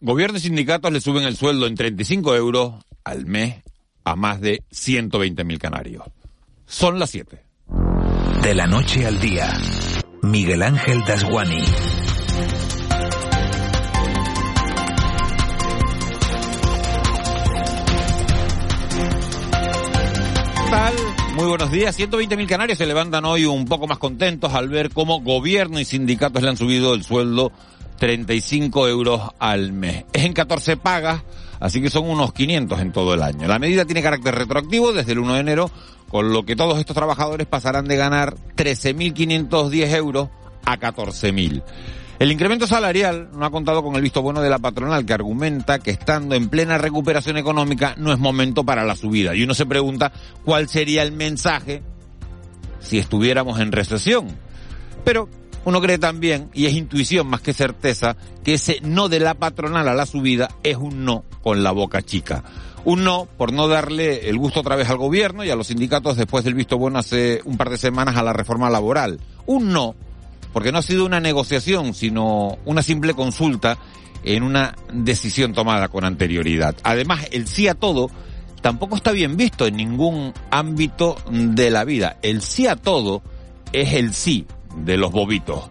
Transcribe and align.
Gobierno 0.00 0.38
y 0.38 0.40
sindicatos 0.40 0.92
le 0.92 1.00
suben 1.00 1.24
el 1.24 1.36
sueldo 1.36 1.66
en 1.66 1.74
35 1.74 2.36
euros 2.36 2.74
al 3.02 3.26
mes 3.26 3.64
a 4.04 4.14
más 4.14 4.40
de 4.40 4.62
120.000 4.70 5.58
canarios. 5.58 6.04
Son 6.66 7.00
las 7.00 7.10
7. 7.10 7.42
De 8.42 8.54
la 8.54 8.66
noche 8.66 9.06
al 9.06 9.18
día, 9.18 9.58
Miguel 10.22 10.62
Ángel 10.62 11.02
Dasguani. 11.04 11.64
tal? 20.70 20.94
Muy 21.34 21.46
buenos 21.46 21.70
días. 21.70 21.98
120.000 21.98 22.46
canarios 22.46 22.78
se 22.78 22.86
levantan 22.86 23.24
hoy 23.24 23.46
un 23.46 23.64
poco 23.64 23.86
más 23.86 23.98
contentos 23.98 24.52
al 24.52 24.68
ver 24.68 24.90
cómo 24.90 25.20
gobierno 25.22 25.80
y 25.80 25.84
sindicatos 25.84 26.42
le 26.42 26.50
han 26.50 26.56
subido 26.56 26.94
el 26.94 27.04
sueldo 27.04 27.52
35 27.98 28.88
euros 28.88 29.22
al 29.38 29.72
mes. 29.72 30.04
Es 30.12 30.24
en 30.24 30.32
14 30.32 30.76
pagas, 30.76 31.22
así 31.60 31.82
que 31.82 31.90
son 31.90 32.08
unos 32.08 32.32
500 32.32 32.80
en 32.80 32.92
todo 32.92 33.14
el 33.14 33.22
año. 33.22 33.46
La 33.46 33.58
medida 33.58 33.84
tiene 33.84 34.02
carácter 34.02 34.34
retroactivo 34.34 34.92
desde 34.92 35.12
el 35.12 35.18
1 35.18 35.34
de 35.34 35.40
enero, 35.40 35.70
con 36.08 36.32
lo 36.32 36.44
que 36.44 36.56
todos 36.56 36.78
estos 36.78 36.96
trabajadores 36.96 37.46
pasarán 37.46 37.86
de 37.86 37.96
ganar 37.96 38.34
13.510 38.56 39.94
euros 39.94 40.28
a 40.64 40.78
14.000. 40.78 41.62
El 42.18 42.32
incremento 42.32 42.66
salarial 42.66 43.28
no 43.32 43.46
ha 43.46 43.50
contado 43.50 43.82
con 43.82 43.94
el 43.94 44.02
visto 44.02 44.22
bueno 44.22 44.40
de 44.40 44.50
la 44.50 44.58
patronal 44.58 45.06
que 45.06 45.12
argumenta 45.12 45.78
que 45.78 45.92
estando 45.92 46.34
en 46.34 46.48
plena 46.48 46.76
recuperación 46.76 47.36
económica 47.36 47.94
no 47.96 48.12
es 48.12 48.18
momento 48.18 48.64
para 48.64 48.84
la 48.84 48.96
subida. 48.96 49.36
Y 49.36 49.44
uno 49.44 49.54
se 49.54 49.66
pregunta 49.66 50.10
cuál 50.44 50.68
sería 50.68 51.04
el 51.04 51.12
mensaje 51.12 51.82
si 52.80 52.98
estuviéramos 52.98 53.60
en 53.60 53.70
recesión. 53.70 54.26
Pero 55.04 55.28
uno 55.68 55.82
cree 55.82 55.98
también, 55.98 56.48
y 56.54 56.66
es 56.66 56.72
intuición 56.72 57.26
más 57.26 57.42
que 57.42 57.52
certeza, 57.52 58.16
que 58.42 58.54
ese 58.54 58.78
no 58.82 59.08
de 59.08 59.20
la 59.20 59.34
patronal 59.34 59.86
a 59.86 59.94
la 59.94 60.06
subida 60.06 60.48
es 60.62 60.76
un 60.76 61.04
no 61.04 61.24
con 61.42 61.62
la 61.62 61.72
boca 61.72 62.00
chica. 62.00 62.42
Un 62.84 63.04
no 63.04 63.28
por 63.36 63.52
no 63.52 63.68
darle 63.68 64.30
el 64.30 64.38
gusto 64.38 64.60
otra 64.60 64.76
vez 64.76 64.88
al 64.88 64.96
gobierno 64.96 65.44
y 65.44 65.50
a 65.50 65.56
los 65.56 65.66
sindicatos 65.66 66.16
después 66.16 66.44
del 66.44 66.54
visto 66.54 66.78
bueno 66.78 66.98
hace 66.98 67.42
un 67.44 67.58
par 67.58 67.68
de 67.68 67.76
semanas 67.76 68.16
a 68.16 68.22
la 68.22 68.32
reforma 68.32 68.70
laboral. 68.70 69.20
Un 69.44 69.72
no 69.72 69.94
porque 70.54 70.72
no 70.72 70.78
ha 70.78 70.82
sido 70.82 71.04
una 71.04 71.20
negociación, 71.20 71.92
sino 71.92 72.56
una 72.64 72.82
simple 72.82 73.12
consulta 73.12 73.76
en 74.24 74.42
una 74.42 74.74
decisión 74.90 75.52
tomada 75.52 75.88
con 75.88 76.04
anterioridad. 76.04 76.74
Además, 76.82 77.26
el 77.30 77.46
sí 77.46 77.68
a 77.68 77.74
todo 77.74 78.10
tampoco 78.62 78.96
está 78.96 79.12
bien 79.12 79.36
visto 79.36 79.66
en 79.66 79.76
ningún 79.76 80.32
ámbito 80.50 81.16
de 81.30 81.70
la 81.70 81.84
vida. 81.84 82.16
El 82.22 82.40
sí 82.40 82.66
a 82.66 82.76
todo 82.76 83.22
es 83.72 83.92
el 83.92 84.14
sí 84.14 84.46
de 84.76 84.96
los 84.96 85.12
bobitos. 85.12 85.70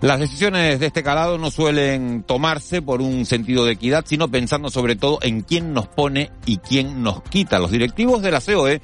Las 0.00 0.20
decisiones 0.20 0.80
de 0.80 0.86
este 0.86 1.02
calado 1.02 1.38
no 1.38 1.50
suelen 1.50 2.24
tomarse 2.24 2.82
por 2.82 3.00
un 3.00 3.24
sentido 3.24 3.64
de 3.64 3.72
equidad, 3.72 4.04
sino 4.06 4.28
pensando 4.28 4.68
sobre 4.68 4.96
todo 4.96 5.18
en 5.22 5.40
quién 5.40 5.72
nos 5.72 5.88
pone 5.88 6.30
y 6.44 6.58
quién 6.58 7.02
nos 7.02 7.22
quita. 7.22 7.58
Los 7.58 7.70
directivos 7.70 8.20
de 8.20 8.30
la 8.30 8.40
COE 8.42 8.82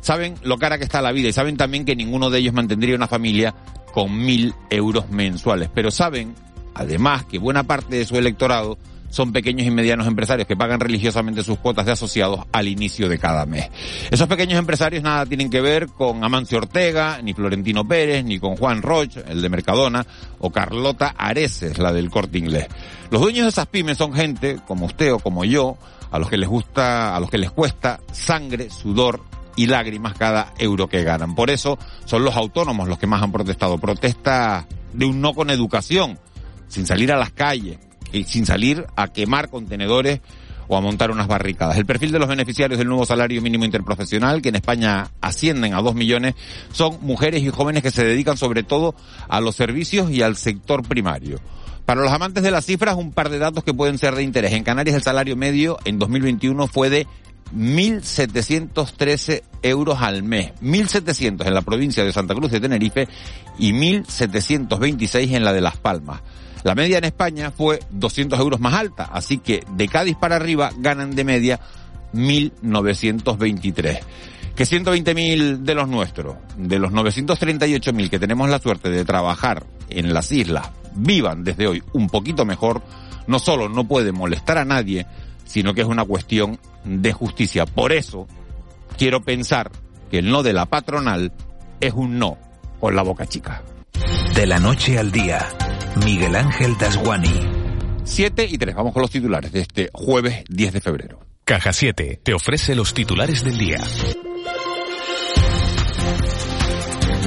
saben 0.00 0.34
lo 0.42 0.58
cara 0.58 0.78
que 0.78 0.84
está 0.84 1.00
la 1.02 1.12
vida 1.12 1.28
y 1.28 1.32
saben 1.32 1.56
también 1.56 1.84
que 1.84 1.94
ninguno 1.94 2.30
de 2.30 2.40
ellos 2.40 2.54
mantendría 2.54 2.96
una 2.96 3.06
familia 3.06 3.54
con 3.92 4.16
mil 4.16 4.54
euros 4.70 5.08
mensuales. 5.08 5.70
Pero 5.72 5.92
saben, 5.92 6.34
además, 6.74 7.24
que 7.26 7.38
buena 7.38 7.62
parte 7.62 7.96
de 7.96 8.04
su 8.04 8.16
electorado 8.16 8.76
son 9.10 9.32
pequeños 9.32 9.66
y 9.66 9.70
medianos 9.70 10.06
empresarios 10.06 10.46
que 10.46 10.56
pagan 10.56 10.80
religiosamente 10.80 11.42
sus 11.42 11.58
cuotas 11.58 11.86
de 11.86 11.92
asociados 11.92 12.40
al 12.52 12.68
inicio 12.68 13.08
de 13.08 13.18
cada 13.18 13.46
mes. 13.46 13.68
Esos 14.10 14.28
pequeños 14.28 14.58
empresarios 14.58 15.02
nada 15.02 15.26
tienen 15.26 15.50
que 15.50 15.60
ver 15.60 15.88
con 15.88 16.22
Amancio 16.24 16.58
Ortega, 16.58 17.20
ni 17.22 17.32
Florentino 17.32 17.86
Pérez, 17.86 18.24
ni 18.24 18.38
con 18.38 18.56
Juan 18.56 18.82
Roche, 18.82 19.22
el 19.28 19.42
de 19.42 19.48
Mercadona, 19.48 20.06
o 20.38 20.50
Carlota 20.50 21.14
Areces, 21.16 21.78
la 21.78 21.92
del 21.92 22.10
corte 22.10 22.38
inglés. 22.38 22.66
Los 23.10 23.20
dueños 23.20 23.44
de 23.44 23.50
esas 23.50 23.66
pymes 23.66 23.98
son 23.98 24.12
gente, 24.12 24.58
como 24.66 24.86
usted 24.86 25.12
o 25.12 25.18
como 25.18 25.44
yo, 25.44 25.76
a 26.10 26.18
los 26.18 26.28
que 26.28 26.36
les 26.36 26.48
gusta, 26.48 27.16
a 27.16 27.20
los 27.20 27.30
que 27.30 27.38
les 27.38 27.50
cuesta 27.50 28.00
sangre, 28.12 28.70
sudor 28.70 29.20
y 29.56 29.66
lágrimas 29.66 30.14
cada 30.14 30.52
euro 30.58 30.88
que 30.88 31.02
ganan. 31.02 31.34
Por 31.34 31.50
eso 31.50 31.78
son 32.04 32.24
los 32.24 32.36
autónomos 32.36 32.88
los 32.88 32.98
que 32.98 33.06
más 33.06 33.22
han 33.22 33.32
protestado. 33.32 33.78
Protesta 33.78 34.66
de 34.92 35.06
un 35.06 35.20
no 35.20 35.34
con 35.34 35.50
educación, 35.50 36.18
sin 36.68 36.86
salir 36.86 37.12
a 37.12 37.16
las 37.16 37.30
calles, 37.30 37.78
y 38.16 38.24
sin 38.24 38.46
salir 38.46 38.86
a 38.96 39.08
quemar 39.08 39.50
contenedores 39.50 40.20
o 40.68 40.76
a 40.76 40.80
montar 40.80 41.10
unas 41.10 41.28
barricadas. 41.28 41.76
El 41.76 41.86
perfil 41.86 42.12
de 42.12 42.18
los 42.18 42.28
beneficiarios 42.28 42.78
del 42.78 42.88
nuevo 42.88 43.06
salario 43.06 43.40
mínimo 43.40 43.64
interprofesional, 43.64 44.42
que 44.42 44.48
en 44.48 44.56
España 44.56 45.10
ascienden 45.20 45.74
a 45.74 45.82
dos 45.82 45.94
millones, 45.94 46.34
son 46.72 46.98
mujeres 47.02 47.42
y 47.42 47.50
jóvenes 47.50 47.82
que 47.82 47.90
se 47.90 48.04
dedican 48.04 48.36
sobre 48.36 48.62
todo 48.62 48.94
a 49.28 49.40
los 49.40 49.54
servicios 49.54 50.10
y 50.10 50.22
al 50.22 50.36
sector 50.36 50.86
primario. 50.86 51.40
Para 51.84 52.00
los 52.00 52.10
amantes 52.10 52.42
de 52.42 52.50
las 52.50 52.66
cifras, 52.66 52.96
un 52.96 53.12
par 53.12 53.28
de 53.30 53.38
datos 53.38 53.62
que 53.62 53.72
pueden 53.72 53.98
ser 53.98 54.16
de 54.16 54.24
interés. 54.24 54.52
En 54.52 54.64
Canarias 54.64 54.96
el 54.96 55.02
salario 55.02 55.36
medio 55.36 55.78
en 55.84 56.00
2021 56.00 56.66
fue 56.66 56.90
de 56.90 57.06
1.713 57.54 59.42
euros 59.62 60.02
al 60.02 60.24
mes. 60.24 60.52
1.700 60.62 61.46
en 61.46 61.54
la 61.54 61.62
provincia 61.62 62.04
de 62.04 62.12
Santa 62.12 62.34
Cruz 62.34 62.50
de 62.50 62.58
Tenerife 62.60 63.06
y 63.56 63.72
1.726 63.72 65.32
en 65.34 65.44
la 65.44 65.52
de 65.52 65.60
Las 65.60 65.76
Palmas. 65.76 66.22
La 66.64 66.74
media 66.74 66.98
en 66.98 67.04
España 67.04 67.50
fue 67.50 67.80
200 67.90 68.38
euros 68.40 68.60
más 68.60 68.74
alta, 68.74 69.04
así 69.12 69.38
que 69.38 69.64
de 69.72 69.88
Cádiz 69.88 70.16
para 70.16 70.36
arriba 70.36 70.70
ganan 70.78 71.14
de 71.14 71.24
media 71.24 71.60
1.923. 72.14 74.00
Que 74.54 74.64
120.000 74.64 75.58
de 75.58 75.74
los 75.74 75.86
nuestros, 75.86 76.36
de 76.56 76.78
los 76.78 76.90
938.000 76.90 78.08
que 78.08 78.18
tenemos 78.18 78.48
la 78.48 78.58
suerte 78.58 78.90
de 78.90 79.04
trabajar 79.04 79.66
en 79.90 80.14
las 80.14 80.32
islas, 80.32 80.70
vivan 80.94 81.44
desde 81.44 81.66
hoy 81.66 81.82
un 81.92 82.08
poquito 82.08 82.46
mejor, 82.46 82.82
no 83.26 83.38
solo 83.38 83.68
no 83.68 83.86
puede 83.86 84.12
molestar 84.12 84.56
a 84.56 84.64
nadie, 84.64 85.06
sino 85.44 85.74
que 85.74 85.82
es 85.82 85.86
una 85.86 86.04
cuestión 86.04 86.58
de 86.84 87.12
justicia. 87.12 87.66
Por 87.66 87.92
eso 87.92 88.26
quiero 88.96 89.22
pensar 89.22 89.70
que 90.10 90.18
el 90.18 90.30
no 90.30 90.42
de 90.42 90.52
la 90.52 90.66
patronal 90.66 91.32
es 91.80 91.92
un 91.92 92.18
no 92.18 92.38
con 92.80 92.96
la 92.96 93.02
boca 93.02 93.26
chica. 93.26 93.62
De 94.34 94.46
la 94.46 94.58
noche 94.58 94.98
al 94.98 95.12
día, 95.12 95.46
Miguel 96.04 96.36
Ángel 96.36 96.76
Dasguani. 96.78 97.40
7 98.04 98.46
y 98.48 98.58
3, 98.58 98.74
vamos 98.74 98.92
con 98.92 99.02
los 99.02 99.10
titulares 99.10 99.50
de 99.52 99.60
este 99.60 99.90
jueves 99.92 100.44
10 100.48 100.72
de 100.74 100.80
febrero. 100.80 101.20
Caja 101.44 101.72
7 101.72 102.20
te 102.22 102.34
ofrece 102.34 102.74
los 102.74 102.92
titulares 102.92 103.44
del 103.44 103.56
día. 103.56 103.78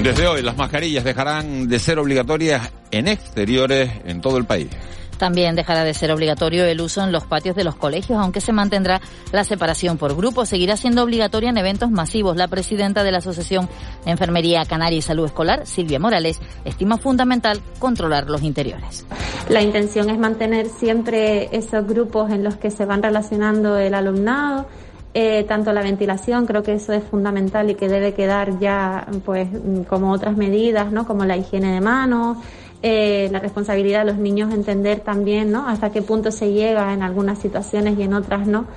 Desde 0.04 0.28
hoy 0.28 0.42
las 0.42 0.56
mascarillas 0.56 1.04
dejarán 1.04 1.68
de 1.68 1.80
ser 1.80 2.00
obligatorias 2.00 2.72
en 2.92 3.08
exteriores 3.08 3.92
en 4.06 4.22
todo 4.22 4.38
el 4.38 4.46
país. 4.46 4.70
También 5.20 5.56
dejará 5.56 5.84
de 5.84 5.94
ser 5.94 6.12
obligatorio 6.12 6.66
el 6.66 6.80
uso 6.80 7.04
en 7.04 7.12
los 7.12 7.26
patios 7.26 7.56
de 7.56 7.66
los 7.66 7.76
colegios, 7.76 8.18
aunque 8.18 8.40
se 8.40 8.54
mantendrá 8.54 9.02
la 9.34 9.44
separación 9.44 9.98
por 9.98 10.16
grupos. 10.16 10.48
Seguirá 10.48 10.78
siendo 10.78 11.04
obligatoria 11.04 11.50
en 11.50 11.58
eventos 11.58 11.92
masivos. 11.92 12.38
La 12.38 12.48
presidenta 12.48 13.04
de 13.04 13.12
la 13.12 13.18
Asociación 13.18 13.68
de 14.06 14.12
Enfermería 14.12 14.64
Canaria 14.66 14.98
y 14.98 15.02
Salud 15.02 15.26
Escolar, 15.26 15.68
Silvia 15.68 16.00
Morales, 16.00 16.40
estima 16.64 16.98
fundamental 16.98 17.60
controlar 17.80 18.30
los 18.30 18.42
interiores. 18.44 19.06
La 19.50 19.62
intención 19.62 20.10
es 20.10 20.18
mantener 20.18 20.70
siempre 20.70 21.50
esos 21.56 21.86
grupos 21.86 22.32
en 22.32 22.44
los 22.44 22.56
que 22.56 22.72
se 22.72 22.86
van 22.86 23.04
relacionando 23.04 23.78
el 23.78 23.94
alumnado. 23.96 24.68
Eh, 25.14 25.44
tanto 25.50 25.74
la 25.74 25.82
ventilación, 25.82 26.46
creo 26.46 26.64
que 26.64 26.74
eso 26.74 26.94
es 26.94 27.04
fundamental 27.04 27.70
y 27.70 27.76
que 27.76 27.90
debe 27.90 28.14
quedar 28.14 28.60
ya, 28.60 29.08
pues, 29.26 29.50
como 29.90 30.12
otras 30.12 30.38
medidas, 30.38 30.92
¿no? 30.94 31.06
Como 31.06 31.26
la 31.26 31.36
higiene 31.36 31.74
de 31.74 31.82
manos, 31.82 32.38
eh, 32.82 33.28
la 33.32 33.40
responsabilidad 33.40 34.00
de 34.00 34.12
los 34.12 34.18
niños 34.18 34.54
entender 34.54 35.02
también, 35.02 35.52
¿no? 35.52 35.68
Hasta 35.68 35.92
qué 35.92 36.02
punto 36.02 36.32
se 36.32 36.54
llega 36.54 36.94
en 36.94 37.04
algunas 37.04 37.40
situaciones 37.40 37.98
y 38.00 38.04
en 38.04 38.14
otras 38.14 38.48
no. 38.48 38.68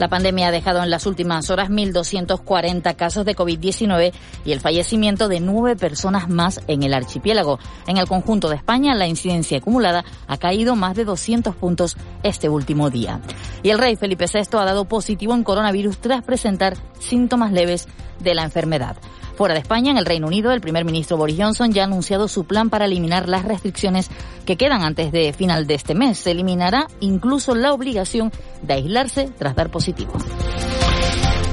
La 0.00 0.08
pandemia 0.08 0.48
ha 0.48 0.50
dejado 0.50 0.82
en 0.82 0.88
las 0.88 1.04
últimas 1.04 1.50
horas 1.50 1.68
1.240 1.68 2.96
casos 2.96 3.26
de 3.26 3.36
COVID-19 3.36 4.14
y 4.46 4.52
el 4.52 4.60
fallecimiento 4.60 5.28
de 5.28 5.40
nueve 5.40 5.76
personas 5.76 6.30
más 6.30 6.62
en 6.68 6.82
el 6.84 6.94
archipiélago. 6.94 7.58
En 7.86 7.98
el 7.98 8.08
conjunto 8.08 8.48
de 8.48 8.56
España, 8.56 8.94
la 8.94 9.06
incidencia 9.06 9.58
acumulada 9.58 10.06
ha 10.26 10.38
caído 10.38 10.74
más 10.74 10.96
de 10.96 11.04
200 11.04 11.54
puntos 11.54 11.98
este 12.22 12.48
último 12.48 12.88
día. 12.88 13.20
Y 13.62 13.68
el 13.68 13.78
rey 13.78 13.96
Felipe 13.96 14.24
VI 14.24 14.56
ha 14.56 14.64
dado 14.64 14.86
positivo 14.86 15.34
en 15.34 15.44
coronavirus 15.44 15.98
tras 15.98 16.24
presentar 16.24 16.78
síntomas 16.98 17.52
leves 17.52 17.86
de 18.20 18.34
la 18.34 18.44
enfermedad. 18.44 18.96
Fuera 19.36 19.54
de 19.54 19.60
España, 19.60 19.90
en 19.90 19.96
el 19.96 20.04
Reino 20.04 20.26
Unido, 20.26 20.52
el 20.52 20.60
primer 20.60 20.84
ministro 20.84 21.16
Boris 21.16 21.38
Johnson 21.38 21.72
ya 21.72 21.82
ha 21.82 21.86
anunciado 21.86 22.28
su 22.28 22.44
plan 22.44 22.68
para 22.68 22.84
eliminar 22.84 23.26
las 23.28 23.44
restricciones 23.44 24.10
que 24.44 24.56
quedan 24.56 24.82
antes 24.82 25.12
de 25.12 25.32
final 25.32 25.66
de 25.66 25.74
este 25.74 25.94
mes. 25.94 26.18
Se 26.18 26.32
eliminará 26.32 26.88
incluso 27.00 27.54
la 27.54 27.72
obligación 27.72 28.32
de 28.60 28.74
aislarse 28.74 29.30
tras 29.38 29.56
dar 29.56 29.70
positivo. 29.70 30.12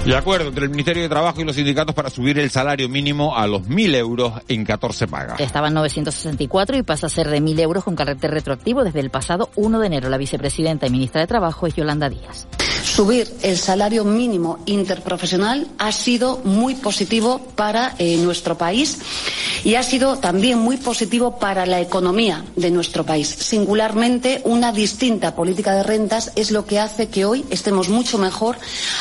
De 0.08 0.16
acuerdo 0.16 0.48
entre 0.48 0.64
el 0.64 0.70
Ministerio 0.70 1.04
de 1.04 1.10
Trabajo 1.10 1.42
y 1.42 1.44
los 1.44 1.56
sindicatos 1.56 1.94
para 1.94 2.10
subir 2.10 2.40
el 2.40 2.50
salario 2.50 2.88
mínimo 2.88 3.36
a 3.36 3.46
los 3.46 3.64
1.000 3.64 3.96
euros 3.96 4.34
en 4.48 4.64
14 4.64 5.08
pagas. 5.08 5.40
Estaba 5.40 5.68
en 5.68 5.74
964 5.74 6.78
y 6.78 6.84
pasa 6.84 7.08
a 7.08 7.10
ser 7.10 7.30
de 7.30 7.42
1.000 7.42 7.60
euros 7.60 7.84
con 7.84 7.96
carácter 7.96 8.32
retroactivo 8.32 8.86
desde 8.86 9.02
el 9.02 9.10
pasado 9.10 9.50
1 9.56 9.80
de 9.80 9.88
enero. 9.88 10.10
La 10.10 10.18
vicepresidenta 10.18 10.88
y 10.88 10.92
ministra 10.92 11.20
de 11.22 11.28
Trabajo 11.28 11.68
es 11.68 11.76
Yolanda 11.76 12.10
Díaz. 12.10 12.48
Subir 12.84 13.32
el 13.42 13.58
salario 13.58 14.04
mínimo 14.04 14.60
interprofesional 14.66 15.68
ha 15.78 15.92
sido 15.92 16.42
muy 16.44 16.76
positivo 16.76 17.40
para 17.56 17.96
eh, 17.98 18.18
nuestro 18.18 18.58
país 18.58 19.00
y 19.64 19.76
ha 19.76 19.84
sido 19.84 20.18
también 20.18 20.60
muy 20.60 20.78
positivo 20.78 21.40
para 21.40 21.66
la 21.66 21.82
economía 21.82 22.44
de 22.56 22.72
nuestro 22.72 23.06
país. 23.06 23.28
Singularmente, 23.28 24.42
una 24.46 24.72
distinta 24.72 25.36
política 25.36 25.74
de 25.74 25.84
rentas 25.84 26.32
es 26.36 26.52
lo 26.52 26.66
que 26.66 26.80
hace 26.80 27.10
que 27.10 27.26
hoy 27.26 27.46
estemos 27.50 27.90
mucho 27.90 28.18
mejor 28.18 28.58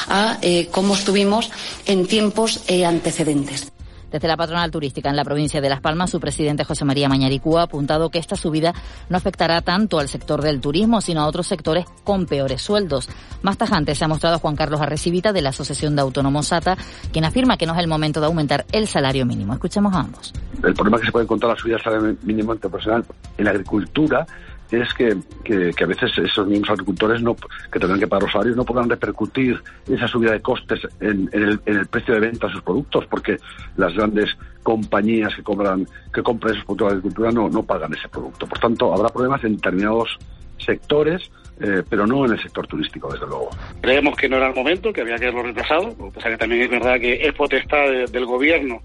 a 0.08 0.38
eh, 0.42 0.68
como 0.70 0.94
estuvimos 0.94 1.50
en 1.86 2.06
tiempos 2.06 2.60
eh, 2.68 2.84
antecedentes. 2.84 3.72
Desde 4.10 4.28
la 4.28 4.36
patronal 4.36 4.70
turística 4.70 5.10
en 5.10 5.16
la 5.16 5.24
provincia 5.24 5.60
de 5.60 5.68
Las 5.68 5.80
Palmas, 5.80 6.10
su 6.10 6.20
presidente 6.20 6.64
José 6.64 6.84
María 6.84 7.08
Mañaricúa 7.08 7.62
ha 7.62 7.64
apuntado 7.64 8.08
que 8.10 8.18
esta 8.18 8.36
subida 8.36 8.72
no 9.08 9.16
afectará 9.16 9.60
tanto 9.62 9.98
al 9.98 10.08
sector 10.08 10.42
del 10.42 10.60
turismo, 10.60 11.00
sino 11.00 11.22
a 11.22 11.26
otros 11.26 11.46
sectores 11.46 11.86
con 12.04 12.26
peores 12.26 12.62
sueldos. 12.62 13.08
Más 13.42 13.58
tajante 13.58 13.94
se 13.94 14.04
ha 14.04 14.08
mostrado 14.08 14.38
Juan 14.38 14.56
Carlos 14.56 14.80
Arrecibita 14.80 15.32
de 15.32 15.42
la 15.42 15.50
Asociación 15.50 15.96
de 15.96 16.02
Autónomos 16.02 16.46
SATA, 16.46 16.76
quien 17.12 17.24
afirma 17.24 17.56
que 17.56 17.66
no 17.66 17.74
es 17.74 17.80
el 17.80 17.88
momento 17.88 18.20
de 18.20 18.26
aumentar 18.26 18.64
el 18.72 18.86
salario 18.86 19.26
mínimo. 19.26 19.52
Escuchemos 19.54 19.92
a 19.94 20.00
ambos. 20.00 20.32
El 20.62 20.74
problema 20.74 20.98
que 20.98 21.06
se 21.06 21.12
puede 21.12 21.24
encontrar 21.24 21.52
la 21.52 21.58
subida 21.58 21.74
del 21.74 21.84
salario 21.84 22.16
mínimo 22.22 22.54
interprofesional 22.54 23.04
en 23.36 23.44
la 23.44 23.50
agricultura 23.50 24.26
es 24.70 24.92
que, 24.94 25.16
que, 25.44 25.84
a 25.84 25.86
veces 25.86 26.10
esos 26.18 26.46
mismos 26.46 26.70
agricultores 26.70 27.22
no, 27.22 27.36
que 27.36 27.78
tendrán 27.78 28.00
que 28.00 28.06
pagar 28.06 28.24
los 28.24 28.32
salarios 28.32 28.56
no 28.56 28.64
podrán 28.64 28.90
repercutir 28.90 29.60
esa 29.88 30.08
subida 30.08 30.32
de 30.32 30.42
costes 30.42 30.80
en, 31.00 31.28
en, 31.32 31.42
el, 31.42 31.60
en 31.66 31.76
el 31.76 31.86
precio 31.86 32.14
de 32.14 32.20
venta 32.20 32.46
de 32.46 32.54
sus 32.54 32.62
productos, 32.62 33.06
porque 33.06 33.36
las 33.76 33.94
grandes 33.94 34.36
compañías 34.62 35.34
que 35.34 35.42
compran, 35.42 35.86
que 36.12 36.22
compran 36.22 36.54
esos 36.54 36.64
productos 36.64 36.88
de 36.88 36.92
agricultura 36.94 37.30
no, 37.30 37.48
no 37.48 37.62
pagan 37.62 37.94
ese 37.94 38.08
producto. 38.08 38.46
Por 38.46 38.58
tanto, 38.58 38.92
habrá 38.92 39.08
problemas 39.08 39.44
en 39.44 39.56
determinados 39.56 40.18
sectores 40.58 41.30
eh, 41.58 41.82
pero 41.88 42.06
no 42.06 42.26
en 42.26 42.32
el 42.32 42.42
sector 42.42 42.66
turístico, 42.66 43.10
desde 43.10 43.26
luego. 43.26 43.48
Creemos 43.80 44.14
que 44.14 44.28
no 44.28 44.36
era 44.36 44.48
el 44.48 44.54
momento, 44.54 44.92
que 44.92 45.00
había 45.00 45.16
que 45.16 45.28
haberlo 45.28 45.44
retrasado, 45.44 45.96
que 45.96 46.10
pasa 46.14 46.28
que 46.28 46.36
también 46.36 46.62
es 46.62 46.70
verdad 46.70 47.00
que 47.00 47.26
es 47.26 47.32
potestad 47.32 47.88
de, 47.88 48.06
del 48.06 48.26
gobierno 48.26 48.82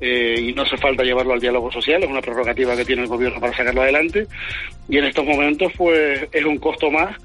eh, 0.00 0.34
y 0.38 0.52
no 0.52 0.62
hace 0.62 0.76
falta 0.76 1.02
llevarlo 1.02 1.34
al 1.34 1.40
diálogo 1.40 1.70
social, 1.70 2.02
es 2.02 2.08
una 2.08 2.22
prerrogativa 2.22 2.74
que 2.76 2.84
tiene 2.84 3.02
el 3.02 3.08
gobierno 3.08 3.40
para 3.40 3.56
sacarlo 3.56 3.82
adelante 3.82 4.26
y 4.88 4.98
en 4.98 5.04
estos 5.04 5.24
momentos 5.24 5.72
pues 5.76 6.26
es 6.32 6.44
un 6.44 6.58
costo 6.58 6.90
más. 6.90 7.16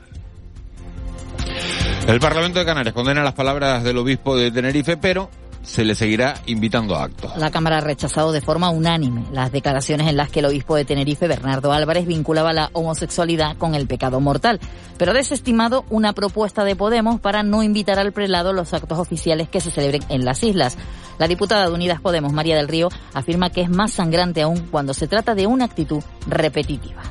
El 2.08 2.20
Parlamento 2.20 2.60
de 2.60 2.66
Canarias 2.66 2.94
condena 2.94 3.24
las 3.24 3.34
palabras 3.34 3.84
del 3.84 3.98
obispo 3.98 4.38
de 4.38 4.52
Tenerife, 4.52 4.98
pero 4.98 5.30
se 5.66 5.84
le 5.84 5.96
seguirá 5.96 6.42
invitando 6.46 6.96
a 6.96 7.04
actos. 7.04 7.36
La 7.38 7.52
Cámara 7.52 7.78
ha 7.78 7.82
rechazado 7.82 8.32
de 8.32 8.42
forma 8.42 8.70
unánime 8.70 9.26
las 9.32 9.52
declaraciones 9.52 10.08
en 10.08 10.18
las 10.18 10.30
que 10.30 10.40
el 10.40 10.46
obispo 10.46 10.76
de 10.76 10.86
Tenerife, 10.86 11.28
Bernardo 11.28 11.74
Álvarez, 11.74 12.06
vinculaba 12.06 12.54
la 12.54 12.70
homosexualidad 12.74 13.58
con 13.58 13.76
el 13.76 13.88
pecado 13.88 14.20
mortal, 14.20 14.60
pero 14.98 15.12
ha 15.12 15.16
desestimado 15.16 15.86
una 15.90 16.14
propuesta 16.14 16.64
de 16.64 16.76
Podemos 16.76 17.20
para 17.20 17.44
no 17.44 17.64
invitar 17.64 18.00
al 18.00 18.14
prelado 18.14 18.54
los 18.54 18.74
actos 18.74 19.00
oficiales 19.00 19.50
que 19.50 19.62
se 19.62 19.72
celebren 19.72 20.04
en 20.10 20.26
las 20.26 20.44
islas. 20.44 20.78
La 21.18 21.28
diputada 21.28 21.68
de 21.68 21.74
Unidas 21.74 22.02
Podemos, 22.02 22.34
María 22.34 22.56
del 22.56 22.68
Río, 22.68 22.90
afirma 23.14 23.50
que 23.50 23.62
es 23.62 23.70
más 23.70 23.92
sangrante 23.92 24.42
aún 24.42 24.68
cuando 24.70 24.94
se 24.94 25.08
trata 25.08 25.36
de 25.36 25.48
una 25.48 25.66
actitud 25.66 26.04
repetitiva. 26.28 27.02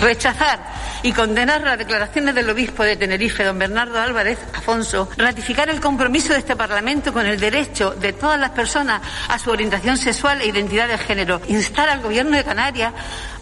Rechazar 0.00 0.60
y 1.02 1.12
condenar 1.12 1.62
las 1.62 1.78
declaraciones 1.78 2.34
del 2.34 2.48
obispo 2.50 2.84
de 2.84 2.96
Tenerife, 2.96 3.44
don 3.44 3.58
Bernardo 3.58 4.00
Álvarez 4.00 4.38
Afonso, 4.54 5.08
ratificar 5.16 5.68
el 5.68 5.80
compromiso 5.80 6.32
de 6.32 6.38
este 6.38 6.56
Parlamento 6.56 7.12
con 7.12 7.26
el 7.26 7.40
derecho 7.40 7.90
de 7.90 8.12
todas 8.12 8.38
las 8.38 8.50
personas 8.50 9.02
a 9.28 9.38
su 9.38 9.50
orientación 9.50 9.96
sexual 9.96 10.40
e 10.40 10.46
identidad 10.46 10.88
de 10.88 10.98
género, 10.98 11.40
instar 11.48 11.88
al 11.88 12.00
Gobierno 12.00 12.36
de 12.36 12.44
Canarias 12.44 12.92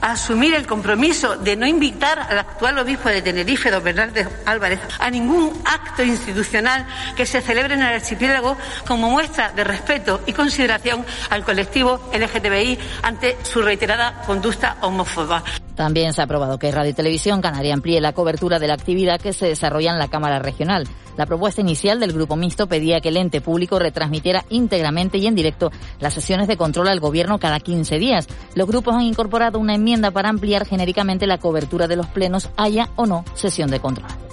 a 0.00 0.12
asumir 0.12 0.54
el 0.54 0.66
compromiso 0.66 1.36
de 1.36 1.56
no 1.56 1.66
invitar 1.66 2.18
al 2.18 2.38
actual 2.38 2.78
obispo 2.78 3.10
de 3.10 3.22
Tenerife, 3.22 3.70
don 3.70 3.84
Bernardo 3.84 4.30
Álvarez, 4.46 4.80
a 4.98 5.10
ningún 5.10 5.60
acto 5.64 6.02
institucional 6.02 6.86
que 7.16 7.26
se 7.26 7.42
celebre 7.42 7.74
en 7.74 7.82
el 7.82 7.94
archipiélago 7.94 8.56
como 8.86 9.10
muestra 9.10 9.52
de 9.52 9.64
respeto 9.64 10.22
y 10.26 10.32
consideración 10.32 11.04
al 11.28 11.44
colectivo 11.44 12.10
LGTBI 12.14 12.78
ante 13.02 13.36
su 13.42 13.60
reiterada 13.60 14.22
conducta 14.26 14.76
homófoba. 14.80 15.42
También 15.74 16.12
se 16.12 16.20
ha 16.20 16.24
aprobado 16.24 16.58
que 16.58 16.70
Radio 16.70 16.90
y 16.90 16.94
Televisión 16.94 17.40
Canaria 17.40 17.74
amplíe 17.74 18.00
la 18.00 18.12
cobertura 18.12 18.58
de 18.58 18.68
la 18.68 18.74
actividad 18.74 19.20
que 19.20 19.32
se 19.32 19.46
desarrolla 19.46 19.92
en 19.92 19.98
la 19.98 20.08
Cámara 20.08 20.38
Regional. 20.38 20.86
La 21.16 21.26
propuesta 21.26 21.60
inicial 21.60 22.00
del 22.00 22.12
Grupo 22.12 22.36
Mixto 22.36 22.66
pedía 22.66 23.00
que 23.00 23.10
el 23.10 23.16
ente 23.16 23.40
público 23.40 23.78
retransmitiera 23.78 24.44
íntegramente 24.48 25.18
y 25.18 25.26
en 25.26 25.34
directo 25.34 25.70
las 25.98 26.14
sesiones 26.14 26.48
de 26.48 26.56
control 26.56 26.88
al 26.88 27.00
Gobierno 27.00 27.38
cada 27.38 27.60
15 27.60 27.98
días. 27.98 28.26
Los 28.54 28.68
grupos 28.68 28.94
han 28.94 29.02
incorporado 29.02 29.58
una 29.58 29.74
enmienda 29.74 30.10
para 30.10 30.28
ampliar 30.28 30.66
genéricamente 30.66 31.26
la 31.26 31.38
cobertura 31.38 31.88
de 31.88 31.96
los 31.96 32.06
plenos, 32.06 32.50
haya 32.56 32.88
o 32.96 33.06
no 33.06 33.24
sesión 33.34 33.70
de 33.70 33.80
control. 33.80 34.29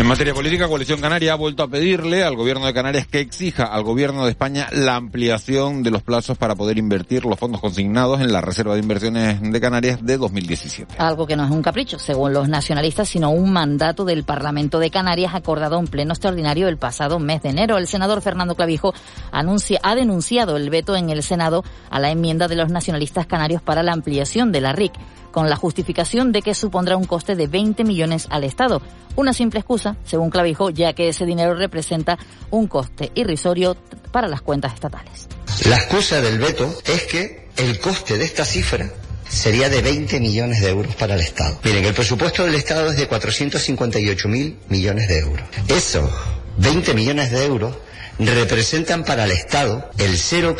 En 0.00 0.06
materia 0.06 0.32
política, 0.32 0.66
Coalición 0.66 0.98
Canaria 0.98 1.34
ha 1.34 1.36
vuelto 1.36 1.62
a 1.62 1.68
pedirle 1.68 2.24
al 2.24 2.34
gobierno 2.34 2.64
de 2.64 2.72
Canarias 2.72 3.06
que 3.06 3.20
exija 3.20 3.64
al 3.64 3.82
gobierno 3.82 4.24
de 4.24 4.30
España 4.30 4.66
la 4.72 4.96
ampliación 4.96 5.82
de 5.82 5.90
los 5.90 6.02
plazos 6.02 6.38
para 6.38 6.54
poder 6.54 6.78
invertir 6.78 7.26
los 7.26 7.38
fondos 7.38 7.60
consignados 7.60 8.22
en 8.22 8.32
la 8.32 8.40
Reserva 8.40 8.72
de 8.72 8.80
Inversiones 8.80 9.42
de 9.42 9.60
Canarias 9.60 10.02
de 10.02 10.16
2017. 10.16 10.94
Algo 10.96 11.26
que 11.26 11.36
no 11.36 11.44
es 11.44 11.50
un 11.50 11.60
capricho, 11.60 11.98
según 11.98 12.32
los 12.32 12.48
nacionalistas, 12.48 13.10
sino 13.10 13.28
un 13.28 13.52
mandato 13.52 14.06
del 14.06 14.24
Parlamento 14.24 14.78
de 14.78 14.90
Canarias 14.90 15.34
acordado 15.34 15.78
en 15.78 15.86
pleno 15.86 16.14
extraordinario 16.14 16.68
el 16.68 16.78
pasado 16.78 17.18
mes 17.18 17.42
de 17.42 17.50
enero. 17.50 17.76
El 17.76 17.86
senador 17.86 18.22
Fernando 18.22 18.54
Clavijo 18.54 18.94
anuncia, 19.32 19.80
ha 19.82 19.94
denunciado 19.94 20.56
el 20.56 20.70
veto 20.70 20.96
en 20.96 21.10
el 21.10 21.22
Senado 21.22 21.62
a 21.90 22.00
la 22.00 22.10
enmienda 22.10 22.48
de 22.48 22.56
los 22.56 22.70
nacionalistas 22.70 23.26
canarios 23.26 23.60
para 23.60 23.82
la 23.82 23.92
ampliación 23.92 24.50
de 24.50 24.62
la 24.62 24.72
RIC 24.72 24.94
con 25.30 25.48
la 25.48 25.56
justificación 25.56 26.32
de 26.32 26.42
que 26.42 26.54
supondrá 26.54 26.96
un 26.96 27.04
coste 27.04 27.36
de 27.36 27.46
20 27.46 27.84
millones 27.84 28.26
al 28.30 28.44
Estado. 28.44 28.82
Una 29.16 29.32
simple 29.32 29.60
excusa, 29.60 29.96
según 30.04 30.30
Clavijo, 30.30 30.70
ya 30.70 30.92
que 30.92 31.08
ese 31.08 31.26
dinero 31.26 31.54
representa 31.54 32.18
un 32.50 32.66
coste 32.66 33.10
irrisorio 33.14 33.76
para 34.12 34.28
las 34.28 34.42
cuentas 34.42 34.74
estatales. 34.74 35.28
La 35.68 35.76
excusa 35.76 36.20
del 36.20 36.38
veto 36.38 36.72
es 36.84 37.04
que 37.04 37.48
el 37.56 37.78
coste 37.80 38.16
de 38.16 38.24
esta 38.24 38.44
cifra 38.44 38.90
sería 39.28 39.68
de 39.68 39.82
20 39.82 40.20
millones 40.20 40.60
de 40.60 40.70
euros 40.70 40.94
para 40.96 41.14
el 41.14 41.20
Estado. 41.20 41.58
Miren, 41.62 41.84
el 41.84 41.94
presupuesto 41.94 42.44
del 42.44 42.54
Estado 42.54 42.90
es 42.90 42.96
de 42.96 43.06
458 43.06 44.28
mil 44.28 44.58
millones 44.68 45.08
de 45.08 45.18
euros. 45.20 45.46
Esos 45.68 46.10
20 46.58 46.94
millones 46.94 47.30
de 47.30 47.44
euros 47.44 47.76
representan 48.18 49.04
para 49.04 49.24
el 49.24 49.30
Estado 49.30 49.90
el 49.98 50.16
0, 50.16 50.56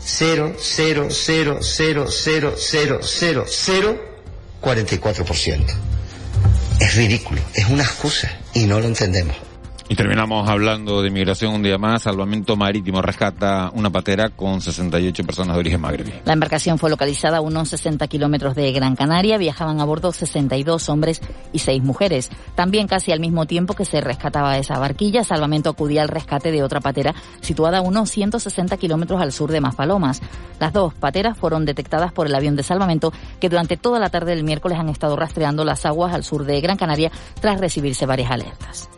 0, 0.00 0.56
0, 0.58 1.08
0, 1.10 1.58
0, 1.60 2.06
0, 2.10 2.54
0, 2.56 3.00
0, 3.02 3.44
0, 3.48 3.98
44%. 4.62 5.64
Es 6.80 6.94
ridículo, 6.94 7.40
es 7.54 7.68
una 7.68 7.82
excusa 7.82 8.30
y 8.54 8.66
no 8.66 8.80
lo 8.80 8.86
entendemos. 8.86 9.36
Y 9.90 9.94
terminamos 9.94 10.46
hablando 10.46 11.00
de 11.00 11.08
inmigración 11.08 11.54
un 11.54 11.62
día 11.62 11.78
más. 11.78 12.02
Salvamento 12.02 12.56
Marítimo 12.56 13.00
rescata 13.00 13.70
una 13.72 13.88
patera 13.88 14.28
con 14.28 14.60
68 14.60 15.24
personas 15.24 15.56
de 15.56 15.60
origen 15.60 15.80
magrebí. 15.80 16.12
La 16.26 16.34
embarcación 16.34 16.78
fue 16.78 16.90
localizada 16.90 17.38
a 17.38 17.40
unos 17.40 17.70
60 17.70 18.06
kilómetros 18.06 18.54
de 18.54 18.70
Gran 18.72 18.96
Canaria. 18.96 19.38
Viajaban 19.38 19.80
a 19.80 19.86
bordo 19.86 20.12
62 20.12 20.90
hombres 20.90 21.22
y 21.54 21.60
6 21.60 21.82
mujeres. 21.82 22.28
También 22.54 22.86
casi 22.86 23.12
al 23.12 23.20
mismo 23.20 23.46
tiempo 23.46 23.72
que 23.72 23.86
se 23.86 24.02
rescataba 24.02 24.58
esa 24.58 24.78
barquilla, 24.78 25.24
Salvamento 25.24 25.70
acudía 25.70 26.02
al 26.02 26.08
rescate 26.08 26.52
de 26.52 26.62
otra 26.62 26.80
patera 26.80 27.14
situada 27.40 27.78
a 27.78 27.80
unos 27.80 28.10
160 28.10 28.76
kilómetros 28.76 29.22
al 29.22 29.32
sur 29.32 29.50
de 29.50 29.62
Maspalomas. 29.62 30.20
Las 30.60 30.74
dos 30.74 30.92
pateras 30.92 31.38
fueron 31.38 31.64
detectadas 31.64 32.12
por 32.12 32.26
el 32.26 32.34
avión 32.34 32.56
de 32.56 32.62
salvamento 32.62 33.10
que 33.40 33.48
durante 33.48 33.78
toda 33.78 33.98
la 33.98 34.10
tarde 34.10 34.34
del 34.34 34.44
miércoles 34.44 34.78
han 34.78 34.90
estado 34.90 35.16
rastreando 35.16 35.64
las 35.64 35.86
aguas 35.86 36.12
al 36.12 36.24
sur 36.24 36.44
de 36.44 36.60
Gran 36.60 36.76
Canaria 36.76 37.10
tras 37.40 37.58
recibirse 37.58 38.04
varias 38.04 38.30
alertas. 38.30 38.90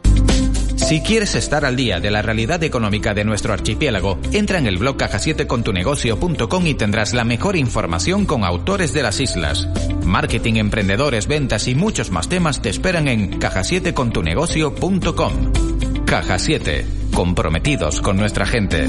Si 0.86 1.00
quieres 1.02 1.34
estar 1.36 1.64
al 1.64 1.76
día 1.76 2.00
de 2.00 2.10
la 2.10 2.22
realidad 2.22 2.64
económica 2.64 3.14
de 3.14 3.24
nuestro 3.24 3.52
archipiélago, 3.52 4.18
entra 4.32 4.58
en 4.58 4.66
el 4.66 4.78
blog 4.78 4.96
caja7contunegocio.com 4.96 6.66
y 6.66 6.74
tendrás 6.74 7.14
la 7.14 7.22
mejor 7.22 7.54
información 7.54 8.26
con 8.26 8.42
autores 8.44 8.92
de 8.92 9.02
las 9.02 9.20
islas. 9.20 9.68
Marketing, 10.04 10.54
emprendedores, 10.54 11.28
ventas 11.28 11.68
y 11.68 11.76
muchos 11.76 12.10
más 12.10 12.28
temas 12.28 12.60
te 12.60 12.70
esperan 12.70 13.06
en 13.06 13.38
caja7contunegocio.com. 13.38 15.52
Caja 16.06 16.38
7, 16.38 16.86
comprometidos 17.14 18.00
con 18.00 18.16
nuestra 18.16 18.46
gente. 18.46 18.88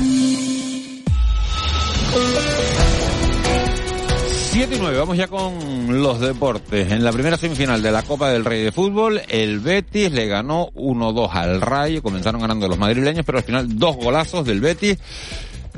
7 4.62 4.76
y 4.76 4.80
9, 4.80 4.96
vamos 5.00 5.18
ya 5.18 5.28
con 5.28 6.04
los 6.04 6.20
deportes. 6.20 6.92
En 6.92 7.04
la 7.04 7.12
primera 7.12 7.36
semifinal 7.36 7.82
de 7.82 7.92
la 7.92 8.04
Copa 8.04 8.30
del 8.30 8.46
Rey 8.46 8.64
de 8.64 8.72
Fútbol, 8.72 9.20
el 9.28 9.60
Betis 9.60 10.12
le 10.12 10.28
ganó 10.28 10.70
1-2 10.76 11.30
al 11.34 11.62
Rayo. 11.62 12.04
Comenzaron 12.04 12.42
ganando 12.42 12.68
los 12.68 12.78
madrileños, 12.78 13.26
pero 13.26 13.40
al 13.40 13.44
final 13.44 13.80
dos 13.80 13.96
golazos 13.96 14.46
del 14.46 14.62
Betis 14.62 15.00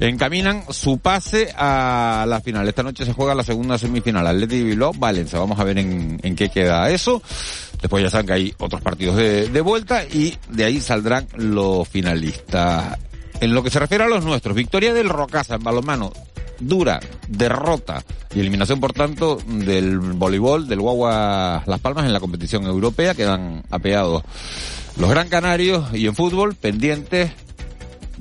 encaminan 0.01 0.65
su 0.69 0.97
pase 0.97 1.53
a 1.55 2.25
la 2.27 2.41
final. 2.41 2.67
Esta 2.67 2.83
noche 2.83 3.05
se 3.05 3.13
juega 3.13 3.33
la 3.33 3.43
segunda 3.43 3.77
semifinal, 3.77 4.27
Atleti 4.27 4.61
Bilbao, 4.61 4.91
Valencia. 4.91 5.39
Vamos 5.39 5.57
a 5.61 5.63
ver 5.63 5.77
en, 5.77 6.19
en, 6.21 6.35
qué 6.35 6.49
queda 6.49 6.89
eso. 6.89 7.21
Después 7.81 8.03
ya 8.03 8.09
saben 8.09 8.27
que 8.27 8.33
hay 8.33 8.53
otros 8.57 8.81
partidos 8.81 9.15
de, 9.15 9.47
de 9.47 9.61
vuelta 9.61 10.03
y 10.03 10.37
de 10.49 10.65
ahí 10.65 10.81
saldrán 10.81 11.25
los 11.37 11.87
finalistas. 11.87 12.99
En 13.39 13.53
lo 13.53 13.63
que 13.63 13.69
se 13.69 13.79
refiere 13.79 14.03
a 14.03 14.09
los 14.09 14.25
nuestros, 14.25 14.53
victoria 14.53 14.93
del 14.93 15.07
Rocasa 15.07 15.55
en 15.55 15.63
balonmano, 15.63 16.11
dura 16.67 16.99
derrota 17.27 18.03
y 18.35 18.39
eliminación, 18.39 18.79
por 18.79 18.93
tanto, 18.93 19.37
del 19.45 19.99
voleibol 19.99 20.67
del 20.67 20.81
Guagua 20.81 21.63
Las 21.65 21.79
Palmas 21.79 22.05
en 22.05 22.13
la 22.13 22.19
competición 22.19 22.63
europea. 22.65 23.13
Quedan 23.13 23.63
apeados 23.69 24.23
los 24.97 25.09
Gran 25.09 25.29
Canarios 25.29 25.93
y 25.93 26.07
en 26.07 26.15
fútbol 26.15 26.55
pendientes 26.55 27.31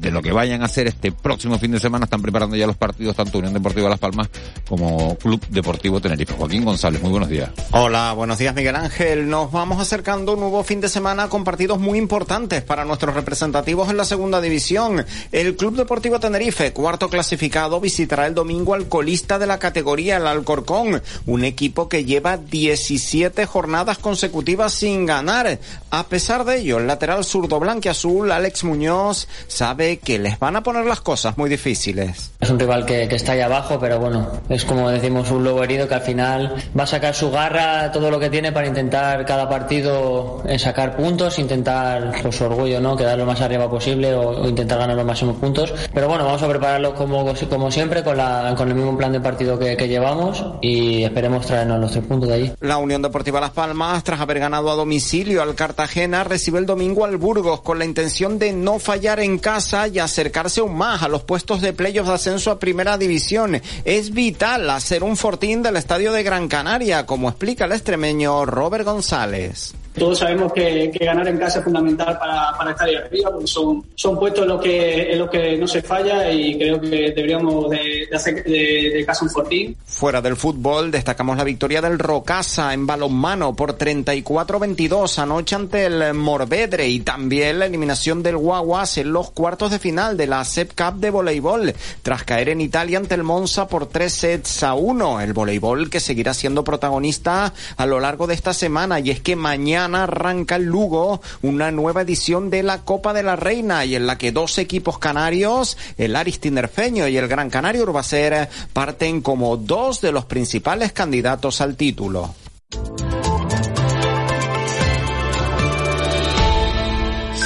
de 0.02 0.10
lo 0.10 0.20
que 0.20 0.32
vayan 0.32 0.62
a 0.62 0.64
hacer 0.64 0.88
este 0.88 1.12
próximo 1.12 1.58
fin 1.58 1.70
de 1.70 1.78
semana. 1.78 2.04
Están 2.04 2.20
preparando 2.20 2.56
ya 2.56 2.66
los 2.66 2.76
partidos 2.76 3.14
tanto 3.14 3.38
Unión 3.38 3.54
Deportiva 3.54 3.88
Las 3.88 4.00
Palmas 4.00 4.28
como 4.68 5.16
Club 5.16 5.40
Deportivo 5.48 6.00
Tenerife. 6.00 6.34
Joaquín 6.34 6.64
González, 6.64 7.00
muy 7.00 7.12
buenos 7.12 7.28
días. 7.28 7.50
Hola, 7.70 8.12
buenos 8.12 8.36
días 8.38 8.52
Miguel 8.54 8.74
Ángel. 8.74 9.28
Nos 9.28 9.52
vamos 9.52 9.80
acercando 9.80 10.34
un 10.34 10.40
nuevo 10.40 10.64
fin 10.64 10.80
de 10.80 10.88
semana 10.88 11.28
con 11.28 11.44
partidos 11.44 11.78
muy 11.78 11.98
importantes 11.98 12.62
para 12.62 12.84
nuestros 12.84 13.14
representativos 13.14 13.90
en 13.90 13.96
la 13.96 14.04
segunda 14.04 14.40
división. 14.40 15.06
El 15.30 15.54
Club 15.54 15.76
Deportivo 15.76 16.18
Tenerife, 16.18 16.72
cuarto 16.72 17.08
clasificado, 17.08 17.80
visitará 17.80 18.26
el 18.26 18.34
domingo 18.34 18.74
al 18.74 18.88
colista 18.88 19.38
de 19.38 19.46
la 19.46 19.60
categoría, 19.60 20.16
el 20.16 20.26
Alcorcón, 20.26 21.00
un 21.26 21.44
equipo 21.44 21.88
que 21.88 22.04
lleva 22.04 22.38
17 22.38 23.46
jornadas 23.46 23.98
consecutivas 23.98 24.74
sin 24.74 25.06
ganar. 25.06 25.60
A 25.90 26.06
pesar 26.08 26.44
de 26.44 26.58
ello, 26.58 26.78
el 26.78 26.88
lateral 26.88 27.24
zurdo 27.24 27.60
blanquiazul, 27.60 28.32
Alex 28.32 28.64
Muñoz, 28.64 29.28
sabe 29.46 29.91
que 29.98 30.18
les 30.18 30.38
van 30.38 30.56
a 30.56 30.62
poner 30.62 30.84
las 30.84 31.00
cosas 31.00 31.36
muy 31.38 31.50
difíciles. 31.50 32.32
Es 32.40 32.50
un 32.50 32.58
rival 32.58 32.86
que, 32.86 33.08
que, 33.08 33.16
está 33.16 33.32
ahí 33.32 33.40
abajo, 33.40 33.78
pero 33.78 33.98
bueno, 33.98 34.28
es 34.48 34.64
como 34.64 34.90
decimos 34.90 35.30
un 35.30 35.44
lobo 35.44 35.62
herido 35.62 35.88
que 35.88 35.94
al 35.94 36.02
final 36.02 36.54
va 36.78 36.84
a 36.84 36.86
sacar 36.86 37.14
su 37.14 37.30
garra, 37.30 37.92
todo 37.92 38.10
lo 38.10 38.18
que 38.18 38.30
tiene 38.30 38.52
para 38.52 38.66
intentar 38.66 39.24
cada 39.26 39.48
partido 39.48 40.42
sacar 40.58 40.96
puntos, 40.96 41.38
intentar 41.38 42.22
por 42.22 42.32
su 42.32 42.44
orgullo, 42.44 42.80
¿no? 42.80 42.96
Quedar 42.96 43.18
lo 43.18 43.26
más 43.26 43.40
arriba 43.40 43.68
posible 43.70 44.14
o, 44.14 44.42
o, 44.42 44.48
intentar 44.48 44.78
ganar 44.78 44.96
los 44.96 45.06
máximos 45.06 45.36
puntos. 45.36 45.72
Pero 45.92 46.08
bueno, 46.08 46.24
vamos 46.24 46.42
a 46.42 46.48
prepararlo 46.48 46.94
como, 46.94 47.24
como 47.48 47.70
siempre, 47.70 48.02
con, 48.02 48.16
la, 48.16 48.54
con 48.56 48.68
el 48.68 48.74
mismo 48.74 48.96
plan 48.96 49.12
de 49.12 49.20
partido 49.20 49.58
que, 49.58 49.76
que 49.76 49.88
llevamos 49.88 50.44
y 50.60 51.02
esperemos 51.04 51.46
traernos 51.46 51.80
los 51.80 51.92
tres 51.92 52.04
puntos 52.04 52.28
de 52.28 52.34
allí. 52.34 52.52
La 52.60 52.78
Unión 52.78 53.02
Deportiva 53.02 53.40
Las 53.40 53.50
Palmas, 53.50 54.04
tras 54.04 54.20
haber 54.20 54.38
ganado 54.38 54.70
a 54.70 54.74
domicilio 54.74 55.42
al 55.42 55.54
Cartagena, 55.54 56.24
recibe 56.24 56.58
el 56.58 56.66
domingo 56.66 57.04
al 57.04 57.16
Burgos 57.16 57.60
con 57.60 57.78
la 57.78 57.84
intención 57.84 58.38
de 58.38 58.52
no 58.52 58.78
fallar 58.78 59.20
en 59.20 59.38
casa 59.38 59.81
y 59.88 59.98
acercarse 59.98 60.60
aún 60.60 60.76
más 60.76 61.02
a 61.02 61.08
los 61.08 61.22
puestos 61.22 61.60
de 61.60 61.72
playoffs 61.72 62.08
de 62.08 62.14
ascenso 62.14 62.50
a 62.50 62.58
primera 62.58 62.98
división. 62.98 63.60
Es 63.84 64.12
vital 64.12 64.68
hacer 64.70 65.02
un 65.02 65.16
fortín 65.16 65.62
del 65.62 65.76
estadio 65.76 66.12
de 66.12 66.22
Gran 66.22 66.48
Canaria, 66.48 67.06
como 67.06 67.28
explica 67.28 67.64
el 67.64 67.72
extremeño 67.72 68.44
Robert 68.46 68.84
González. 68.84 69.74
Todos 69.94 70.18
sabemos 70.18 70.52
que, 70.52 70.90
que, 70.90 71.04
ganar 71.04 71.28
en 71.28 71.36
casa 71.36 71.58
es 71.58 71.64
fundamental 71.64 72.18
para, 72.18 72.56
para 72.56 72.70
estar 72.70 72.88
ahí 72.88 72.94
arriba, 72.94 73.30
porque 73.30 73.46
son, 73.46 73.84
son 73.94 74.18
puestos 74.18 74.42
en 74.44 74.48
los 74.48 74.62
que, 74.62 75.12
en 75.12 75.18
los 75.18 75.28
que 75.28 75.56
no 75.58 75.68
se 75.68 75.82
falla 75.82 76.30
y 76.32 76.56
creo 76.56 76.80
que 76.80 76.88
deberíamos 76.88 77.68
de, 77.68 78.06
de 78.10 78.16
hacer 78.16 78.42
de, 78.42 78.90
de, 78.94 79.04
casa 79.04 79.24
un 79.24 79.30
fortín. 79.30 79.76
Fuera 79.84 80.22
del 80.22 80.36
fútbol, 80.36 80.90
destacamos 80.90 81.36
la 81.36 81.44
victoria 81.44 81.82
del 81.82 81.98
Rocasa 81.98 82.72
en 82.72 82.86
balonmano 82.86 83.54
por 83.54 83.76
34-22 83.76 85.18
anoche 85.18 85.56
ante 85.56 85.84
el 85.84 86.14
Morvedre 86.14 86.88
y 86.88 87.00
también 87.00 87.58
la 87.58 87.66
eliminación 87.66 88.22
del 88.22 88.38
Guaguas 88.38 88.96
en 88.96 89.12
los 89.12 89.30
cuartos 89.30 89.72
de 89.72 89.78
final 89.78 90.16
de 90.16 90.26
la 90.26 90.42
SEP 90.44 90.72
Cup 90.74 91.00
de 91.00 91.10
voleibol, 91.10 91.74
tras 92.02 92.24
caer 92.24 92.48
en 92.48 92.62
Italia 92.62 92.96
ante 92.96 93.14
el 93.14 93.24
Monza 93.24 93.68
por 93.68 93.86
tres 93.86 94.14
sets 94.14 94.62
a 94.62 94.72
uno. 94.72 95.20
El 95.20 95.34
voleibol 95.34 95.90
que 95.90 96.00
seguirá 96.00 96.32
siendo 96.32 96.64
protagonista 96.64 97.52
a 97.76 97.86
lo 97.86 98.00
largo 98.00 98.26
de 98.26 98.34
esta 98.34 98.54
semana 98.54 98.98
y 98.98 99.10
es 99.10 99.20
que 99.20 99.36
mañana 99.36 99.81
arranca 99.84 100.56
el 100.56 100.64
Lugo 100.64 101.20
una 101.42 101.70
nueva 101.70 102.02
edición 102.02 102.50
de 102.50 102.62
la 102.62 102.84
Copa 102.84 103.12
de 103.12 103.22
la 103.22 103.36
Reina 103.36 103.84
y 103.84 103.94
en 103.94 104.06
la 104.06 104.18
que 104.18 104.32
dos 104.32 104.58
equipos 104.58 104.98
canarios, 104.98 105.76
el 105.98 106.16
Aris 106.16 106.40
Tinerfeño 106.40 107.08
y 107.08 107.16
el 107.16 107.28
Gran 107.28 107.50
Canario 107.50 107.82
Urbacer, 107.82 108.48
parten 108.72 109.20
como 109.20 109.56
dos 109.56 110.00
de 110.00 110.12
los 110.12 110.24
principales 110.24 110.92
candidatos 110.92 111.60
al 111.60 111.76
título. 111.76 112.34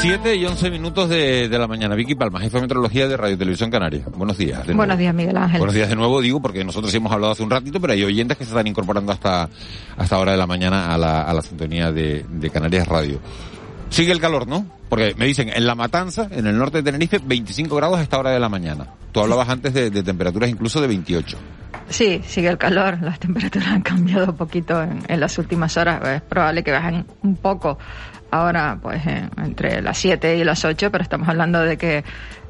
Siete 0.00 0.36
y 0.36 0.44
once 0.44 0.70
minutos 0.70 1.08
de, 1.08 1.48
de, 1.48 1.58
la 1.58 1.66
mañana. 1.66 1.94
Vicky 1.94 2.14
Palma, 2.14 2.38
jefe 2.38 2.58
de 2.58 2.62
meteorología 2.62 3.08
de 3.08 3.16
Radio 3.16 3.38
Televisión 3.38 3.70
Canaria. 3.70 4.04
Buenos 4.14 4.36
días. 4.36 4.66
Buenos 4.74 4.98
días, 4.98 5.14
Miguel 5.14 5.36
Ángel. 5.36 5.58
Buenos 5.58 5.74
días 5.74 5.88
de 5.88 5.96
nuevo, 5.96 6.20
digo, 6.20 6.40
porque 6.40 6.62
nosotros 6.64 6.90
sí 6.90 6.98
hemos 6.98 7.10
hablado 7.10 7.32
hace 7.32 7.42
un 7.42 7.50
ratito, 7.50 7.80
pero 7.80 7.94
hay 7.94 8.04
oyentes 8.04 8.36
que 8.36 8.44
se 8.44 8.50
están 8.50 8.66
incorporando 8.66 9.10
hasta, 9.12 9.48
hasta 9.96 10.18
hora 10.18 10.32
de 10.32 10.38
la 10.38 10.46
mañana 10.46 10.94
a 10.94 10.98
la, 10.98 11.22
a 11.22 11.32
la 11.32 11.42
sintonía 11.42 11.90
de, 11.92 12.24
de 12.28 12.50
Canarias 12.50 12.86
Radio. 12.86 13.20
Sigue 13.88 14.12
el 14.12 14.20
calor, 14.20 14.46
¿no? 14.46 14.66
Porque 14.88 15.14
me 15.16 15.26
dicen, 15.26 15.48
en 15.48 15.66
La 15.66 15.74
Matanza, 15.74 16.28
en 16.30 16.46
el 16.46 16.56
norte 16.58 16.78
de 16.78 16.82
Tenerife, 16.84 17.18
25 17.24 17.74
grados 17.74 17.98
a 17.98 18.02
esta 18.02 18.18
hora 18.18 18.30
de 18.30 18.38
la 18.38 18.48
mañana. 18.48 18.86
Tú 19.12 19.20
hablabas 19.20 19.48
antes 19.48 19.72
de, 19.72 19.90
de 19.90 20.02
temperaturas 20.02 20.50
incluso 20.50 20.80
de 20.80 20.88
28. 20.88 21.38
Sí, 21.88 22.20
sigue 22.26 22.48
el 22.48 22.58
calor. 22.58 22.98
Las 23.00 23.18
temperaturas 23.20 23.68
han 23.68 23.82
cambiado 23.82 24.26
un 24.26 24.36
poquito 24.36 24.82
en, 24.82 25.02
en 25.08 25.20
las 25.20 25.38
últimas 25.38 25.76
horas. 25.76 26.06
Es 26.06 26.22
probable 26.22 26.62
que 26.62 26.72
bajen 26.72 27.06
un 27.22 27.36
poco 27.36 27.78
ahora, 28.30 28.78
pues, 28.80 29.02
entre 29.36 29.82
las 29.82 29.98
7 29.98 30.36
y 30.36 30.44
las 30.44 30.64
8, 30.64 30.90
pero 30.90 31.02
estamos 31.02 31.28
hablando 31.28 31.60
de 31.60 31.76
que 31.76 32.04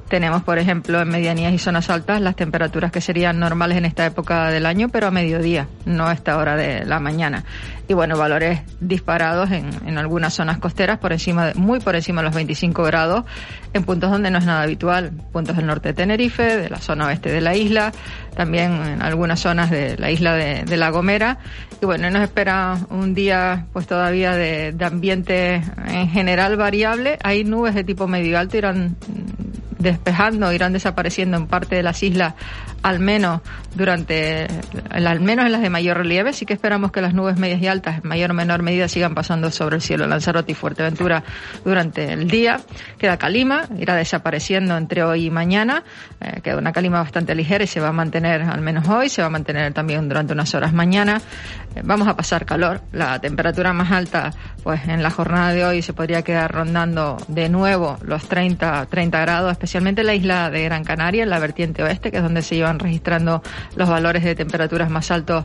tenemos, 0.08 0.42
por 0.42 0.58
ejemplo, 0.58 1.00
en 1.00 1.08
medianías 1.08 1.52
y 1.52 1.58
zonas 1.58 1.90
altas 1.90 2.20
las 2.20 2.36
temperaturas 2.36 2.92
que 2.92 3.00
serían 3.00 3.38
normales 3.38 3.78
en 3.78 3.84
esta 3.84 4.06
época 4.06 4.50
del 4.50 4.66
año, 4.66 4.88
pero 4.88 5.08
a 5.08 5.10
mediodía, 5.10 5.68
no 5.84 6.06
a 6.06 6.12
esta 6.12 6.36
hora 6.38 6.56
de 6.56 6.84
la 6.84 7.00
mañana. 7.00 7.44
Y 7.88 7.94
bueno, 7.94 8.16
valores 8.16 8.60
disparados 8.80 9.50
en, 9.50 9.70
en 9.86 9.98
algunas 9.98 10.34
zonas 10.34 10.58
costeras, 10.58 10.98
por 10.98 11.12
encima 11.12 11.46
de, 11.46 11.54
muy 11.54 11.80
por 11.80 11.94
encima 11.96 12.20
de 12.20 12.26
los 12.26 12.34
25 12.34 12.82
grados, 12.84 13.24
en 13.72 13.84
puntos 13.84 14.10
donde 14.10 14.30
no 14.30 14.38
es 14.38 14.44
nada 14.44 14.62
habitual, 14.62 15.12
puntos 15.32 15.56
del 15.56 15.66
norte 15.66 15.88
de 15.88 15.94
Tenerife, 15.94 16.56
de 16.56 16.70
la 16.70 16.78
zona 16.78 17.06
oeste 17.06 17.30
de 17.30 17.40
la 17.40 17.54
isla, 17.54 17.92
también 18.34 18.72
en 18.72 19.02
algunas 19.02 19.40
zonas 19.40 19.70
de 19.70 19.96
la 19.98 20.10
isla 20.10 20.34
de, 20.34 20.64
de 20.64 20.76
La 20.76 20.90
Gomera. 20.90 21.38
Y 21.80 21.86
bueno, 21.86 22.10
nos 22.10 22.22
espera 22.22 22.78
un 22.90 23.14
día, 23.14 23.66
pues 23.72 23.86
todavía 23.86 24.34
de, 24.34 24.72
de 24.72 24.84
ambiente 24.84 25.62
en 25.86 26.08
general 26.08 26.56
variable. 26.56 27.18
Hay 27.22 27.44
nubes 27.44 27.74
de 27.74 27.84
tipo 27.84 28.08
medio 28.08 28.38
alto, 28.38 28.56
irán 28.56 28.96
despejando, 29.78 30.52
irán 30.52 30.72
desapareciendo 30.72 31.36
en 31.36 31.46
parte 31.46 31.76
de 31.76 31.82
las 31.82 32.02
islas, 32.02 32.34
al 32.86 33.00
menos 33.00 33.40
durante, 33.74 34.46
al 34.90 35.20
menos 35.20 35.44
en 35.46 35.52
las 35.52 35.60
de 35.60 35.70
mayor 35.70 35.96
relieve. 35.96 36.32
Sí 36.32 36.46
que 36.46 36.54
esperamos 36.54 36.92
que 36.92 37.00
las 37.00 37.14
nubes 37.14 37.36
medias 37.36 37.60
y 37.60 37.66
altas, 37.66 38.00
en 38.00 38.08
mayor 38.08 38.30
o 38.30 38.34
menor 38.34 38.62
medida, 38.62 38.86
sigan 38.86 39.12
pasando 39.12 39.50
sobre 39.50 39.74
el 39.74 39.82
cielo 39.82 40.06
Lanzarote 40.06 40.52
y 40.52 40.54
Fuerteventura 40.54 41.24
durante 41.64 42.12
el 42.12 42.28
día. 42.28 42.60
Queda 42.96 43.16
calima, 43.16 43.64
irá 43.76 43.96
desapareciendo 43.96 44.76
entre 44.76 45.02
hoy 45.02 45.26
y 45.26 45.30
mañana. 45.30 45.82
Eh, 46.20 46.40
queda 46.42 46.58
una 46.58 46.72
calima 46.72 47.00
bastante 47.00 47.34
ligera 47.34 47.64
y 47.64 47.66
se 47.66 47.80
va 47.80 47.88
a 47.88 47.92
mantener 47.92 48.42
al 48.42 48.60
menos 48.60 48.88
hoy, 48.88 49.08
se 49.08 49.20
va 49.20 49.26
a 49.26 49.30
mantener 49.30 49.74
también 49.74 50.08
durante 50.08 50.32
unas 50.32 50.54
horas 50.54 50.72
mañana. 50.72 51.20
Eh, 51.74 51.82
vamos 51.82 52.06
a 52.06 52.16
pasar 52.16 52.46
calor. 52.46 52.82
La 52.92 53.18
temperatura 53.20 53.72
más 53.72 53.90
alta, 53.90 54.30
pues 54.62 54.86
en 54.86 55.02
la 55.02 55.10
jornada 55.10 55.52
de 55.52 55.64
hoy 55.64 55.82
se 55.82 55.92
podría 55.92 56.22
quedar 56.22 56.52
rondando 56.52 57.16
de 57.26 57.48
nuevo 57.48 57.98
los 58.02 58.28
30, 58.28 58.86
30 58.86 59.20
grados, 59.20 59.50
especialmente 59.50 60.02
en 60.02 60.06
la 60.06 60.14
isla 60.14 60.50
de 60.50 60.62
Gran 60.62 60.84
Canaria, 60.84 61.24
en 61.24 61.30
la 61.30 61.40
vertiente 61.40 61.82
oeste, 61.82 62.12
que 62.12 62.18
es 62.18 62.22
donde 62.22 62.42
se 62.42 62.54
llevan 62.54 62.75
registrando 62.78 63.42
los 63.76 63.88
valores 63.88 64.24
de 64.24 64.34
temperaturas 64.34 64.90
más 64.90 65.10
altos 65.10 65.44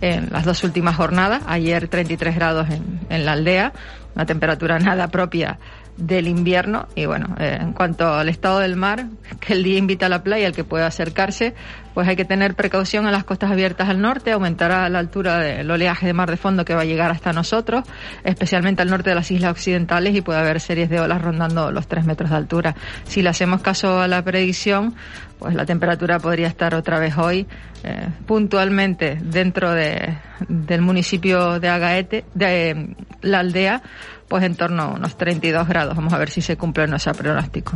en 0.00 0.30
las 0.30 0.44
dos 0.44 0.64
últimas 0.64 0.96
jornadas. 0.96 1.42
Ayer 1.46 1.88
33 1.88 2.34
grados 2.34 2.70
en, 2.70 3.00
en 3.08 3.24
la 3.24 3.32
aldea, 3.32 3.72
una 4.14 4.26
temperatura 4.26 4.78
nada 4.80 5.08
propia 5.08 5.58
del 6.00 6.28
invierno 6.28 6.88
y 6.94 7.06
bueno, 7.06 7.36
eh, 7.38 7.58
en 7.60 7.72
cuanto 7.72 8.12
al 8.12 8.28
estado 8.28 8.60
del 8.60 8.76
mar, 8.76 9.06
que 9.38 9.52
el 9.52 9.62
día 9.62 9.78
invita 9.78 10.06
a 10.06 10.08
la 10.08 10.22
playa, 10.22 10.46
el 10.46 10.54
que 10.54 10.64
pueda 10.64 10.86
acercarse, 10.86 11.54
pues 11.94 12.08
hay 12.08 12.16
que 12.16 12.24
tener 12.24 12.54
precaución 12.54 13.06
en 13.06 13.12
las 13.12 13.24
costas 13.24 13.50
abiertas 13.50 13.88
al 13.88 14.00
norte, 14.00 14.32
aumentará 14.32 14.88
la 14.88 14.98
altura 14.98 15.38
del 15.38 15.70
oleaje 15.70 16.06
de 16.06 16.12
mar 16.12 16.30
de 16.30 16.36
fondo 16.36 16.64
que 16.64 16.74
va 16.74 16.82
a 16.82 16.84
llegar 16.84 17.10
hasta 17.10 17.32
nosotros, 17.32 17.84
especialmente 18.24 18.82
al 18.82 18.90
norte 18.90 19.10
de 19.10 19.16
las 19.16 19.30
islas 19.30 19.52
occidentales 19.52 20.14
y 20.14 20.20
puede 20.20 20.40
haber 20.40 20.60
series 20.60 20.88
de 20.88 21.00
olas 21.00 21.22
rondando 21.22 21.70
los 21.70 21.86
3 21.86 22.06
metros 22.06 22.30
de 22.30 22.36
altura. 22.36 22.74
Si 23.04 23.22
le 23.22 23.28
hacemos 23.28 23.60
caso 23.60 24.00
a 24.00 24.08
la 24.08 24.22
predicción, 24.22 24.94
pues 25.38 25.54
la 25.54 25.64
temperatura 25.64 26.18
podría 26.18 26.48
estar 26.48 26.74
otra 26.74 26.98
vez 26.98 27.16
hoy 27.16 27.46
eh, 27.82 28.08
puntualmente 28.26 29.18
dentro 29.22 29.72
de, 29.72 30.18
del 30.48 30.82
municipio 30.82 31.58
de 31.58 31.68
Agaete, 31.68 32.24
de 32.34 32.94
la 33.22 33.38
aldea, 33.40 33.82
pues 34.30 34.44
en 34.44 34.54
torno 34.54 34.82
a 34.84 34.86
unos 34.92 35.16
32 35.16 35.66
grados. 35.66 35.96
Vamos 35.96 36.12
a 36.12 36.18
ver 36.18 36.30
si 36.30 36.40
se 36.40 36.56
cumple 36.56 36.86
nuestro 36.86 37.12
pronóstico. 37.14 37.72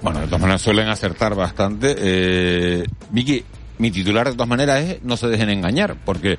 Bueno, 0.00 0.20
de 0.20 0.26
todas 0.26 0.40
maneras 0.40 0.62
suelen 0.62 0.88
acertar 0.88 1.34
bastante. 1.34 1.94
Eh, 1.98 2.84
Vicky, 3.10 3.44
mi 3.76 3.90
titular 3.90 4.26
de 4.26 4.32
todas 4.32 4.48
maneras 4.48 4.80
es 4.80 5.02
no 5.02 5.18
se 5.18 5.28
dejen 5.28 5.50
engañar, 5.50 5.96
porque 6.02 6.38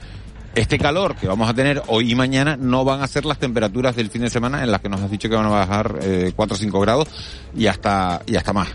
este 0.55 0.79
calor 0.79 1.15
que 1.15 1.27
vamos 1.27 1.47
a 1.47 1.53
tener 1.53 1.83
hoy 1.87 2.11
y 2.11 2.15
mañana 2.15 2.57
no 2.57 2.83
van 2.83 3.03
a 3.03 3.07
ser 3.07 3.23
las 3.23 3.37
temperaturas 3.37 3.95
del 3.95 4.09
fin 4.09 4.23
de 4.23 4.31
semana 4.31 4.63
en 4.63 4.71
las 4.71 4.81
que 4.81 4.89
nos 4.89 4.99
has 4.99 5.11
dicho 5.11 5.29
que 5.29 5.35
van 5.35 5.45
a 5.45 5.49
bajar 5.49 5.99
eh, 6.01 6.33
4 6.35 6.55
o 6.55 6.57
5 6.57 6.79
grados 6.79 7.07
y 7.55 7.67
hasta, 7.67 8.23
y 8.25 8.37
hasta 8.37 8.53
más. 8.53 8.67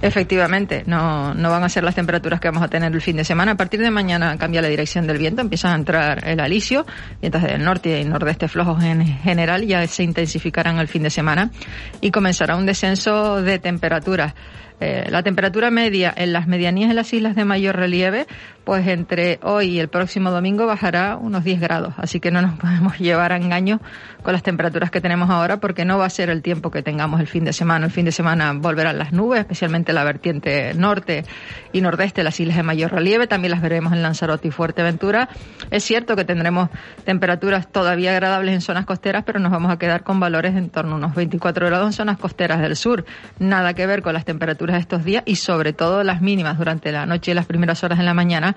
Efectivamente, 0.00 0.84
no, 0.86 1.34
no 1.34 1.50
van 1.50 1.64
a 1.64 1.68
ser 1.68 1.82
las 1.82 1.94
temperaturas 1.94 2.40
que 2.40 2.48
vamos 2.48 2.62
a 2.62 2.68
tener 2.68 2.92
el 2.92 3.00
fin 3.00 3.16
de 3.16 3.24
semana. 3.24 3.52
A 3.52 3.56
partir 3.56 3.80
de 3.80 3.90
mañana 3.90 4.38
cambia 4.38 4.62
la 4.62 4.68
dirección 4.68 5.06
del 5.06 5.18
viento, 5.18 5.42
empieza 5.42 5.72
a 5.72 5.74
entrar 5.74 6.26
el 6.26 6.38
alisio, 6.38 6.86
vientos 7.20 7.42
del 7.42 7.64
norte 7.64 8.00
y 8.00 8.04
nordeste 8.04 8.46
flojos 8.46 8.82
en 8.84 9.04
general 9.04 9.66
ya 9.66 9.86
se 9.86 10.04
intensificarán 10.04 10.78
el 10.78 10.86
fin 10.86 11.02
de 11.02 11.10
semana 11.10 11.50
y 12.00 12.10
comenzará 12.12 12.56
un 12.56 12.66
descenso 12.66 13.42
de 13.42 13.58
temperaturas. 13.58 14.34
eh, 14.80 15.08
la 15.10 15.22
temperatura 15.22 15.70
media 15.70 16.12
en 16.16 16.32
las 16.32 16.46
medianías 16.46 16.88
de 16.88 16.94
las 16.94 17.12
islas 17.12 17.34
de 17.34 17.44
mayor 17.44 17.76
relieve, 17.76 18.26
pues 18.68 18.86
entre 18.86 19.40
hoy 19.44 19.70
y 19.70 19.80
el 19.80 19.88
próximo 19.88 20.30
domingo 20.30 20.66
bajará 20.66 21.16
unos 21.16 21.42
10 21.42 21.58
grados. 21.58 21.94
Así 21.96 22.20
que 22.20 22.30
no 22.30 22.42
nos 22.42 22.58
podemos 22.60 22.98
llevar 22.98 23.32
a 23.32 23.36
engaño 23.38 23.80
con 24.22 24.34
las 24.34 24.42
temperaturas 24.42 24.90
que 24.90 25.00
tenemos 25.00 25.30
ahora 25.30 25.58
porque 25.58 25.86
no 25.86 25.96
va 25.96 26.04
a 26.04 26.10
ser 26.10 26.28
el 26.28 26.42
tiempo 26.42 26.70
que 26.70 26.82
tengamos 26.82 27.18
el 27.18 27.28
fin 27.28 27.44
de 27.44 27.54
semana. 27.54 27.86
El 27.86 27.92
fin 27.92 28.04
de 28.04 28.12
semana 28.12 28.52
volverán 28.52 28.98
las 28.98 29.14
nubes, 29.14 29.40
especialmente 29.40 29.94
la 29.94 30.04
vertiente 30.04 30.74
norte 30.74 31.24
y 31.72 31.80
nordeste 31.80 32.20
de 32.20 32.24
las 32.24 32.38
islas 32.40 32.58
de 32.58 32.62
mayor 32.62 32.92
relieve. 32.92 33.26
También 33.26 33.52
las 33.52 33.62
veremos 33.62 33.94
en 33.94 34.02
Lanzarote 34.02 34.48
y 34.48 34.50
Fuerteventura. 34.50 35.30
Es 35.70 35.82
cierto 35.84 36.14
que 36.14 36.26
tendremos 36.26 36.68
temperaturas 37.06 37.72
todavía 37.72 38.10
agradables 38.10 38.54
en 38.54 38.60
zonas 38.60 38.84
costeras, 38.84 39.24
pero 39.24 39.40
nos 39.40 39.50
vamos 39.50 39.72
a 39.72 39.78
quedar 39.78 40.02
con 40.02 40.20
valores 40.20 40.54
en 40.54 40.68
torno 40.68 40.96
a 40.96 40.98
unos 40.98 41.14
24 41.14 41.64
grados 41.68 41.86
en 41.86 41.92
zonas 41.94 42.18
costeras 42.18 42.60
del 42.60 42.76
sur. 42.76 43.06
Nada 43.38 43.72
que 43.72 43.86
ver 43.86 44.02
con 44.02 44.12
las 44.12 44.26
temperaturas 44.26 44.74
de 44.74 44.80
estos 44.80 45.06
días 45.06 45.22
y 45.24 45.36
sobre 45.36 45.72
todo 45.72 46.04
las 46.04 46.20
mínimas 46.20 46.58
durante 46.58 46.92
la 46.92 47.06
noche 47.06 47.30
y 47.30 47.34
las 47.34 47.46
primeras 47.46 47.82
horas 47.82 47.96
de 47.96 48.04
la 48.04 48.12
mañana, 48.12 48.56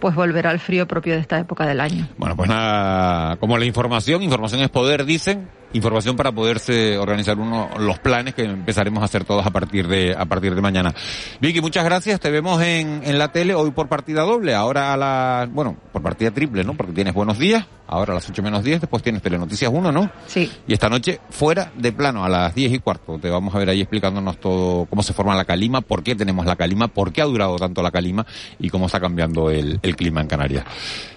pues 0.00 0.14
volverá 0.14 0.50
al 0.50 0.58
frío 0.58 0.86
propio 0.88 1.14
de 1.14 1.20
esta 1.20 1.38
época 1.38 1.66
del 1.66 1.80
año. 1.80 2.08
Bueno, 2.16 2.36
pues 2.36 2.48
nada, 2.48 3.36
como 3.36 3.58
la 3.58 3.64
información, 3.64 4.22
información 4.22 4.62
es 4.62 4.70
poder, 4.70 5.04
dicen, 5.04 5.48
información 5.72 6.16
para 6.16 6.32
poderse 6.32 6.98
organizar 6.98 7.38
uno 7.38 7.70
los 7.78 7.98
planes 7.98 8.34
que 8.34 8.44
empezaremos 8.44 9.02
a 9.02 9.06
hacer 9.06 9.24
todos 9.24 9.46
a 9.46 9.50
partir 9.50 9.86
de 9.86 10.14
a 10.16 10.24
partir 10.24 10.54
de 10.54 10.60
mañana. 10.60 10.94
Vicky, 11.40 11.60
muchas 11.60 11.84
gracias. 11.84 12.20
Te 12.20 12.30
vemos 12.30 12.60
en, 12.62 13.02
en 13.04 13.18
la 13.18 13.32
tele 13.32 13.54
hoy 13.54 13.70
por 13.70 13.88
partida 13.88 14.22
doble, 14.22 14.54
ahora 14.54 14.92
a 14.92 14.96
la 14.96 15.48
bueno, 15.50 15.76
por 15.92 16.02
partida 16.02 16.30
triple, 16.30 16.64
¿no? 16.64 16.74
Porque 16.74 16.92
tienes 16.92 17.14
buenos 17.14 17.38
días, 17.38 17.66
ahora 17.86 18.12
a 18.12 18.14
las 18.16 18.28
8 18.28 18.42
menos 18.42 18.64
10, 18.64 18.82
después 18.82 19.02
tienes 19.02 19.22
Telenoticias 19.22 19.70
1, 19.72 19.92
¿no? 19.92 20.10
Sí. 20.26 20.50
Y 20.66 20.72
esta 20.72 20.88
noche 20.88 21.20
fuera 21.30 21.72
de 21.76 21.92
plano 21.92 22.24
a 22.24 22.28
las 22.28 22.54
10 22.54 22.72
y 22.72 22.78
cuarto. 22.78 23.18
Te 23.18 23.28
vamos 23.30 23.54
a 23.54 23.58
ver 23.58 23.68
ahí 23.68 23.80
explicándonos 23.80 24.38
todo 24.38 24.86
cómo 24.86 25.02
se 25.02 25.12
forma 25.12 25.34
la 25.34 25.44
calima, 25.44 25.80
por 25.80 26.02
qué 26.02 26.14
tenemos 26.14 26.46
la 26.46 26.56
calima, 26.56 26.88
por 26.88 27.12
qué 27.12 27.22
ha 27.22 27.26
durado 27.26 27.56
tanto 27.56 27.82
la 27.82 27.90
calima 27.90 28.26
y 28.58 28.70
cómo 28.70 28.86
está 28.86 29.00
cambiando 29.00 29.50
el, 29.50 29.78
el 29.82 29.89
clima 29.96 30.20
en 30.20 30.26
Canarias. 30.26 30.64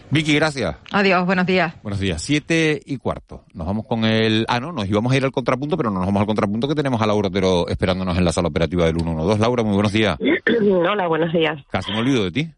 Vicky, 0.10 0.36
gracias. 0.36 0.76
Adiós, 0.92 1.26
buenos 1.26 1.48
días. 1.48 1.74
Buenos 1.82 2.00
días. 2.00 2.22
Siete 2.22 2.80
y 2.86 2.98
cuarto. 2.98 3.46
Nos 3.54 3.66
vamos 3.66 3.88
con 3.88 4.06
el... 4.06 4.46
Ah, 4.48 4.60
no, 4.60 4.72
nos 4.72 4.88
íbamos 4.88 5.12
a 5.12 5.18
ir 5.18 5.24
al 5.24 5.32
contrapunto, 5.32 5.76
pero 5.76 5.90
no 5.90 5.98
nos 5.98 6.06
vamos 6.06 6.20
al 6.20 6.28
contrapunto 6.28 6.68
que 6.68 6.76
tenemos 6.76 7.02
a 7.02 7.08
Laura 7.08 7.30
Otero 7.30 7.68
esperándonos 7.68 8.16
en 8.18 8.26
la 8.26 8.32
sala 8.32 8.50
operativa 8.50 8.86
del 8.86 8.96
112. 8.96 9.40
Laura, 9.40 9.64
muy 9.64 9.74
buenos 9.74 9.92
días. 9.92 10.18
Hola, 10.62 11.08
buenos 11.08 11.34
días. 11.34 11.64
Casi 11.72 11.92
me 11.92 12.00
olvido 12.00 12.26
de 12.26 12.32
ti. 12.32 12.52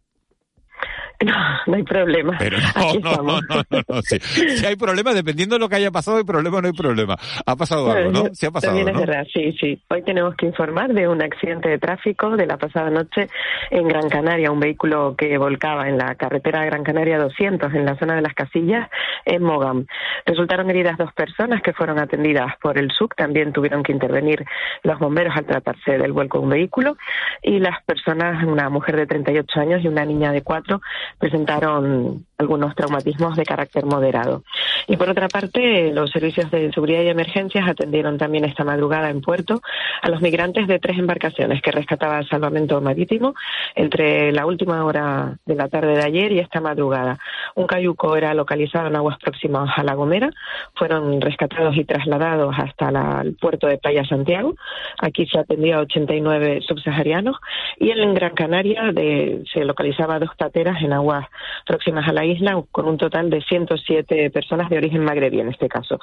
No, 1.24 1.34
no 1.68 1.76
hay 1.76 1.84
problema. 1.84 2.36
Pero 2.38 2.58
no, 2.58 2.68
Aquí 2.76 3.00
no, 3.00 3.16
no, 3.18 3.40
no, 3.42 3.82
no, 3.88 4.02
sí. 4.02 4.20
Si 4.20 4.66
hay 4.66 4.76
problema, 4.76 5.14
dependiendo 5.14 5.56
de 5.56 5.60
lo 5.60 5.70
que 5.70 5.76
haya 5.76 5.92
pasado, 5.92 6.18
hay 6.18 6.24
problema 6.24 6.58
o 6.58 6.62
no 6.62 6.68
hay 6.68 6.74
problema. 6.74 7.16
Ha 7.46 7.56
pasado 7.56 7.92
algo, 7.92 8.12
¿no? 8.12 8.26
Sí 8.34 8.46
ha 8.46 8.52
pasado, 8.52 8.76
También 8.76 8.94
¿no? 8.94 9.02
es 9.02 9.08
verdad, 9.08 9.28
sí, 9.34 9.56
sí. 9.60 9.82
Hoy 9.90 10.04
tenemos 10.04 10.36
que 10.36 10.46
informar 10.46 10.94
de 10.94 11.08
un 11.08 11.22
accidente 11.22 11.70
de 11.70 11.80
tráfico 11.80 12.36
de 12.36 12.46
la 12.46 12.58
pasada 12.58 12.90
noche 12.90 13.30
en 13.72 13.88
Gran 13.88 14.10
Canaria, 14.10 14.52
un 14.52 14.60
vehículo 14.60 15.16
que 15.18 15.38
volcaba 15.38 15.88
en 15.88 15.98
la 15.98 16.16
carretera 16.16 16.66
Gran 16.66 16.84
Canaria 16.84 17.18
200 17.18 17.74
en 17.74 17.86
la 17.86 17.98
zona 17.98 18.16
de 18.16 18.22
las 18.22 18.34
Casillas 18.34 18.90
en 19.26 19.42
Mogam. 19.42 19.86
Resultaron 20.26 20.70
heridas 20.70 20.98
dos 20.98 21.14
personas 21.14 21.62
que 21.62 21.74
fueron 21.74 22.00
atendidas 22.00 22.54
por 22.62 22.78
el 22.78 22.92
SUC, 22.92 23.16
también 23.16 23.54
tuvieron 23.54 23.84
que 23.84 23.92
intervenir 23.92 24.46
los 24.84 25.00
bomberos 25.00 25.36
al 25.36 25.46
tratarse 25.46 25.98
del 25.98 26.12
vuelco 26.12 26.40
de 26.40 26.44
un 26.44 26.50
vehículo 26.50 26.98
y 27.42 27.60
las 27.60 27.84
personas, 27.84 28.44
una 28.44 28.70
mujer 28.70 28.96
de 28.96 29.08
38 29.08 29.60
años 29.60 29.82
y 29.84 29.88
una 29.88 30.06
niña 30.06 30.32
de 30.32 30.42
4, 30.42 30.82
presentaron 31.20 32.26
algunos 32.38 32.76
traumatismos 32.76 33.36
de 33.36 33.44
carácter 33.46 33.86
moderado. 33.86 34.44
Y 34.88 34.98
por 34.98 35.10
otra 35.10 35.28
parte, 35.28 35.92
los 35.94 36.12
servicios 36.12 36.52
de 36.52 36.72
seguridad 36.74 37.02
y 37.02 37.08
emergencias 37.08 37.68
atendieron 37.68 38.18
también 38.18 38.46
esta 38.46 38.64
madrugada 38.64 39.10
en 39.10 39.22
Puerto 39.22 39.62
a 40.02 40.10
los 40.10 40.22
migrantes 40.22 40.68
de 40.68 40.80
tres 40.80 40.98
embarcaciones 40.98 41.62
que 41.62 41.72
rescataba 41.72 42.24
Salvamento 42.24 42.80
Marítimo 42.82 43.34
entre 43.76 44.32
la 44.32 44.46
última 44.46 44.84
hora 44.84 45.38
de 45.46 45.56
la 45.56 45.70
tarde 45.70 45.96
de 45.96 46.04
ayer 46.04 46.32
y 46.32 46.40
esta 46.40 46.60
madrugada. 46.62 47.18
Un 47.56 47.68
cayuco 47.68 48.16
era 48.16 48.34
localizado 48.34 48.88
en 48.88 48.96
aguas 48.96 49.18
próximas 49.20 49.70
a 49.78 49.84
La 49.84 49.94
Gomera, 49.94 50.30
fueron 50.76 51.22
rescatados 51.22 51.76
y 51.78 51.86
trasladados 51.86 52.54
hasta 52.58 52.92
la- 52.92 53.22
el 53.24 53.36
puerto 53.36 53.68
de 53.68 53.78
Playa 53.78 54.04
Santiago. 54.06 54.56
Aquí 55.00 55.26
se 55.28 55.40
atendió 55.40 55.78
a 55.78 55.82
89 55.82 56.62
subsaharianos 56.68 57.38
y 57.78 57.92
en 57.92 58.14
Gran 58.14 58.34
Canaria 58.36 58.92
de- 58.92 59.44
se 59.54 59.64
localizaba 59.64 60.20
dos 60.20 60.32
tateras 60.38 60.82
en 60.82 60.94
aguas 60.94 61.26
próximas 61.66 62.08
a 62.08 62.14
la 62.14 62.25
isla 62.26 62.62
con 62.72 62.88
un 62.88 62.98
total 62.98 63.30
de 63.30 63.42
107 63.42 64.30
personas 64.32 64.70
de 64.70 64.78
origen 64.78 65.04
magrebí 65.04 65.40
en 65.40 65.50
este 65.50 65.68
caso. 65.68 66.00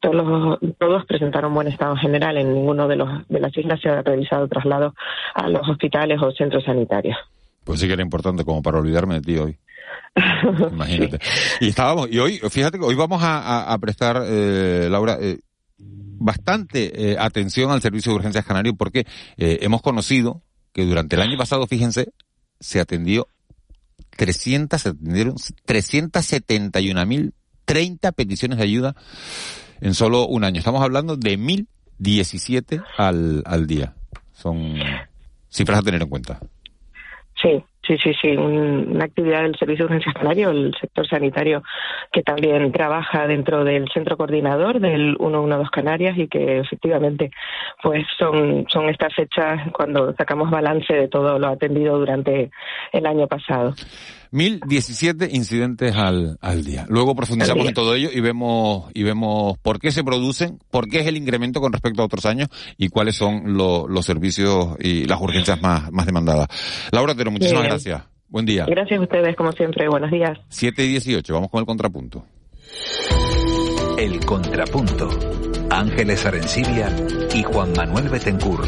Todos, 0.00 0.14
los- 0.16 0.58
todos 0.78 1.04
presentaron 1.06 1.52
buen 1.54 1.68
estado 1.68 1.96
general. 1.96 2.36
En 2.38 2.52
ninguno 2.54 2.88
de, 2.88 2.96
los, 2.96 3.28
de 3.28 3.40
las 3.40 3.56
islas 3.56 3.80
se 3.80 3.88
ha 3.88 4.02
realizado 4.02 4.48
traslado 4.48 4.94
a 5.34 5.48
los 5.48 5.68
hospitales 5.68 6.20
o 6.22 6.30
centros 6.32 6.64
sanitarios. 6.64 7.16
Pues 7.64 7.80
sí 7.80 7.86
que 7.86 7.94
era 7.94 8.02
importante 8.02 8.44
como 8.44 8.62
para 8.62 8.78
olvidarme 8.78 9.14
de 9.16 9.20
ti 9.22 9.36
hoy. 9.38 9.56
Imagínate. 10.72 11.18
Y 11.60 11.68
estábamos, 11.68 12.08
y 12.10 12.18
hoy, 12.18 12.38
fíjate 12.50 12.78
que 12.78 12.84
hoy 12.84 12.94
vamos 12.94 13.22
a, 13.22 13.38
a- 13.38 13.72
a 13.72 13.78
prestar, 13.78 14.22
eh, 14.26 14.88
Laura, 14.90 15.16
eh, 15.20 15.38
bastante 15.78 17.12
eh, 17.12 17.16
atención 17.18 17.70
al 17.70 17.80
servicio 17.82 18.12
de 18.12 18.16
urgencias 18.16 18.44
canario 18.44 18.74
porque 18.76 19.06
eh, 19.36 19.58
hemos 19.62 19.82
conocido 19.82 20.42
que 20.72 20.84
durante 20.84 21.16
el 21.16 21.22
año 21.22 21.36
pasado, 21.36 21.66
fíjense, 21.66 22.12
se 22.60 22.80
atendió 22.80 23.26
300, 24.16 24.80
se 24.80 24.90
atendieron 24.90 25.34
371.030 25.34 28.12
peticiones 28.14 28.58
de 28.58 28.64
ayuda 28.64 28.94
en 29.80 29.94
solo 29.94 30.26
un 30.26 30.44
año. 30.44 30.58
Estamos 30.58 30.82
hablando 30.82 31.16
de 31.16 31.38
1.017 31.38 32.84
al, 32.96 33.42
al 33.46 33.66
día. 33.66 33.94
Son 34.32 34.78
cifras 35.48 35.78
a 35.78 35.82
tener 35.82 36.02
en 36.02 36.08
cuenta. 36.08 36.40
Sí, 37.40 37.64
sí, 37.86 37.96
sí, 37.98 38.12
sí. 38.20 38.36
Un- 38.36 38.92
una 38.94 39.04
actividad 39.04 39.42
del 39.42 39.56
Servicio 39.56 39.88
Canario, 40.14 40.50
el 40.50 40.74
sector 40.80 41.06
sanitario, 41.06 41.62
que 42.12 42.22
también 42.22 42.72
trabaja 42.72 43.26
dentro 43.26 43.64
del 43.64 43.88
centro 43.92 44.16
coordinador 44.16 44.80
del 44.80 45.16
112 45.18 45.70
Canarias 45.70 46.16
y 46.18 46.28
que 46.28 46.58
efectivamente, 46.60 47.30
pues 47.82 48.06
son, 48.18 48.66
son 48.68 48.88
estas 48.88 49.14
fechas 49.14 49.60
cuando 49.72 50.14
sacamos 50.14 50.50
balance 50.50 50.92
de 50.92 51.08
todo 51.08 51.38
lo 51.38 51.48
atendido 51.48 51.98
durante 51.98 52.50
el 52.92 53.06
año 53.06 53.26
pasado. 53.26 53.74
1017 54.34 55.28
incidentes 55.32 55.94
al, 55.96 56.36
al 56.40 56.64
día. 56.64 56.86
Luego 56.88 57.14
profundizamos 57.14 57.62
día. 57.62 57.68
en 57.70 57.74
todo 57.74 57.94
ello 57.94 58.10
y 58.12 58.20
vemos, 58.20 58.90
y 58.92 59.04
vemos 59.04 59.56
por 59.58 59.78
qué 59.78 59.92
se 59.92 60.02
producen, 60.02 60.58
por 60.70 60.88
qué 60.88 61.00
es 61.00 61.06
el 61.06 61.16
incremento 61.16 61.60
con 61.60 61.72
respecto 61.72 62.02
a 62.02 62.06
otros 62.06 62.26
años 62.26 62.48
y 62.76 62.88
cuáles 62.88 63.14
son 63.16 63.56
lo- 63.56 63.86
los 63.86 64.04
servicios 64.04 64.76
y 64.80 65.04
las 65.04 65.20
urgencias 65.20 65.62
más, 65.62 65.90
más 65.92 66.04
demandadas. 66.06 66.48
Laura 66.90 67.12
Otero, 67.12 67.30
muchísimas 67.30 67.62
Bien. 67.62 67.70
gracias. 67.70 68.02
Buen 68.28 68.44
día. 68.46 68.66
Gracias 68.66 68.98
a 68.98 69.02
ustedes, 69.02 69.36
como 69.36 69.52
siempre. 69.52 69.88
Buenos 69.88 70.10
días. 70.10 70.36
7 70.48 70.84
y 70.84 70.88
18, 70.88 71.32
vamos 71.32 71.50
con 71.50 71.60
el 71.60 71.66
contrapunto. 71.66 72.26
El 73.96 74.18
Contrapunto. 74.24 75.08
Ángeles 75.70 76.26
Arencibia 76.26 76.88
y 77.34 77.42
Juan 77.44 77.72
Manuel 77.76 78.08
Betencur. 78.08 78.64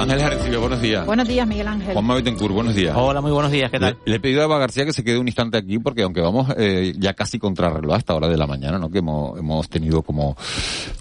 Ángeles 0.00 0.22
Arencibia, 0.22 0.58
buenos 0.58 0.80
días. 0.80 1.04
Buenos 1.04 1.28
días, 1.28 1.46
Miguel 1.46 1.68
Ángel. 1.68 1.92
Juanma 1.92 2.14
Betancourt, 2.14 2.54
buenos 2.54 2.74
días. 2.74 2.96
Hola, 2.96 3.20
muy 3.20 3.32
buenos 3.32 3.52
días, 3.52 3.70
¿qué 3.70 3.78
tal? 3.78 3.98
Le, 4.06 4.12
le 4.12 4.16
he 4.16 4.20
pedido 4.20 4.40
a 4.40 4.44
Eva 4.44 4.58
García 4.58 4.86
que 4.86 4.94
se 4.94 5.04
quede 5.04 5.18
un 5.18 5.28
instante 5.28 5.58
aquí 5.58 5.78
porque 5.78 6.02
aunque 6.02 6.22
vamos 6.22 6.48
eh, 6.56 6.94
ya 6.98 7.12
casi 7.12 7.38
contrarreloj 7.38 7.94
hasta 7.94 8.14
hora 8.14 8.28
de 8.28 8.38
la 8.38 8.46
mañana, 8.46 8.78
¿no? 8.78 8.90
Que 8.90 8.98
hemos, 8.98 9.38
hemos 9.38 9.68
tenido 9.68 10.02
como, 10.02 10.36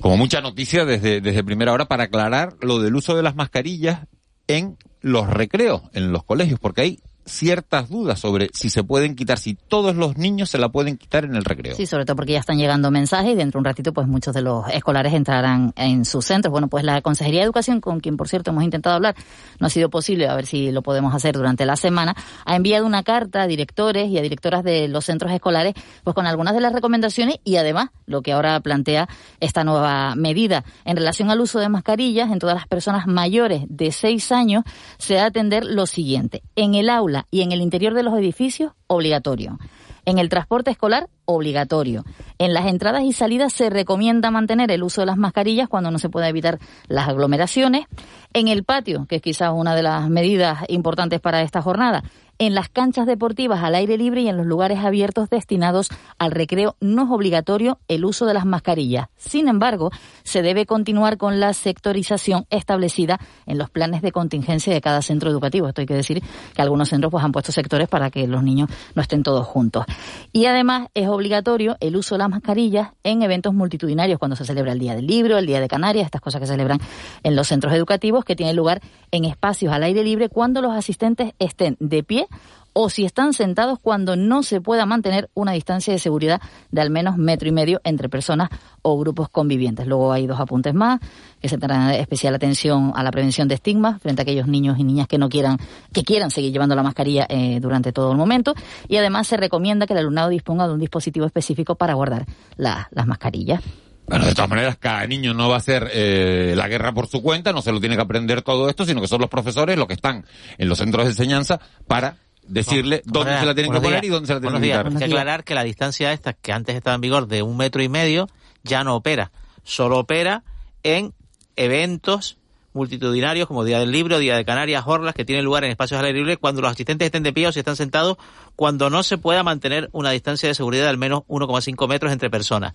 como 0.02 0.18
mucha 0.18 0.42
noticia 0.42 0.84
desde, 0.84 1.22
desde 1.22 1.44
primera 1.46 1.72
hora 1.72 1.86
para 1.86 2.04
aclarar 2.04 2.58
lo 2.62 2.80
del 2.80 2.94
uso 2.96 3.16
de 3.16 3.24
las 3.24 3.36
mascarillas 3.36 4.02
en 4.48 4.78
los 5.02 5.30
recreos, 5.30 5.84
en 5.94 6.12
los 6.12 6.24
colegios, 6.24 6.60
porque 6.60 6.82
hay 6.82 7.00
ciertas 7.32 7.90
dudas 7.90 8.20
sobre 8.20 8.50
si 8.54 8.70
se 8.70 8.84
pueden 8.84 9.16
quitar, 9.16 9.40
si 9.40 9.56
todos 9.56 9.96
los 9.96 10.18
niños 10.18 10.50
se 10.50 10.58
la 10.58 10.70
pueden 10.70 10.98
quitar 10.98 11.26
en 11.26 11.36
el 11.36 11.46
recreo. 11.46 11.76
Sí, 11.76 11.86
sobre 11.86 12.06
todo 12.06 12.16
porque 12.16 12.34
ya 12.34 12.40
están 12.40 12.58
llegando 12.58 12.92
mensajes 12.92 13.32
y 13.32 13.36
dentro 13.36 13.58
de 13.58 13.62
un 13.62 13.66
ratito 13.66 13.94
pues 13.94 14.08
muchos 14.08 14.34
de 14.34 14.42
los 14.42 14.68
escolares 14.70 15.14
entrarán 15.14 15.74
en 15.76 16.06
sus 16.06 16.26
centros. 16.26 16.52
Bueno, 16.52 16.68
pues 16.68 16.84
la 16.84 17.02
Consejería 17.02 17.42
de 17.42 17.46
Educación, 17.46 17.82
con 17.82 18.00
quien 18.00 18.18
por 18.18 18.28
cierto 18.28 18.52
hemos 18.52 18.64
intentado 18.64 18.96
hablar, 18.96 19.16
no 19.60 19.68
ha 19.68 19.70
sido 19.70 19.90
posible, 19.90 20.28
a 20.28 20.36
ver 20.36 20.46
si 20.46 20.72
lo 20.72 20.82
podemos 20.82 21.14
hacer 21.14 21.36
durante 21.36 21.66
la 21.66 21.76
semana, 21.76 22.16
ha 22.46 22.56
enviado 22.56 22.86
una 22.86 23.04
carta 23.04 23.44
a 23.44 23.48
directores 23.48 24.10
y 24.10 24.18
a 24.18 24.22
directoras 24.22 24.64
de 24.64 24.88
los 24.88 25.06
centros 25.06 25.32
escolares 25.32 25.74
pues 26.04 26.14
con 26.14 26.28
algunas 26.28 26.54
de 26.54 26.62
las 26.62 26.74
recomendaciones 26.74 27.38
y 27.44 27.58
además 27.58 27.90
lo 28.06 28.22
que 28.22 28.34
ahora 28.34 28.60
plantea 28.60 29.08
esta 29.40 29.64
nueva 29.64 30.16
medida. 30.16 30.64
En 30.86 30.98
relación 30.98 31.30
al 31.30 31.42
uso 31.42 31.60
de 31.60 31.70
mascarillas 31.70 32.32
en 32.32 32.40
todas 32.40 32.56
las 32.56 32.68
personas 32.68 33.08
mayores 33.08 33.64
de 33.68 33.92
6 33.92 34.32
años 34.32 34.64
se 34.98 35.16
va 35.16 35.24
a 35.24 35.28
atender 35.28 35.66
lo 35.66 35.86
siguiente. 35.86 36.44
En 36.56 36.76
el 36.76 36.90
aula 36.90 37.19
y 37.32 37.42
en 37.42 37.52
el 37.52 37.62
interior 37.62 37.94
de 37.94 38.04
los 38.04 38.18
edificios, 38.18 38.74
obligatorio. 38.88 39.58
En 40.06 40.18
el 40.18 40.30
transporte 40.30 40.72
escolar, 40.72 41.08
obligatorio. 41.26 42.04
En 42.40 42.54
las 42.54 42.66
entradas 42.66 43.04
y 43.04 43.14
salidas 43.14 43.54
se 43.54 43.70
recomienda 43.70 44.32
mantener 44.32 44.72
el 44.72 44.84
uso 44.84 45.02
de 45.02 45.08
las 45.08 45.18
mascarillas 45.18 45.70
cuando 45.70 45.92
no 45.92 46.00
se 46.00 46.10
pueda 46.10 46.30
evitar 46.30 46.58
las 46.88 47.08
aglomeraciones. 47.08 47.86
En 48.34 48.48
el 48.48 48.64
patio, 48.64 49.06
que 49.08 49.18
es 49.18 49.22
quizás 49.22 49.52
una 49.54 49.76
de 49.76 49.84
las 49.84 50.10
medidas 50.10 50.64
importantes 50.68 51.20
para 51.20 51.42
esta 51.42 51.62
jornada, 51.62 52.04
En 52.42 52.56
las 52.56 52.70
canchas 52.70 53.06
deportivas 53.06 53.66
al 53.66 53.76
aire 53.76 53.98
libre 53.98 54.22
y 54.22 54.30
en 54.30 54.38
los 54.38 54.46
lugares 54.46 54.80
abiertos 54.80 55.30
destinados 55.30 55.90
al 56.18 56.32
recreo 56.32 56.78
no 56.80 57.04
es 57.04 57.10
obligatorio 57.12 57.80
el 57.90 58.06
uso 58.06 58.26
de 58.26 58.34
las 58.34 58.46
mascarillas. 58.46 59.10
Sin 59.18 59.50
embargo, 59.50 59.92
se 60.24 60.42
debe 60.42 60.66
continuar 60.66 61.18
con 61.18 61.42
la 61.42 61.52
sectorización 61.52 62.46
establecida 62.50 63.20
en 63.46 63.58
los 63.58 63.70
planes 63.70 64.02
de 64.02 64.14
contingencia 64.14 64.74
de 64.74 64.80
cada 64.80 65.02
centro 65.02 65.30
educativo. 65.30 65.68
Esto 65.68 65.82
hay 65.82 65.88
que 65.88 65.96
decir 65.96 66.24
que 66.56 66.62
algunos 66.62 66.88
centros 66.88 67.12
pues, 67.12 67.26
han 67.26 67.34
puesto 67.34 67.52
sectores 67.52 67.90
para 67.90 68.10
que 68.10 68.26
los 68.26 68.42
niños 68.42 68.70
no 68.96 69.02
estén 69.02 69.22
todos 69.22 69.46
juntos. 69.46 69.84
Y 70.32 70.46
además 70.46 70.88
es 70.94 71.10
obligatorio 71.10 71.76
el 71.82 71.98
uso 71.98 72.16
de 72.16 72.20
las 72.20 72.30
mascarillas 72.30 72.92
en 73.04 73.22
eventos 73.22 73.54
multitudinarios, 73.54 74.18
cuando 74.18 74.38
se 74.38 74.46
celebra 74.46 74.72
el 74.72 74.80
Día 74.80 74.96
del 74.96 75.08
Libro, 75.08 75.38
el 75.38 75.46
Día 75.46 75.60
de 75.60 75.68
Canarias, 75.68 76.06
estas 76.06 76.22
cosas 76.22 76.40
que 76.40 76.48
se 76.48 76.54
celebran 76.54 76.80
en 77.22 77.36
los 77.36 77.50
centros 77.50 77.74
educativos, 77.74 78.24
que 78.24 78.38
tienen 78.38 78.56
lugar 78.56 78.82
en 79.12 79.26
espacios 79.26 79.74
al 79.74 79.84
aire 79.84 80.06
libre 80.06 80.30
cuando 80.30 80.62
los 80.62 80.72
asistentes 80.72 81.34
estén 81.38 81.76
de 81.82 82.02
pie 82.02 82.29
o 82.74 82.90
si 82.90 83.06
están 83.06 83.34
sentados 83.34 83.80
cuando 83.80 84.16
no 84.16 84.44
se 84.44 84.62
pueda 84.62 84.86
mantener 84.86 85.30
una 85.34 85.52
distancia 85.54 85.92
de 85.92 86.00
seguridad 86.00 86.42
de 86.72 86.82
al 86.82 86.90
menos 86.90 87.18
metro 87.18 87.50
y 87.50 87.52
medio 87.52 87.82
entre 87.84 88.10
personas 88.10 88.50
o 88.82 88.98
grupos 88.98 89.30
convivientes. 89.30 89.88
Luego 89.88 90.12
hay 90.12 90.28
dos 90.28 90.40
apuntes 90.40 90.74
más, 90.74 91.00
que 91.42 91.50
se 91.50 91.58
tendrá 91.58 91.96
especial 91.96 92.36
atención 92.36 92.94
a 92.96 93.04
la 93.04 93.12
prevención 93.12 93.48
de 93.48 93.56
estigmas 93.56 94.02
frente 94.02 94.22
a 94.22 94.24
aquellos 94.24 94.48
niños 94.48 94.78
y 94.80 94.84
niñas 94.84 95.08
que 95.08 95.18
no 95.18 95.30
quieran, 95.30 95.58
que 95.92 96.04
quieran 96.04 96.32
seguir 96.32 96.54
llevando 96.54 96.76
la 96.76 96.84
mascarilla 96.84 97.26
eh, 97.30 97.60
durante 97.60 97.92
todo 97.92 98.12
el 98.12 98.18
momento. 98.18 98.54
Y 98.88 98.98
además 98.98 99.28
se 99.28 99.38
recomienda 99.38 99.88
que 99.88 99.94
el 99.94 100.00
alumnado 100.00 100.30
disponga 100.30 100.68
de 100.68 100.74
un 100.74 100.80
dispositivo 100.80 101.26
específico 101.26 101.76
para 101.76 101.96
guardar 101.96 102.26
las 102.58 103.08
mascarillas. 103.08 103.62
Bueno, 104.10 104.26
de 104.26 104.34
todas 104.34 104.50
maneras, 104.50 104.78
cada 104.80 105.06
niño 105.06 105.36
no 105.36 105.50
va 105.50 105.56
a 105.56 105.58
hacer 105.60 105.88
eh, 105.94 106.54
la 106.56 106.68
guerra 106.68 106.94
por 106.94 107.06
su 107.08 107.22
cuenta, 107.22 107.54
no 107.54 107.62
se 107.62 107.72
lo 107.72 107.80
tiene 107.80 107.96
que 107.96 108.02
aprender 108.02 108.42
todo 108.42 108.68
esto, 108.68 108.84
sino 108.84 109.02
que 109.02 109.08
son 109.08 109.22
los 109.22 109.30
profesores 109.30 109.78
los 109.78 109.88
que 109.88 109.94
están 109.94 110.26
en 110.58 110.68
los 110.68 110.80
centros 110.80 111.06
de 111.06 111.12
enseñanza 111.12 111.60
para 111.88 112.18
decirle 112.48 113.04
dónde 113.06 113.40
se 113.40 113.46
la 113.46 113.54
tienen 113.54 113.72
que 113.72 113.80
poner 113.80 114.04
y 114.04 114.08
dónde 114.08 114.26
se 114.26 114.34
la 114.34 114.42
tienen 114.42 114.62
que 114.62 114.68
quitar. 114.68 114.88
Hay 114.88 114.96
que 114.96 115.06
aclarar 115.06 115.44
que 115.44 115.54
la 115.54 115.64
distancia 115.64 116.12
esta, 116.12 116.34
que 116.34 116.52
antes 116.52 116.76
estaba 116.76 116.96
en 116.96 117.02
vigor 117.02 117.28
de 117.28 117.44
un 117.44 117.56
metro 117.56 117.84
y 117.84 117.90
medio, 117.90 118.28
ya 118.64 118.84
no 118.84 118.96
opera. 118.96 119.32
Solo 119.64 120.00
opera 120.00 120.44
en 120.82 121.14
eventos 121.56 122.38
multitudinarios 122.74 123.48
como 123.48 123.64
Día 123.64 123.80
del 123.80 123.92
Libro, 123.92 124.18
Día 124.18 124.36
de 124.36 124.44
Canarias, 124.46 124.84
Orlas, 124.88 125.14
que 125.14 125.26
tienen 125.26 125.46
lugar 125.46 125.64
en 125.66 125.70
espacios 125.70 126.00
al 126.00 126.06
aire 126.06 126.18
libre, 126.18 126.38
cuando 126.38 126.62
los 126.62 126.72
asistentes 126.72 127.06
estén 127.06 127.22
de 127.22 127.34
pie 127.34 127.48
o 127.48 127.52
si 127.52 127.60
están 127.60 127.76
sentados, 127.76 128.18
cuando 128.56 128.90
no 128.90 129.04
se 129.04 129.20
pueda 129.20 129.44
mantener 129.44 129.90
una 129.92 130.10
distancia 130.10 130.50
de 130.50 130.56
seguridad 130.56 130.84
de 130.84 130.90
al 130.90 130.98
menos 130.98 131.22
1,5 131.28 131.88
metros 131.88 132.12
entre 132.12 132.32
personas. 132.32 132.74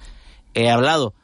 He 0.52 0.70
hablado 0.70 1.14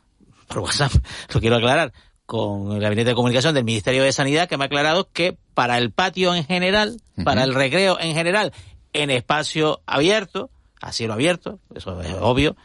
por 0.51 0.61
WhatsApp, 0.61 0.93
lo 1.35 1.41
quiero 1.41 1.57
aclarar, 1.57 1.93
con 2.27 2.73
el 2.73 2.81
Gabinete 2.81 3.11
de 3.11 3.15
Comunicación 3.15 3.55
del 3.55 3.65
Ministerio 3.65 4.03
de 4.03 4.13
Sanidad, 4.13 4.49
que 4.49 4.57
me 4.57 4.65
ha 4.65 4.67
aclarado 4.67 5.09
que 5.13 5.39
para 5.55 5.79
el 5.79 5.91
patio 5.91 6.35
en 6.35 6.45
general, 6.45 7.01
para 7.25 7.45
el 7.45 7.55
recreo 7.55 7.99
en 7.99 8.15
general, 8.15 8.53
en 8.93 9.11
espacio 9.11 9.81
abierto, 9.87 10.51
a 10.81 10.93
cielo 10.93 11.15
abierto, 11.15 11.59
eso 11.75 12.01
es 12.01 12.15
obvio, 12.21 12.57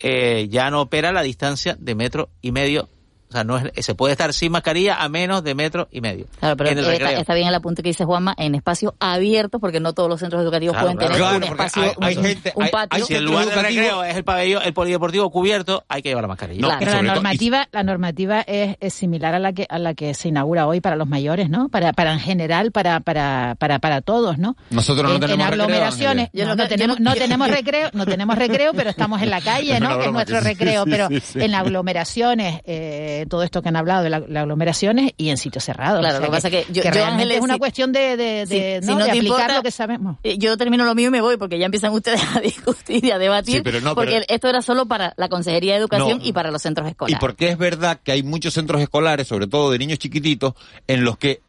eh, 0.00 0.48
ya 0.50 0.70
no 0.70 0.82
opera 0.82 1.12
la 1.12 1.22
distancia 1.22 1.76
de 1.78 1.94
metro 1.94 2.30
y 2.42 2.52
medio 2.52 2.88
sea, 3.36 3.44
no 3.44 3.58
es, 3.58 3.84
se 3.84 3.94
puede 3.94 4.12
estar 4.12 4.32
sin 4.32 4.52
mascarilla 4.52 4.96
a 4.96 5.08
menos 5.08 5.42
de 5.42 5.54
metro 5.54 5.88
y 5.90 6.00
medio. 6.00 6.26
Claro, 6.38 6.56
pero 6.56 6.70
está, 6.70 7.34
bien 7.34 7.48
el 7.48 7.54
apunte 7.54 7.82
que 7.82 7.90
dice 7.90 8.04
Juanma, 8.04 8.34
en 8.36 8.54
espacio 8.54 8.94
abierto, 8.98 9.58
porque 9.58 9.80
no 9.80 9.92
todos 9.92 10.08
los 10.08 10.20
centros 10.20 10.42
educativos 10.42 10.76
pueden 10.76 10.98
tener 10.98 11.20
un 11.20 11.42
espacio, 11.42 11.92
hay, 12.00 12.16
gente, 12.16 12.52
un 12.54 12.68
patio. 12.68 13.06
si 13.06 13.14
el 13.14 13.24
lugar 13.24 13.46
de 13.46 13.54
recreo 13.54 14.04
es 14.04 14.16
el 14.16 14.24
pabellón, 14.24 14.62
el 14.64 14.72
polideportivo 14.72 15.30
cubierto, 15.30 15.84
hay 15.88 16.02
que 16.02 16.10
llevar 16.10 16.24
la 16.24 16.28
mascarilla. 16.28 16.76
pero 16.78 16.92
la 16.92 17.02
normativa, 17.02 17.68
la 17.72 17.82
normativa 17.82 18.40
es, 18.40 18.76
es, 18.80 18.94
similar 18.94 19.34
a 19.34 19.38
la 19.38 19.52
que 19.52 19.66
a 19.68 19.78
la 19.78 19.94
que 19.94 20.14
se 20.14 20.28
inaugura 20.28 20.66
hoy 20.66 20.80
para 20.80 20.96
los 20.96 21.06
mayores, 21.06 21.50
¿no? 21.50 21.68
Para, 21.68 21.92
para 21.92 22.12
en 22.12 22.20
general, 22.20 22.72
para, 22.72 23.00
para, 23.00 23.56
para, 23.58 23.78
para 23.78 24.00
todos, 24.00 24.38
¿no? 24.38 24.56
Nosotros 24.70 25.12
no 25.12 25.20
tenemos 25.20 25.46
en 25.46 25.52
aglomeraciones, 25.52 26.30
recreo, 26.32 26.54
no, 26.54 26.68
tenemos, 26.68 27.00
no 27.00 27.14
tenemos 27.14 27.50
recreo, 27.56 27.90
no 27.92 28.06
tenemos 28.06 28.36
recreo, 28.36 28.72
pero 28.74 28.90
estamos 28.90 29.22
en 29.22 29.30
la 29.30 29.40
calle, 29.46 29.78
¿no? 29.80 29.98
que 29.98 30.06
es 30.06 30.12
nuestro 30.12 30.40
recreo, 30.40 30.84
pero 30.84 31.08
en 31.10 31.54
aglomeraciones, 31.54 32.60
eh, 32.64 33.25
todo 33.28 33.42
esto 33.42 33.62
que 33.62 33.68
han 33.68 33.76
hablado 33.76 34.02
de 34.02 34.10
las 34.10 34.22
aglomeraciones 34.22 35.12
y 35.16 35.30
en 35.30 35.36
sitios 35.36 35.64
cerrados. 35.64 36.00
Claro, 36.00 36.20
lo 36.20 36.26
que 36.26 36.30
pasa 36.30 36.50
que 36.50 36.66
yo, 36.70 36.82
realmente 36.82 37.36
es 37.36 37.40
una 37.40 37.58
cuestión 37.58 37.92
de, 37.92 38.16
de, 38.16 38.80
¿no? 38.82 38.96
de 38.96 39.10
aplicar 39.10 39.54
lo 39.54 39.62
que 39.62 39.70
sabemos. 39.70 40.18
Eh, 40.22 40.38
yo 40.38 40.56
termino 40.56 40.84
lo 40.84 40.94
mío 40.94 41.08
y 41.08 41.10
me 41.10 41.20
voy 41.20 41.36
porque 41.36 41.58
ya 41.58 41.66
empiezan 41.66 41.92
ustedes 41.92 42.22
a 42.34 42.40
discutir 42.40 43.04
y 43.04 43.10
a 43.10 43.18
debatir. 43.18 43.62
porque 43.94 44.24
esto 44.28 44.48
era 44.48 44.62
solo 44.62 44.86
para 44.86 45.14
la 45.16 45.28
Consejería 45.28 45.74
de 45.74 45.80
Educación 45.80 46.20
y 46.22 46.32
para 46.32 46.50
los 46.50 46.62
centros 46.62 46.88
escolares. 46.88 47.16
Y 47.16 47.20
porque 47.20 47.48
es 47.48 47.58
verdad 47.58 48.00
que 48.02 48.12
hay 48.12 48.22
muchos 48.22 48.54
centros 48.54 48.80
escolares, 48.80 49.26
sobre 49.26 49.46
todo 49.46 49.70
de 49.70 49.78
niños 49.78 49.98
chiquititos, 49.98 50.54
en 50.86 51.04
los 51.04 51.18
que 51.18 51.40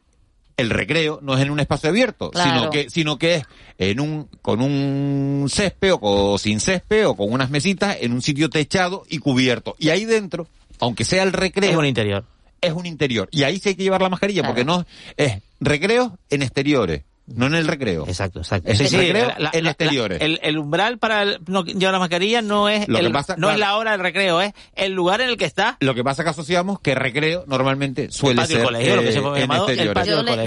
el 0.58 0.72
recreo 0.72 1.20
no 1.22 1.36
es 1.36 1.42
en 1.44 1.52
un 1.52 1.60
espacio 1.60 1.90
abierto, 1.90 2.32
sino 2.34 2.70
que 2.72 2.90
sino 2.90 3.20
que 3.20 3.36
es 3.36 3.44
en 3.78 4.00
un 4.00 4.28
con 4.42 4.62
un 4.62 5.48
césped 5.50 5.94
o, 6.02 6.38
sin 6.40 6.60
césped 6.60 7.08
o 7.08 7.16
con 7.16 7.32
unas 7.32 7.52
mesitas 7.52 7.98
en 8.02 8.12
un 8.12 8.24
sitio 8.24 8.50
techado 8.50 9.04
y 9.08 9.20
cubierto. 9.20 9.76
Y 9.78 9.90
ahí 9.90 10.06
dentro 10.06 10.48
aunque 10.80 11.06
sea 11.06 11.24
el 11.24 11.34
recreo. 11.34 11.72
Es 11.72 11.78
un 11.78 11.86
interior. 11.86 12.26
Es 12.62 12.74
un 12.74 12.86
interior. 12.86 13.30
Y 13.32 13.44
ahí 13.44 13.60
sí 13.60 13.70
hay 13.70 13.76
que 13.76 13.84
llevar 13.84 14.02
la 14.02 14.10
mascarilla, 14.10 14.44
porque 14.44 14.66
no 14.66 14.86
es 15.16 15.42
recreo 15.60 16.18
en 16.30 16.42
exteriores. 16.42 17.04
No 17.28 17.48
en 17.48 17.56
el 17.56 17.68
recreo. 17.68 18.06
Exacto, 18.08 18.40
exacto. 18.40 18.72
Es 18.72 18.80
el 18.80 18.90
recreo 18.90 19.32
en 19.52 19.68
exteriores. 19.68 20.22
el, 20.22 20.58
umbral 20.58 20.98
para 20.98 21.26
no 21.48 21.64
llevar 21.64 21.94
la 21.94 22.00
mascarilla 22.00 22.42
no 22.42 22.70
es 22.70 22.88
el, 22.88 23.14
no 23.38 23.52
es 23.52 23.60
la 23.60 23.78
hora 23.78 23.92
del 23.92 24.00
recreo, 24.00 24.42
es 24.42 24.54
el 24.76 24.94
lugar 24.94 25.22
en 25.22 25.30
el 25.30 25.38
que 25.38 25.46
está. 25.46 25.78
Lo 25.82 25.94
que 25.94 26.04
pasa 26.04 26.22
es 26.22 26.26
que 26.26 26.30
asociamos 26.30 26.80
que 26.80 26.96
recreo 26.96 27.44
normalmente 27.48 28.12
suele 28.12 28.46
ser 28.46 28.68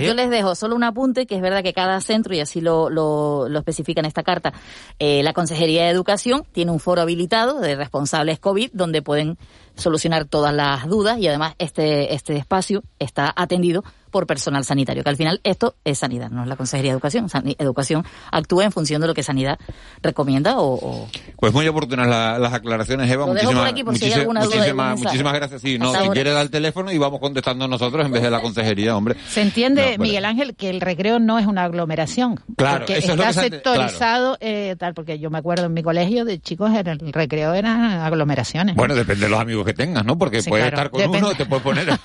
yo, 0.00 0.14
les 0.14 0.30
dejo 0.30 0.54
solo 0.54 0.74
un 0.74 0.84
apunte, 0.84 1.26
que 1.26 1.36
es 1.36 1.42
verdad 1.42 1.62
que 1.62 1.72
cada 1.72 2.00
centro, 2.00 2.34
y 2.34 2.40
así 2.40 2.60
lo, 2.60 2.88
lo, 2.90 3.48
lo 3.48 3.58
especifica 3.58 4.00
en 4.00 4.06
esta 4.06 4.22
carta, 4.22 4.52
eh, 4.98 5.22
la 5.22 5.32
Consejería 5.32 5.84
de 5.84 5.90
Educación 5.90 6.44
tiene 6.52 6.70
un 6.70 6.80
foro 6.80 7.02
habilitado 7.02 7.60
de 7.60 7.76
responsables 7.76 8.38
COVID 8.38 8.70
donde 8.72 9.02
pueden 9.02 9.38
solucionar 9.76 10.24
todas 10.24 10.54
las 10.54 10.86
dudas 10.86 11.18
y 11.18 11.28
además 11.28 11.54
este, 11.58 12.14
este 12.14 12.36
espacio 12.36 12.82
está 12.98 13.32
atendido 13.34 13.84
por 14.10 14.26
personal 14.26 14.64
sanitario, 14.64 15.02
que 15.02 15.10
al 15.10 15.16
final 15.16 15.40
esto 15.44 15.76
es 15.84 15.98
sanidad, 15.98 16.30
no 16.30 16.42
es 16.42 16.48
la 16.48 16.56
Consejería 16.56 16.92
de 16.92 16.94
Educación. 16.94 17.28
educación 17.58 18.04
actúa 18.30 18.64
en 18.64 18.72
función 18.72 19.00
de 19.00 19.06
lo 19.06 19.14
que 19.14 19.22
sanidad 19.22 19.58
recomienda 20.02 20.54
o... 20.58 21.08
Pues 21.36 21.52
muy 21.52 21.66
oportunas 21.68 22.08
las 22.08 22.52
aclaraciones, 22.52 23.10
Eva. 23.10 23.26
muchísimas, 23.26 24.98
muchísimas, 24.98 25.34
gracias. 25.34 25.62
Sí, 25.62 25.78
no, 25.78 25.92
si 25.94 26.08
quiere 26.10 26.30
dar 26.30 26.42
el 26.42 26.50
teléfono 26.50 26.92
y 26.92 26.98
vamos 26.98 27.20
contestando 27.20 27.66
nosotros 27.68 28.04
en 28.04 28.12
vez 28.12 28.22
de 28.22 28.30
la 28.30 28.40
Consejería, 28.40 28.96
hombre. 28.96 29.16
Se 29.28 29.40
entiende, 29.40 29.96
Miguel 29.98 30.24
Ángel, 30.24 30.54
que 30.54 30.70
el 30.70 30.80
recreo 30.80 31.18
no 31.18 31.38
es 31.38 31.46
una 31.46 31.64
aglomeración. 31.64 32.40
Claro, 32.56 32.86
porque 32.86 32.98
está 32.98 33.32
sectorizado, 33.32 34.36
eh, 34.40 34.76
tal, 34.78 34.94
porque 34.94 35.18
yo 35.18 35.30
me 35.30 35.38
acuerdo 35.38 35.66
en 35.66 35.74
mi 35.74 35.82
colegio 35.82 36.24
de 36.24 36.40
chicos, 36.40 36.70
el 36.74 37.12
recreo 37.12 37.54
eran 37.54 37.80
aglomeraciones. 38.00 38.76
Bueno, 38.76 38.94
depende 38.94 39.26
de 39.26 39.30
los 39.30 39.40
amigos 39.40 39.64
que 39.64 39.74
tengas, 39.74 40.04
¿no? 40.04 40.18
Porque 40.18 40.42
puedes 40.42 40.66
estar 40.66 40.90
con 40.90 41.08
uno, 41.08 41.34
te 41.34 41.46
puedes 41.46 41.62
poner... 41.62 41.88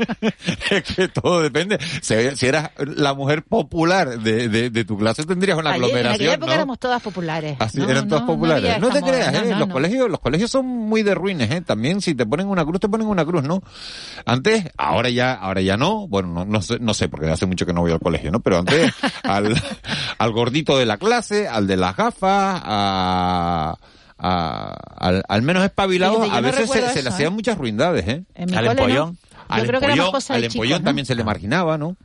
es 0.70 0.82
que 0.82 1.08
todo 1.20 1.42
depende. 1.42 1.78
Si, 2.02 2.14
eras 2.46 2.70
la 2.78 3.14
mujer 3.14 3.42
popular 3.42 4.18
de, 4.20 4.48
de, 4.48 4.84
tu 4.84 4.98
clase, 4.98 5.24
tendrías 5.24 5.58
una 5.58 5.72
aglomeración. 5.72 6.06
En 6.06 6.14
aquella 6.14 6.34
época 6.34 6.54
éramos 6.54 6.78
todas 6.78 7.02
populares. 7.02 7.56
Así, 7.58 7.80
eran 7.80 8.08
todas 8.08 8.24
populares. 8.24 8.80
No, 8.80 8.90
te 8.90 9.02
creas, 9.02 9.34
¿eh? 9.34 9.54
los, 9.56 9.68
colegios, 9.68 10.10
los 10.10 10.20
colegios 10.20 10.50
son 10.50 10.66
muy 10.66 11.02
de 11.02 11.14
ruines, 11.14 11.50
¿eh? 11.50 11.60
También 11.60 12.00
si 12.00 12.14
te 12.14 12.26
ponen 12.26 12.48
una 12.48 12.64
cruz, 12.64 12.80
te 12.80 12.88
ponen 12.88 13.06
una 13.06 13.24
cruz, 13.24 13.42
¿no? 13.42 13.62
Antes, 14.24 14.64
ahora 14.76 15.10
ya, 15.10 15.34
ahora 15.34 15.60
ya 15.60 15.76
no. 15.76 16.08
Bueno, 16.08 16.28
no, 16.28 16.44
no, 16.44 16.62
sé, 16.62 16.78
no 16.80 16.94
sé, 16.94 17.08
porque 17.08 17.28
hace 17.30 17.46
mucho 17.46 17.66
que 17.66 17.72
no 17.72 17.82
voy 17.82 17.92
al 17.92 18.00
colegio, 18.00 18.30
¿no? 18.30 18.40
Pero 18.40 18.58
antes, 18.58 18.92
al, 19.22 19.54
al 20.18 20.32
gordito 20.32 20.78
de 20.78 20.86
la 20.86 20.98
clase, 20.98 21.48
al 21.48 21.66
de 21.66 21.76
las 21.76 21.96
gafas, 21.96 22.62
a 22.64 23.78
al, 24.20 25.22
al, 25.28 25.42
menos 25.42 25.64
espabilado, 25.64 26.22
a 26.30 26.40
veces 26.40 26.70
se, 26.70 27.02
le 27.02 27.08
hacían 27.08 27.32
¿eh? 27.32 27.34
muchas 27.34 27.56
ruindades, 27.56 28.06
¿eh? 28.06 28.24
Al 28.54 28.66
empollón. 28.66 29.18
Al 29.50 29.74
empollón, 29.74 30.14
al 30.28 30.44
empollón 30.44 30.84
también 30.84 31.06
se 31.06 31.14
le 31.14 31.24
marginaba, 31.24 31.76
¿no? 31.76 31.96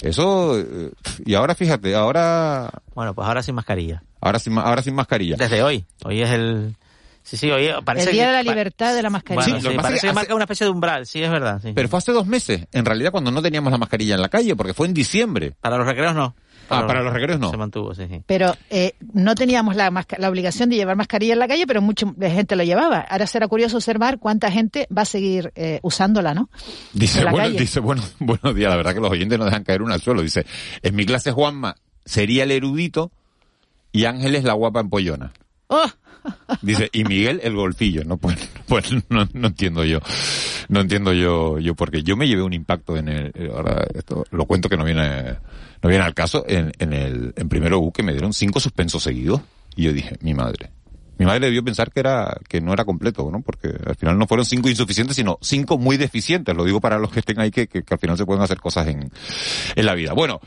Eso, 0.00 0.58
eh, 0.58 0.90
y 1.24 1.34
ahora 1.34 1.54
fíjate, 1.54 1.94
ahora... 1.94 2.70
Bueno, 2.94 3.14
pues 3.14 3.26
ahora 3.26 3.42
sin 3.42 3.54
mascarilla. 3.54 4.02
Ahora 4.20 4.40
sin, 4.40 4.58
ahora 4.58 4.82
sin 4.82 4.96
mascarilla. 4.96 5.36
Desde 5.36 5.62
hoy. 5.62 5.84
Hoy 6.04 6.22
es 6.22 6.30
el... 6.30 6.74
Sí, 7.22 7.36
sí, 7.36 7.48
hoy 7.52 7.70
parece 7.84 8.10
El 8.10 8.16
Día 8.16 8.26
de 8.26 8.32
la 8.32 8.42
Libertad 8.42 8.96
de 8.96 9.02
la 9.02 9.10
Mascarilla. 9.10 9.60
sí, 9.60 9.68
parece 9.80 10.08
que, 10.08 10.12
marca 10.12 10.34
una 10.34 10.42
especie 10.42 10.66
de 10.66 10.72
umbral, 10.72 11.06
sí, 11.06 11.22
es 11.22 11.30
verdad. 11.30 11.60
Pero 11.72 11.88
fue 11.88 11.98
hace 11.98 12.10
dos 12.10 12.26
meses, 12.26 12.66
en 12.72 12.84
realidad, 12.84 13.12
cuando 13.12 13.30
no 13.30 13.40
teníamos 13.40 13.70
la 13.70 13.78
mascarilla 13.78 14.16
en 14.16 14.22
la 14.22 14.28
calle, 14.28 14.56
porque 14.56 14.74
fue 14.74 14.88
en 14.88 14.94
diciembre. 14.94 15.54
Para 15.60 15.76
los 15.76 15.86
recreos 15.86 16.16
no. 16.16 16.34
Ah, 16.68 16.86
para 16.86 17.02
los 17.02 17.12
recreos 17.12 17.38
no. 17.38 17.50
Se 17.50 17.56
mantuvo, 17.56 17.94
sí, 17.94 18.04
sí. 18.08 18.22
Pero 18.26 18.54
eh, 18.70 18.94
no 19.12 19.34
teníamos 19.34 19.76
la, 19.76 19.90
la 20.18 20.30
obligación 20.30 20.70
de 20.70 20.76
llevar 20.76 20.96
mascarilla 20.96 21.34
en 21.34 21.38
la 21.38 21.48
calle, 21.48 21.66
pero 21.66 21.82
mucha 21.82 22.06
gente 22.20 22.56
lo 22.56 22.64
llevaba. 22.64 23.00
Ahora 23.00 23.26
será 23.26 23.48
curioso 23.48 23.76
observar 23.76 24.18
cuánta 24.18 24.50
gente 24.50 24.86
va 24.96 25.02
a 25.02 25.06
seguir 25.06 25.52
eh, 25.54 25.80
usándola, 25.82 26.34
¿no? 26.34 26.48
Dice, 26.92 27.24
bueno, 27.24 27.50
dice 27.50 27.80
bueno, 27.80 28.02
buenos 28.18 28.54
días. 28.54 28.70
La 28.70 28.76
verdad 28.76 28.94
que 28.94 29.00
los 29.00 29.10
oyentes 29.10 29.38
no 29.38 29.44
dejan 29.44 29.64
caer 29.64 29.82
una 29.82 29.94
al 29.94 30.00
suelo. 30.00 30.22
Dice, 30.22 30.46
en 30.82 30.94
mi 30.94 31.04
clase 31.04 31.32
Juanma 31.32 31.76
sería 32.04 32.44
el 32.44 32.50
erudito 32.50 33.12
y 33.92 34.06
Ángeles 34.06 34.44
la 34.44 34.54
guapa 34.54 34.80
empollona. 34.80 35.32
¡Oh! 35.68 35.86
Dice, 36.62 36.88
y 36.92 37.04
Miguel 37.04 37.40
el 37.42 37.54
golfillo. 37.54 38.04
No, 38.04 38.16
pues, 38.16 38.48
pues 38.66 38.92
no, 39.08 39.28
no 39.32 39.48
entiendo 39.48 39.84
yo. 39.84 40.00
no 40.68 40.80
entiendo 40.80 41.12
yo, 41.12 41.58
yo 41.58 41.74
porque 41.74 42.02
yo 42.02 42.16
me 42.16 42.28
llevé 42.28 42.42
un 42.42 42.52
impacto 42.52 42.96
en 42.96 43.08
el, 43.08 43.32
eh, 43.34 43.50
ahora 43.54 43.84
esto 43.94 44.24
lo 44.30 44.46
cuento 44.46 44.68
que 44.68 44.76
no 44.76 44.84
viene, 44.84 45.36
no 45.82 45.88
viene 45.88 46.04
al 46.04 46.14
caso, 46.14 46.44
en, 46.46 46.72
en 46.78 46.92
el, 46.92 47.34
en 47.36 47.48
primero 47.48 47.80
U 47.80 47.92
que 47.92 48.02
me 48.02 48.12
dieron 48.12 48.32
cinco 48.32 48.60
suspensos 48.60 49.02
seguidos 49.02 49.40
y 49.74 49.84
yo 49.84 49.92
dije, 49.92 50.16
mi 50.20 50.34
madre. 50.34 50.70
Mi 51.18 51.26
madre 51.26 51.46
debió 51.46 51.62
pensar 51.62 51.92
que 51.92 52.00
era, 52.00 52.36
que 52.48 52.60
no 52.60 52.72
era 52.72 52.84
completo, 52.84 53.30
¿no? 53.30 53.42
Porque 53.42 53.68
al 53.86 53.96
final 53.96 54.18
no 54.18 54.26
fueron 54.26 54.44
cinco 54.44 54.68
insuficientes, 54.68 55.14
sino 55.16 55.38
cinco 55.40 55.78
muy 55.78 55.96
deficientes. 55.96 56.56
Lo 56.56 56.64
digo 56.64 56.80
para 56.80 56.98
los 56.98 57.10
que 57.12 57.20
estén 57.20 57.38
ahí 57.38 57.50
que, 57.50 57.68
que, 57.68 57.84
al 57.88 57.98
final 57.98 58.16
se 58.16 58.24
pueden 58.24 58.42
hacer 58.42 58.58
cosas 58.58 58.88
en, 58.88 59.10
en 59.76 59.86
la 59.86 59.94
vida. 59.94 60.14
Bueno, 60.14 60.40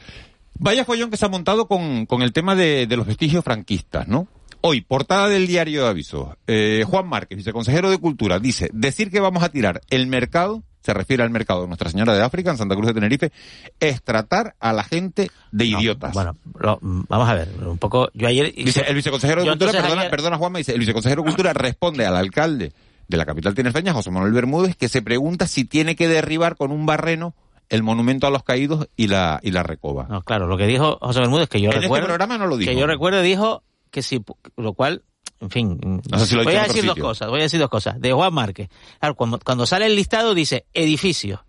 vaya 0.57 0.83
follón 0.83 1.11
que 1.11 1.17
se 1.17 1.25
ha 1.25 1.29
montado 1.29 1.67
con, 1.67 2.05
con 2.05 2.21
el 2.23 2.33
tema 2.33 2.55
de, 2.55 2.87
de 2.87 2.97
los 2.97 3.07
vestigios 3.07 3.43
franquistas, 3.43 4.07
¿no? 4.07 4.27
Hoy, 4.61 4.81
portada 4.81 5.29
del 5.29 5.47
diario 5.47 5.83
de 5.83 5.89
avisos. 5.89 6.29
Eh, 6.47 6.83
Juan 6.87 7.07
Márquez, 7.07 7.37
viceconsejero 7.37 7.91
de 7.91 7.99
Cultura, 7.99 8.39
dice, 8.39 8.69
decir 8.73 9.11
que 9.11 9.19
vamos 9.19 9.43
a 9.43 9.49
tirar 9.49 9.81
el 9.91 10.07
mercado, 10.07 10.63
se 10.85 10.93
refiere 10.93 11.23
al 11.23 11.31
mercado 11.31 11.61
de 11.61 11.67
Nuestra 11.67 11.89
Señora 11.89 12.13
de 12.13 12.21
África, 12.21 12.51
en 12.51 12.57
Santa 12.57 12.75
Cruz 12.75 12.87
de 12.87 12.93
Tenerife, 12.93 13.31
es 13.79 14.03
tratar 14.03 14.55
a 14.59 14.71
la 14.71 14.83
gente 14.83 15.31
de 15.51 15.65
idiotas. 15.65 16.13
Bueno, 16.13 16.37
lo- 16.59 16.77
vamos 16.81 17.27
a 17.27 17.33
ver, 17.33 17.49
un 17.65 17.77
poco, 17.79 18.09
yo 18.13 18.27
ayer... 18.27 18.53
Dice, 18.53 18.83
el 18.87 18.95
viceconsejero 18.95 19.41
de 19.43 19.49
Cultura, 19.49 19.71
perdona, 19.71 20.01
ayer- 20.01 20.11
perdona 20.11 20.37
Juanma, 20.37 20.59
dice, 20.59 20.73
el 20.73 20.79
viceconsejero 20.79 21.23
de 21.23 21.27
Cultura 21.27 21.53
responde 21.53 22.05
al 22.05 22.15
alcalde 22.15 22.71
de 23.07 23.17
la 23.17 23.25
capital 23.25 23.55
tinerfeña, 23.55 23.93
José 23.93 24.11
Manuel 24.11 24.33
Bermúdez, 24.33 24.75
que 24.75 24.89
se 24.89 25.01
pregunta 25.01 25.47
si 25.47 25.65
tiene 25.65 25.95
que 25.95 26.07
derribar 26.07 26.55
con 26.55 26.71
un 26.71 26.85
barreno 26.85 27.33
el 27.69 27.81
monumento 27.81 28.27
a 28.27 28.29
los 28.29 28.43
caídos 28.43 28.87
y 28.95 29.07
la, 29.07 29.39
y 29.41 29.49
la 29.51 29.63
recoba. 29.63 30.05
No, 30.07 30.21
claro, 30.21 30.45
lo 30.47 30.55
que 30.57 30.67
dijo 30.67 30.99
José 31.01 31.19
Bermúdez, 31.21 31.49
que 31.49 31.59
yo 31.61 31.65
En 31.69 31.73
este 31.73 31.81
recuerdo... 31.81 32.05
programa 32.07 32.37
no 32.37 32.45
lo 32.45 32.57
dijo. 32.57 32.71
Que 32.71 32.77
yo 32.79 32.85
recuerdo 32.85 33.21
dijo 33.21 33.63
que 33.89 34.03
si, 34.03 34.23
lo 34.55 34.73
cual, 34.73 35.03
en 35.45 35.51
fin, 35.51 36.01
No 36.11 36.19
sé 36.19 36.25
si 36.25 36.35
lo 36.35 36.41
ha 36.41 36.43
voy 36.43 36.55
a 36.55 36.63
decir 36.63 36.85
dos 36.85 36.97
cosas, 36.97 37.29
voy 37.29 37.39
a 37.39 37.43
decir 37.43 37.59
dos 37.59 37.69
cosas. 37.69 37.99
De 37.99 38.11
Juan 38.11 38.33
Márquez, 38.33 38.69
claro, 38.99 39.15
cuando, 39.15 39.39
cuando 39.39 39.65
sale 39.65 39.85
el 39.85 39.95
listado 39.95 40.33
dice 40.33 40.65
edificio 40.73 41.45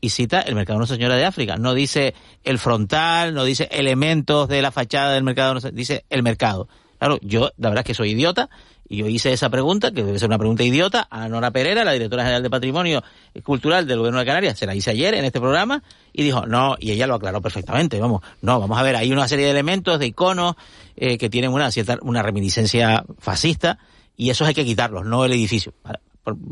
y 0.00 0.10
cita 0.10 0.40
el 0.40 0.54
mercado 0.54 0.76
de 0.76 0.78
Nuestra 0.78 0.96
Señora 0.96 1.16
de 1.16 1.24
África. 1.24 1.56
No 1.56 1.74
dice 1.74 2.14
el 2.44 2.58
frontal, 2.58 3.34
no 3.34 3.44
dice 3.44 3.68
elementos 3.70 4.48
de 4.48 4.62
la 4.62 4.70
fachada 4.70 5.12
del 5.12 5.24
mercado, 5.24 5.54
no 5.54 5.60
dice 5.72 6.04
el 6.10 6.22
mercado. 6.22 6.68
Claro, 6.98 7.18
yo 7.22 7.50
la 7.56 7.68
verdad 7.68 7.82
es 7.82 7.86
que 7.86 7.94
soy 7.94 8.10
idiota 8.10 8.50
y 8.88 8.98
yo 8.98 9.06
hice 9.06 9.32
esa 9.32 9.50
pregunta, 9.50 9.92
que 9.92 10.02
debe 10.02 10.18
ser 10.18 10.28
una 10.28 10.38
pregunta 10.38 10.62
idiota, 10.62 11.06
a 11.10 11.28
Nora 11.28 11.50
Pereira, 11.50 11.84
la 11.84 11.92
directora 11.92 12.22
general 12.22 12.42
de 12.42 12.50
Patrimonio 12.50 13.04
Cultural 13.44 13.86
del 13.86 13.98
Gobierno 13.98 14.18
de 14.18 14.26
Canarias, 14.26 14.58
se 14.58 14.66
la 14.66 14.74
hice 14.74 14.90
ayer 14.90 15.14
en 15.14 15.24
este 15.24 15.40
programa 15.40 15.82
y 16.12 16.22
dijo, 16.22 16.46
no, 16.46 16.76
y 16.80 16.92
ella 16.92 17.06
lo 17.06 17.14
aclaró 17.14 17.42
perfectamente, 17.42 18.00
vamos, 18.00 18.22
no, 18.40 18.58
vamos 18.58 18.78
a 18.78 18.82
ver, 18.82 18.96
hay 18.96 19.12
una 19.12 19.28
serie 19.28 19.44
de 19.44 19.50
elementos, 19.50 19.98
de 19.98 20.06
iconos 20.06 20.56
eh, 20.96 21.18
que 21.18 21.28
tienen 21.28 21.52
una 21.52 21.70
cierta, 21.70 21.98
una 22.02 22.22
reminiscencia 22.22 23.04
fascista 23.18 23.78
y 24.16 24.30
esos 24.30 24.48
hay 24.48 24.54
que 24.54 24.64
quitarlos, 24.64 25.04
no 25.04 25.24
el 25.24 25.32
edificio. 25.32 25.72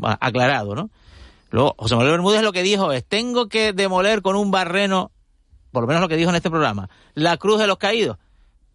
Aclarado, 0.01 0.73
¿no? 0.73 0.89
Luego, 1.49 1.75
José 1.77 1.95
Manuel 1.95 2.13
Bermúdez 2.13 2.41
lo 2.41 2.51
que 2.51 2.63
dijo 2.63 2.91
es, 2.91 3.05
tengo 3.05 3.47
que 3.47 3.73
demoler 3.73 4.21
con 4.21 4.35
un 4.35 4.51
barreno, 4.51 5.11
por 5.71 5.83
lo 5.83 5.87
menos 5.87 6.01
lo 6.01 6.07
que 6.07 6.17
dijo 6.17 6.29
en 6.29 6.35
este 6.35 6.49
programa, 6.49 6.89
la 7.13 7.37
cruz 7.37 7.59
de 7.59 7.67
los 7.67 7.77
caídos. 7.77 8.17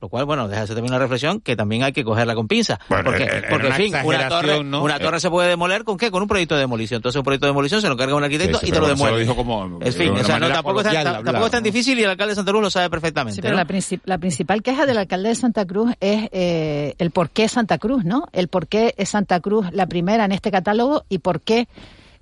Lo 0.02 0.08
cual, 0.08 0.24
bueno, 0.24 0.48
deja 0.48 0.62
de 0.62 0.66
también 0.74 0.86
una 0.92 0.98
reflexión 0.98 1.40
que 1.40 1.54
también 1.54 1.84
hay 1.84 1.92
que 1.92 2.02
cogerla 2.02 2.34
con 2.34 2.48
pinza. 2.48 2.80
Bueno, 2.88 3.04
porque, 3.04 3.22
en 3.22 3.54
una 3.66 3.74
fin, 3.76 3.94
una 4.04 4.28
torre, 4.28 4.64
¿no? 4.64 4.82
una 4.82 4.96
Eh. 4.96 5.00
torre 5.00 5.20
se 5.20 5.30
puede 5.30 5.48
demoler 5.48 5.84
con 5.84 5.96
qué? 5.96 6.10
Con 6.10 6.22
un 6.22 6.28
proyecto 6.28 6.56
de 6.56 6.62
demolición. 6.62 6.98
Entonces 6.98 7.18
un 7.20 7.22
proyecto 7.24 7.46
de 7.46 7.50
demolición 7.50 7.80
se 7.80 7.88
lo 7.88 7.96
carga 7.96 8.16
un 8.16 8.24
arquitecto 8.24 8.58
Sí, 8.58 8.66
sí, 8.66 8.70
y 8.70 8.72
te 8.72 8.80
lo 8.80 8.86
pero 8.86 8.96
se 8.96 9.00
lo 9.00 9.06
demuele. 9.06 9.22
dijo 9.24 9.36
como 9.36 9.78
en 9.80 9.92
fin, 9.92 10.08
o 10.10 10.24
sea, 10.24 10.40
no, 10.40 10.48
tampoco, 10.48 10.80
es 10.80 10.86
tan- 10.92 11.22
tampoco 11.24 11.46
es 11.46 11.52
tan 11.52 11.62
¿no? 11.62 11.64
difícil 11.66 11.96
y 12.00 12.02
el 12.02 12.10
alcalde 12.10 12.32
de 12.32 12.34
Santa 12.34 12.50
Cruz 12.50 12.62
lo 12.64 12.70
sabe 12.70 12.90
perfectamente. 12.90 13.36
Sí, 13.36 13.42
pero 13.42 13.52
¿no? 13.54 13.58
la, 13.58 13.64
princip- 13.68 14.00
la 14.04 14.18
principal 14.18 14.60
queja 14.64 14.86
del 14.86 14.98
alcalde 14.98 15.28
de 15.28 15.34
Santa 15.36 15.64
Cruz 15.66 15.92
es 16.00 16.28
eh, 16.32 16.94
el 16.98 17.12
por 17.12 17.30
qué 17.30 17.46
Santa 17.48 17.78
Cruz, 17.78 18.04
¿no? 18.04 18.26
El 18.32 18.48
por 18.48 18.66
qué 18.66 18.94
es 18.96 19.08
Santa 19.08 19.38
Cruz 19.38 19.66
la 19.70 19.86
primera 19.86 20.24
en 20.24 20.32
este 20.32 20.50
catálogo 20.50 21.04
y 21.08 21.18
por 21.18 21.40
qué 21.42 21.68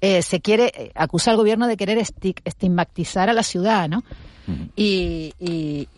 eh, 0.02 0.20
se 0.20 0.40
quiere 0.42 0.70
eh, 0.76 0.90
acusar 0.94 1.32
al 1.32 1.38
gobierno 1.38 1.66
de 1.66 1.78
querer 1.78 1.96
esti- 1.96 2.36
estigmatizar 2.44 3.30
a 3.30 3.32
la 3.32 3.42
ciudad, 3.42 3.88
¿no? 3.88 4.02
Y, 4.76 5.32
y, 5.40 5.88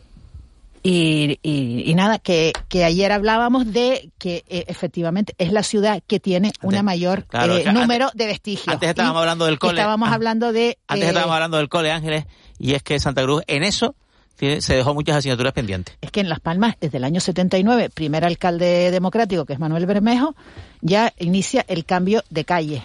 y, 0.83 1.39
y- 1.43 1.85
y 1.91 1.95
nada, 1.95 2.19
que, 2.19 2.53
que 2.69 2.85
ayer 2.85 3.13
hablábamos 3.13 3.73
de 3.73 4.11
que 4.19 4.45
eh, 4.49 4.65
efectivamente 4.69 5.35
es 5.39 5.53
la 5.53 5.63
ciudad 5.63 6.03
que 6.07 6.19
tiene 6.21 6.53
una 6.63 6.83
mayor 6.83 7.25
claro, 7.27 7.57
eh, 7.57 7.65
antes- 7.67 7.73
número 7.75 8.11
de 8.15 8.27
vestigios. 8.27 8.69
Antes 8.69 8.89
estábamos 8.91 9.21
Y 9.21 9.23
hablando 9.23 9.45
del 9.47 9.59
cole. 9.59 9.75
Estábamos 9.81 10.09
Ah, 10.11 10.15
hablando 10.15 10.53
de... 10.53 10.79
Antes 10.89 11.07
eh, 11.07 11.09
estábamos 11.09 11.35
hablando 11.35 11.57
del 11.59 11.69
cole, 11.69 11.93
Ángeles, 11.93 12.25
y 12.59 12.75
es 12.75 12.83
que 12.83 12.99
Santa 12.99 13.23
Cruz 13.23 13.43
en 13.47 13.63
eso 13.63 13.95
se 14.59 14.75
dejó 14.75 14.93
muchas 14.93 15.17
asignaturas 15.19 15.53
pendientes. 15.53 15.97
es 16.01 16.11
que 16.11 16.19
en 16.19 16.29
Las 16.29 16.41
Palmas, 16.41 16.75
desde 16.81 16.99
el 16.99 17.05
año 17.05 17.21
79, 17.21 17.91
primer 17.91 18.25
alcalde 18.25 18.91
democrático, 18.91 19.45
que 19.45 19.53
es 19.53 19.61
Manuel 19.61 19.87
Bermejo, 19.87 20.35
ya 20.81 21.13
inicia 21.21 21.65
el 21.69 21.85
cambio 21.85 22.25
de 22.29 22.45
calle. 22.45 22.83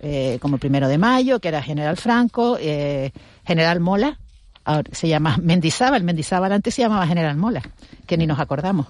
Eh, 0.00 0.38
como 0.40 0.56
el 0.56 0.60
primero 0.60 0.88
de 0.88 0.98
mayo, 0.98 1.38
que 1.38 1.46
era 1.48 1.62
General 1.62 1.96
Franco, 1.96 2.56
eh, 2.58 3.12
General 3.46 3.78
Mola, 3.78 4.18
ahora 4.64 4.90
se 4.92 5.08
llama 5.08 5.36
Mendizábal, 5.42 6.04
Mendizábal 6.04 6.52
antes 6.52 6.74
se 6.74 6.82
llamaba 6.82 7.06
General 7.06 7.36
Mola, 7.36 7.62
que 8.06 8.16
ni 8.16 8.26
nos 8.26 8.38
acordamos. 8.38 8.86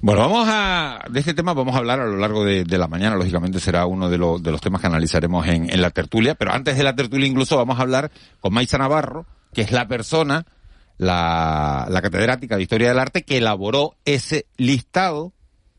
Bueno, 0.00 0.22
vamos 0.22 0.48
a, 0.50 1.04
de 1.10 1.20
este 1.20 1.32
tema 1.32 1.54
vamos 1.54 1.76
a 1.76 1.78
hablar 1.78 2.00
a 2.00 2.06
lo 2.06 2.16
largo 2.16 2.44
de, 2.44 2.64
la 2.66 2.88
mañana, 2.88 3.14
lógicamente 3.14 3.60
será 3.60 3.86
uno 3.86 4.08
de, 4.08 4.18
los 4.18 4.42
de 4.42 4.50
los 4.50 4.60
temas 4.60 4.80
que 4.80 4.88
analizaremos 4.88 5.46
en, 5.46 5.70
en 5.70 5.80
la 5.80 5.90
tertulia, 5.90 6.34
pero 6.34 6.52
antes 6.52 6.76
de 6.76 6.82
la 6.82 6.96
tertulia 6.96 7.28
incluso 7.28 7.56
vamos 7.56 7.78
a 7.78 7.82
hablar 7.82 8.10
con 8.40 8.52
Maisa 8.52 8.78
Navarro, 8.78 9.26
que 9.52 9.62
es 9.62 9.70
la 9.70 9.86
persona, 9.86 10.44
la, 10.98 11.86
la 11.88 12.02
catedrática 12.02 12.56
de 12.56 12.62
Historia 12.62 12.88
del 12.88 12.98
Arte, 12.98 13.22
que 13.22 13.38
elaboró 13.38 13.94
ese 14.04 14.46
listado 14.56 15.32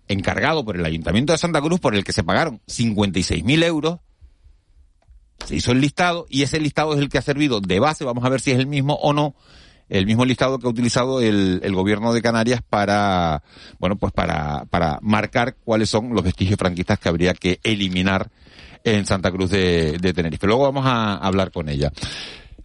encargado 0.07 0.63
por 0.63 0.77
el 0.77 0.85
Ayuntamiento 0.85 1.33
de 1.33 1.37
Santa 1.37 1.61
Cruz, 1.61 1.79
por 1.79 1.95
el 1.95 2.03
que 2.03 2.13
se 2.13 2.23
pagaron 2.23 2.61
56.000 2.67 3.63
euros, 3.63 3.99
se 5.45 5.55
hizo 5.55 5.71
el 5.71 5.81
listado 5.81 6.25
y 6.29 6.43
ese 6.43 6.59
listado 6.59 6.93
es 6.93 6.99
el 6.99 7.09
que 7.09 7.17
ha 7.17 7.21
servido 7.21 7.59
de 7.61 7.79
base, 7.79 8.05
vamos 8.05 8.23
a 8.25 8.29
ver 8.29 8.41
si 8.41 8.51
es 8.51 8.59
el 8.59 8.67
mismo 8.67 8.95
o 8.95 9.13
no, 9.13 9.35
el 9.89 10.05
mismo 10.05 10.25
listado 10.25 10.59
que 10.59 10.67
ha 10.67 10.69
utilizado 10.69 11.21
el, 11.21 11.61
el 11.63 11.75
gobierno 11.75 12.13
de 12.13 12.21
Canarias 12.21 12.61
para, 12.67 13.43
bueno, 13.79 13.97
pues 13.97 14.13
para, 14.13 14.65
para 14.65 14.99
marcar 15.01 15.55
cuáles 15.63 15.89
son 15.89 16.13
los 16.13 16.23
vestigios 16.23 16.57
franquistas 16.57 16.99
que 16.99 17.09
habría 17.09 17.33
que 17.33 17.59
eliminar 17.63 18.29
en 18.83 19.05
Santa 19.05 19.31
Cruz 19.31 19.49
de, 19.49 19.97
de 19.99 20.13
Tenerife. 20.13 20.47
Luego 20.47 20.63
vamos 20.63 20.85
a 20.85 21.15
hablar 21.15 21.51
con 21.51 21.69
ella. 21.69 21.91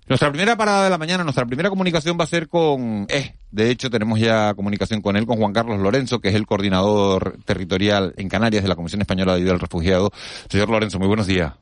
Nuestra 0.09 0.31
primera 0.31 0.57
parada 0.57 0.85
de 0.85 0.91
la 0.91 0.97
mañana, 0.97 1.23
nuestra 1.23 1.45
primera 1.45 1.69
comunicación 1.69 2.17
va 2.19 2.25
a 2.25 2.29
ser 2.29 2.49
con, 2.49 3.07
eh, 3.11 3.35
de 3.51 3.71
hecho 3.71 3.91
tenemos 3.91 4.19
ya 4.19 4.55
comunicación 4.55 5.03
con 5.03 5.17
él, 5.17 5.27
con 5.27 5.37
Juan 5.37 5.53
Carlos 5.53 5.79
Lorenzo, 5.81 6.21
que 6.21 6.29
es 6.29 6.35
el 6.35 6.47
coordinador 6.47 7.39
territorial 7.45 8.15
en 8.17 8.31
Canarias 8.31 8.63
de 8.63 8.71
la 8.71 8.77
Comisión 8.77 9.03
Española 9.03 9.35
de 9.35 9.41
Ayuda 9.41 9.53
al 9.53 9.61
Refugiado. 9.61 10.11
Señor 10.49 10.71
Lorenzo, 10.71 10.99
muy 10.99 11.09
buenos 11.09 11.27
días. 11.27 11.53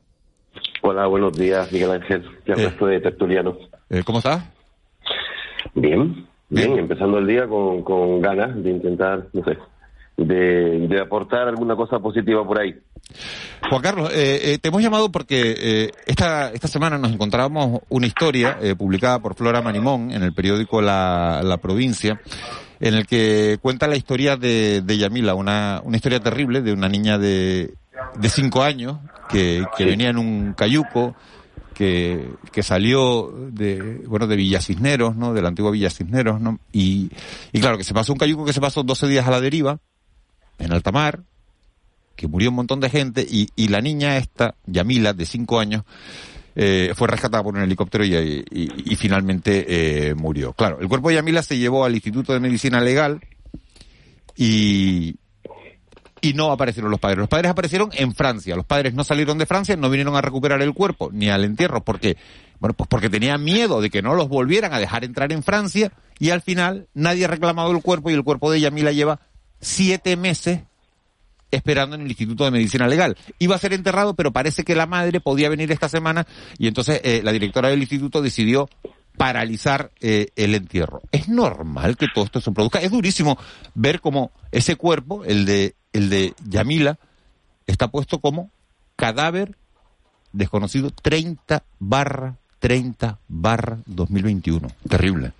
Hola, 0.88 1.08
buenos 1.08 1.36
días, 1.36 1.72
Miguel 1.72 1.90
Ángel, 1.90 2.24
y 2.46 2.52
al 2.52 2.58
resto 2.58 2.86
de 2.86 3.00
tertulianos. 3.00 3.56
Eh, 3.90 4.04
¿Cómo 4.04 4.18
estás? 4.18 4.44
Bien, 5.74 6.28
bien, 6.48 6.78
empezando 6.78 7.18
el 7.18 7.26
día 7.26 7.48
con, 7.48 7.82
con 7.82 8.20
ganas 8.20 8.54
de 8.62 8.70
intentar, 8.70 9.26
no 9.32 9.42
sé, 9.42 9.58
de, 10.16 10.86
de 10.86 11.00
aportar 11.00 11.48
alguna 11.48 11.74
cosa 11.74 11.98
positiva 11.98 12.46
por 12.46 12.60
ahí. 12.60 12.76
Juan 13.68 13.82
Carlos, 13.82 14.12
eh, 14.14 14.52
eh, 14.52 14.58
te 14.58 14.68
hemos 14.68 14.80
llamado 14.80 15.10
porque 15.10 15.56
eh, 15.58 15.90
esta, 16.06 16.52
esta 16.52 16.68
semana 16.68 16.98
nos 16.98 17.10
encontrábamos 17.10 17.80
una 17.88 18.06
historia 18.06 18.56
eh, 18.62 18.76
publicada 18.76 19.18
por 19.18 19.34
Flora 19.34 19.62
Manimón 19.62 20.12
en 20.12 20.22
el 20.22 20.34
periódico 20.34 20.80
La, 20.80 21.40
La 21.42 21.56
Provincia, 21.56 22.20
en 22.78 22.94
el 22.94 23.08
que 23.08 23.58
cuenta 23.60 23.88
la 23.88 23.96
historia 23.96 24.36
de, 24.36 24.82
de 24.82 24.98
Yamila, 24.98 25.34
una, 25.34 25.80
una 25.82 25.96
historia 25.96 26.20
terrible 26.20 26.62
de 26.62 26.72
una 26.72 26.88
niña 26.88 27.18
de, 27.18 27.74
de 28.20 28.28
cinco 28.28 28.62
años 28.62 28.98
que, 29.28 29.64
que 29.76 29.84
venía 29.84 30.10
en 30.10 30.18
un 30.18 30.54
cayuco, 30.54 31.14
que, 31.74 32.30
que 32.52 32.62
salió 32.62 33.30
de, 33.52 34.02
bueno, 34.06 34.26
de 34.26 34.36
Villa 34.36 34.60
Cisneros, 34.60 35.14
¿no? 35.16 35.34
De 35.34 35.42
la 35.42 35.48
antigua 35.48 35.70
Villa 35.70 35.90
Cisneros, 35.90 36.40
¿no? 36.40 36.58
Y, 36.72 37.10
y 37.52 37.60
claro, 37.60 37.76
que 37.78 37.84
se 37.84 37.92
pasó 37.94 38.12
un 38.12 38.18
cayuco 38.18 38.44
que 38.44 38.52
se 38.52 38.60
pasó 38.60 38.82
12 38.82 39.06
días 39.08 39.26
a 39.26 39.30
la 39.30 39.40
deriva, 39.40 39.78
en 40.58 40.72
alta 40.72 40.90
mar, 40.90 41.22
que 42.14 42.28
murió 42.28 42.48
un 42.48 42.56
montón 42.56 42.80
de 42.80 42.88
gente 42.88 43.26
y, 43.28 43.48
y 43.56 43.68
la 43.68 43.82
niña 43.82 44.16
esta, 44.16 44.54
Yamila, 44.66 45.12
de 45.12 45.26
cinco 45.26 45.60
años, 45.60 45.84
eh, 46.54 46.92
fue 46.96 47.08
rescatada 47.08 47.42
por 47.42 47.54
un 47.54 47.60
helicóptero 47.60 48.02
y, 48.06 48.14
y- 48.14 48.44
y 48.92 48.96
finalmente 48.96 49.66
eh, 50.08 50.14
murió. 50.14 50.54
Claro, 50.54 50.78
el 50.80 50.88
cuerpo 50.88 51.10
de 51.10 51.16
Yamila 51.16 51.42
se 51.42 51.58
llevó 51.58 51.84
al 51.84 51.94
Instituto 51.94 52.32
de 52.32 52.40
Medicina 52.40 52.80
Legal 52.80 53.20
y, 54.34 55.16
y 56.20 56.34
no 56.34 56.50
aparecieron 56.50 56.90
los 56.90 57.00
padres. 57.00 57.18
Los 57.18 57.28
padres 57.28 57.50
aparecieron 57.50 57.90
en 57.92 58.14
Francia. 58.14 58.56
Los 58.56 58.64
padres 58.64 58.94
no 58.94 59.04
salieron 59.04 59.38
de 59.38 59.46
Francia, 59.46 59.76
no 59.76 59.90
vinieron 59.90 60.16
a 60.16 60.20
recuperar 60.20 60.62
el 60.62 60.72
cuerpo 60.72 61.10
ni 61.12 61.28
al 61.28 61.44
entierro 61.44 61.84
porque, 61.84 62.16
bueno, 62.58 62.74
pues 62.74 62.88
porque 62.88 63.10
tenían 63.10 63.42
miedo 63.44 63.80
de 63.80 63.90
que 63.90 64.02
no 64.02 64.14
los 64.14 64.28
volvieran 64.28 64.72
a 64.72 64.78
dejar 64.78 65.04
entrar 65.04 65.32
en 65.32 65.42
Francia 65.42 65.92
y 66.18 66.30
al 66.30 66.40
final 66.40 66.88
nadie 66.94 67.26
ha 67.26 67.28
reclamado 67.28 67.70
el 67.70 67.82
cuerpo 67.82 68.10
y 68.10 68.14
el 68.14 68.24
cuerpo 68.24 68.50
de 68.50 68.60
Yamila 68.60 68.92
lleva 68.92 69.20
siete 69.60 70.16
meses 70.16 70.60
esperando 71.50 71.96
en 71.96 72.02
el 72.02 72.08
Instituto 72.08 72.44
de 72.44 72.50
Medicina 72.50 72.88
Legal. 72.88 73.16
Iba 73.38 73.56
a 73.56 73.58
ser 73.58 73.72
enterrado, 73.72 74.14
pero 74.14 74.32
parece 74.32 74.64
que 74.64 74.74
la 74.74 74.86
madre 74.86 75.20
podía 75.20 75.48
venir 75.48 75.70
esta 75.70 75.88
semana 75.88 76.26
y 76.58 76.66
entonces 76.66 77.00
eh, 77.04 77.20
la 77.22 77.32
directora 77.32 77.68
del 77.68 77.80
instituto 77.80 78.20
decidió 78.20 78.68
paralizar 79.16 79.92
eh, 80.00 80.28
el 80.36 80.54
entierro. 80.54 81.02
Es 81.12 81.28
normal 81.28 81.96
que 81.96 82.06
todo 82.12 82.24
esto 82.24 82.40
se 82.40 82.52
produzca. 82.52 82.80
Es 82.80 82.90
durísimo 82.90 83.38
ver 83.74 84.00
cómo 84.00 84.32
ese 84.52 84.76
cuerpo, 84.76 85.24
el 85.24 85.46
de 85.46 85.76
el 85.96 86.10
de 86.10 86.34
Yamila, 86.48 86.98
está 87.66 87.88
puesto 87.88 88.18
como 88.18 88.50
cadáver 88.96 89.56
desconocido 90.32 90.90
30 90.90 91.62
barra 91.78 92.36
30 92.58 93.18
barra 93.28 93.78
2021. 93.86 94.68
Terrible. 94.88 95.32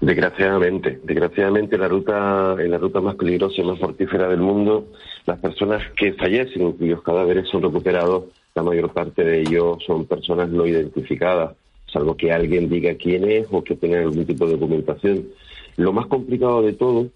Desgraciadamente, 0.00 1.00
desgraciadamente 1.02 1.78
la 1.78 1.88
ruta, 1.88 2.56
en 2.58 2.70
la 2.70 2.78
ruta 2.78 3.00
más 3.00 3.16
peligrosa 3.16 3.60
y 3.60 3.64
más 3.64 3.80
mortífera 3.80 4.28
del 4.28 4.40
mundo, 4.40 4.88
las 5.24 5.38
personas 5.40 5.82
que 5.96 6.12
fallecen, 6.12 6.72
cuyos 6.72 7.02
cadáveres 7.02 7.48
son 7.48 7.62
recuperados, 7.62 8.24
la 8.54 8.62
mayor 8.62 8.92
parte 8.92 9.24
de 9.24 9.40
ellos 9.40 9.78
son 9.86 10.04
personas 10.04 10.50
no 10.50 10.66
identificadas, 10.66 11.56
salvo 11.92 12.16
que 12.16 12.32
alguien 12.32 12.68
diga 12.68 12.94
quién 12.94 13.28
es 13.28 13.46
o 13.50 13.64
que 13.64 13.74
tenga 13.74 13.98
algún 13.98 14.26
tipo 14.26 14.46
de 14.46 14.52
documentación. 14.52 15.28
Lo 15.76 15.92
más 15.92 16.06
complicado 16.06 16.62
de 16.62 16.74
todo 16.74 17.08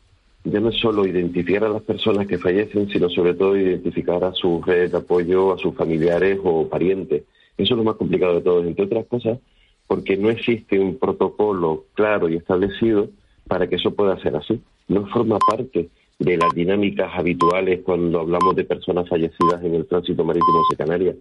ya 0.44 0.60
no 0.60 0.70
es 0.70 0.76
solo 0.76 1.06
identificar 1.06 1.64
a 1.64 1.68
las 1.68 1.82
personas 1.82 2.26
que 2.26 2.38
fallecen, 2.38 2.88
sino 2.88 3.10
sobre 3.10 3.34
todo 3.34 3.56
identificar 3.56 4.24
a 4.24 4.32
sus 4.32 4.64
redes 4.64 4.92
de 4.92 4.98
apoyo, 4.98 5.52
a 5.52 5.58
sus 5.58 5.74
familiares 5.74 6.38
o 6.42 6.66
parientes. 6.68 7.24
Eso 7.58 7.74
es 7.74 7.78
lo 7.78 7.84
más 7.84 7.96
complicado 7.96 8.36
de 8.36 8.40
todo, 8.40 8.64
entre 8.64 8.86
otras 8.86 9.06
cosas, 9.06 9.38
porque 9.86 10.16
no 10.16 10.30
existe 10.30 10.78
un 10.78 10.96
protocolo 10.96 11.84
claro 11.94 12.28
y 12.28 12.36
establecido 12.36 13.10
para 13.46 13.68
que 13.68 13.76
eso 13.76 13.90
pueda 13.94 14.20
ser 14.22 14.36
así. 14.36 14.60
No 14.88 15.06
forma 15.08 15.38
parte 15.38 15.88
de 16.18 16.36
las 16.36 16.54
dinámicas 16.54 17.10
habituales 17.14 17.80
cuando 17.84 18.20
hablamos 18.20 18.56
de 18.56 18.64
personas 18.64 19.08
fallecidas 19.08 19.62
en 19.62 19.74
el 19.74 19.86
tránsito 19.86 20.24
marítimo 20.24 20.62
de 20.70 20.76
Canarias. 20.76 21.16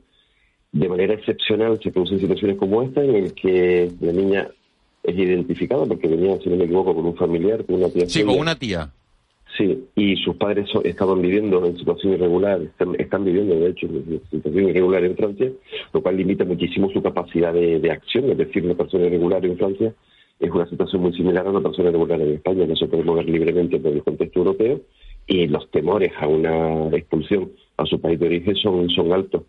De 0.71 0.87
manera 0.87 1.13
excepcional 1.15 1.79
se 1.81 1.91
producen 1.91 2.19
situaciones 2.19 2.57
como 2.57 2.83
esta 2.83 3.03
en 3.03 3.15
el 3.15 3.33
que 3.33 3.91
la 3.99 4.11
niña 4.11 4.47
es 5.03 5.17
identificada 5.17 5.85
porque 5.85 6.07
venía, 6.07 6.37
si 6.39 6.49
no 6.49 6.57
me 6.57 6.65
equivoco, 6.65 6.93
con 6.93 7.05
un 7.05 7.15
familiar, 7.15 7.65
con 7.65 7.75
una 7.75 7.89
tía. 7.89 8.07
Sí, 8.07 8.23
con 8.23 8.39
una 8.39 8.55
tía. 8.55 8.91
Sí, 9.59 9.89
y 9.97 10.15
sus 10.15 10.37
padres 10.37 10.69
estaban 10.85 11.21
viviendo 11.21 11.65
en 11.65 11.77
situación 11.77 12.13
irregular, 12.13 12.61
están, 12.97 13.25
viviendo 13.25 13.55
de 13.55 13.71
hecho 13.71 13.87
en 13.87 14.21
situación 14.31 14.69
irregular 14.69 15.03
en 15.03 15.17
Francia, 15.17 15.51
lo 15.91 16.01
cual 16.01 16.15
limita 16.15 16.45
muchísimo 16.45 16.89
su 16.91 17.01
capacidad 17.01 17.53
de, 17.53 17.91
acción, 17.91 18.31
es 18.31 18.37
decir, 18.37 18.63
una 18.63 18.75
persona 18.75 19.07
irregular 19.07 19.45
en 19.45 19.57
Francia 19.57 19.93
es 20.39 20.49
una 20.49 20.65
situación 20.65 21.01
muy 21.01 21.11
similar 21.11 21.45
a 21.45 21.49
una 21.49 21.59
persona 21.59 21.89
irregular 21.89 22.21
en 22.21 22.35
España, 22.35 22.65
no 22.65 22.75
se 22.77 22.87
puede 22.87 23.03
mover 23.03 23.27
libremente 23.27 23.79
por 23.79 23.91
el 23.91 24.01
contexto 24.01 24.39
europeo 24.39 24.79
y 25.27 25.47
los 25.47 25.69
temores 25.71 26.13
a 26.17 26.27
una 26.29 26.95
expulsión 26.95 27.51
a 27.75 27.85
su 27.85 27.99
país 27.99 28.17
de 28.17 28.27
origen 28.27 28.55
son, 28.55 29.11
altos, 29.11 29.43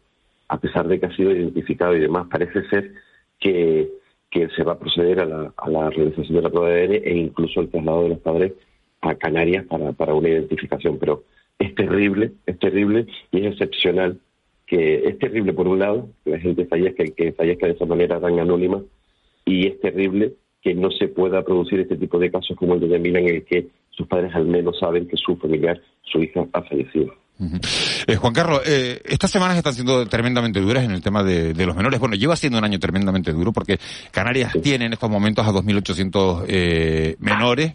a 0.49 0.59
pesar 0.59 0.88
de 0.88 0.99
que 0.99 1.07
ha 1.07 1.14
sido 1.14 1.31
identificado 1.31 1.94
y 1.94 2.01
demás. 2.01 2.27
Parece 2.29 2.68
ser 2.68 2.94
que, 3.38 3.88
se 4.33 4.64
va 4.64 4.73
a 4.73 4.79
proceder 4.79 5.20
a 5.20 5.25
la, 5.25 5.55
a 5.57 5.70
la 5.70 5.88
realización 5.90 6.35
de 6.35 6.42
la 6.42 6.51
prueba 6.51 6.68
de 6.68 6.85
ADN 6.85 6.94
e 7.05 7.16
incluso 7.16 7.61
el 7.61 7.68
traslado 7.68 8.03
de 8.03 8.09
los 8.09 8.18
padres 8.18 8.53
a 9.00 9.14
Canarias 9.14 9.66
para, 9.66 9.92
para 9.92 10.14
una 10.14 10.28
identificación, 10.28 10.98
pero 10.98 11.24
es 11.58 11.74
terrible, 11.74 12.32
es 12.46 12.58
terrible 12.58 13.06
y 13.30 13.40
es 13.40 13.52
excepcional 13.52 14.18
que 14.66 15.08
es 15.08 15.18
terrible 15.18 15.52
por 15.52 15.66
un 15.66 15.80
lado 15.80 16.08
que 16.24 16.30
la 16.30 16.38
gente 16.38 16.64
fallezca 16.66 17.04
y 17.04 17.10
que 17.12 17.32
fallezca 17.32 17.66
de 17.66 17.72
esa 17.72 17.86
manera 17.86 18.20
tan 18.20 18.38
anónima 18.38 18.82
y 19.44 19.66
es 19.66 19.80
terrible 19.80 20.34
que 20.62 20.74
no 20.74 20.90
se 20.90 21.08
pueda 21.08 21.44
producir 21.44 21.80
este 21.80 21.96
tipo 21.96 22.18
de 22.18 22.30
casos 22.30 22.56
como 22.56 22.74
el 22.74 22.80
de 22.80 22.88
Yamila 22.88 23.18
en 23.20 23.28
el 23.28 23.44
que 23.44 23.66
sus 23.90 24.06
padres 24.06 24.34
al 24.34 24.46
menos 24.46 24.78
saben 24.78 25.08
que 25.08 25.16
su 25.16 25.36
familiar, 25.36 25.80
su 26.02 26.22
hija, 26.22 26.46
ha 26.52 26.62
fallecido. 26.62 27.14
Eh, 28.07 28.16
Juan 28.16 28.33
Carlos, 28.35 28.61
eh, 28.66 29.00
estas 29.05 29.31
semanas 29.31 29.57
están 29.57 29.74
siendo 29.74 30.07
tremendamente 30.07 30.61
duras 30.61 30.85
en 30.85 30.90
el 30.90 31.00
tema 31.00 31.22
de, 31.22 31.55
los 31.55 31.74
menores. 31.74 31.98
Bueno, 31.98 32.14
lleva 32.14 32.37
siendo 32.37 32.59
un 32.59 32.64
año 32.64 32.79
tremendamente 32.79 33.33
duro 33.33 33.53
porque 33.53 33.79
Canarias 34.11 34.53
tiene 34.62 34.87
en 34.87 34.92
estos 34.92 35.11
momentos 35.11 35.46
a 35.46 35.50
2.800 35.50 36.44
eh, 36.48 37.16
menores. 37.18 37.74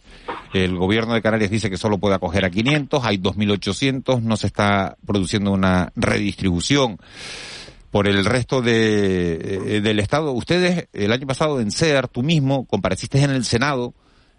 El 0.54 0.76
gobierno 0.76 1.14
de 1.14 1.22
Canarias 1.22 1.50
dice 1.50 1.70
que 1.70 1.78
solo 1.78 1.98
puede 1.98 2.16
acoger 2.16 2.46
a 2.46 2.50
500, 2.50 3.04
hay 3.04 3.18
2.800, 3.18 4.22
no 4.22 4.38
se 4.38 4.48
está 4.48 4.96
produciendo 5.06 5.52
una 5.52 5.92
redistribución 5.96 6.98
por 7.92 8.08
el 8.08 8.26
resto 8.26 8.62
de, 8.62 9.82
del 9.82 10.00
Estado. 10.00 10.32
Ustedes, 10.32 10.88
el 10.94 11.12
año 11.12 11.28
pasado 11.28 11.60
en 11.60 11.72
CEAR, 11.72 12.08
tú 12.08 12.24
mismo, 12.24 12.66
compareciste 12.66 13.22
en 13.22 13.32
el 13.32 13.46
Senado 13.46 13.94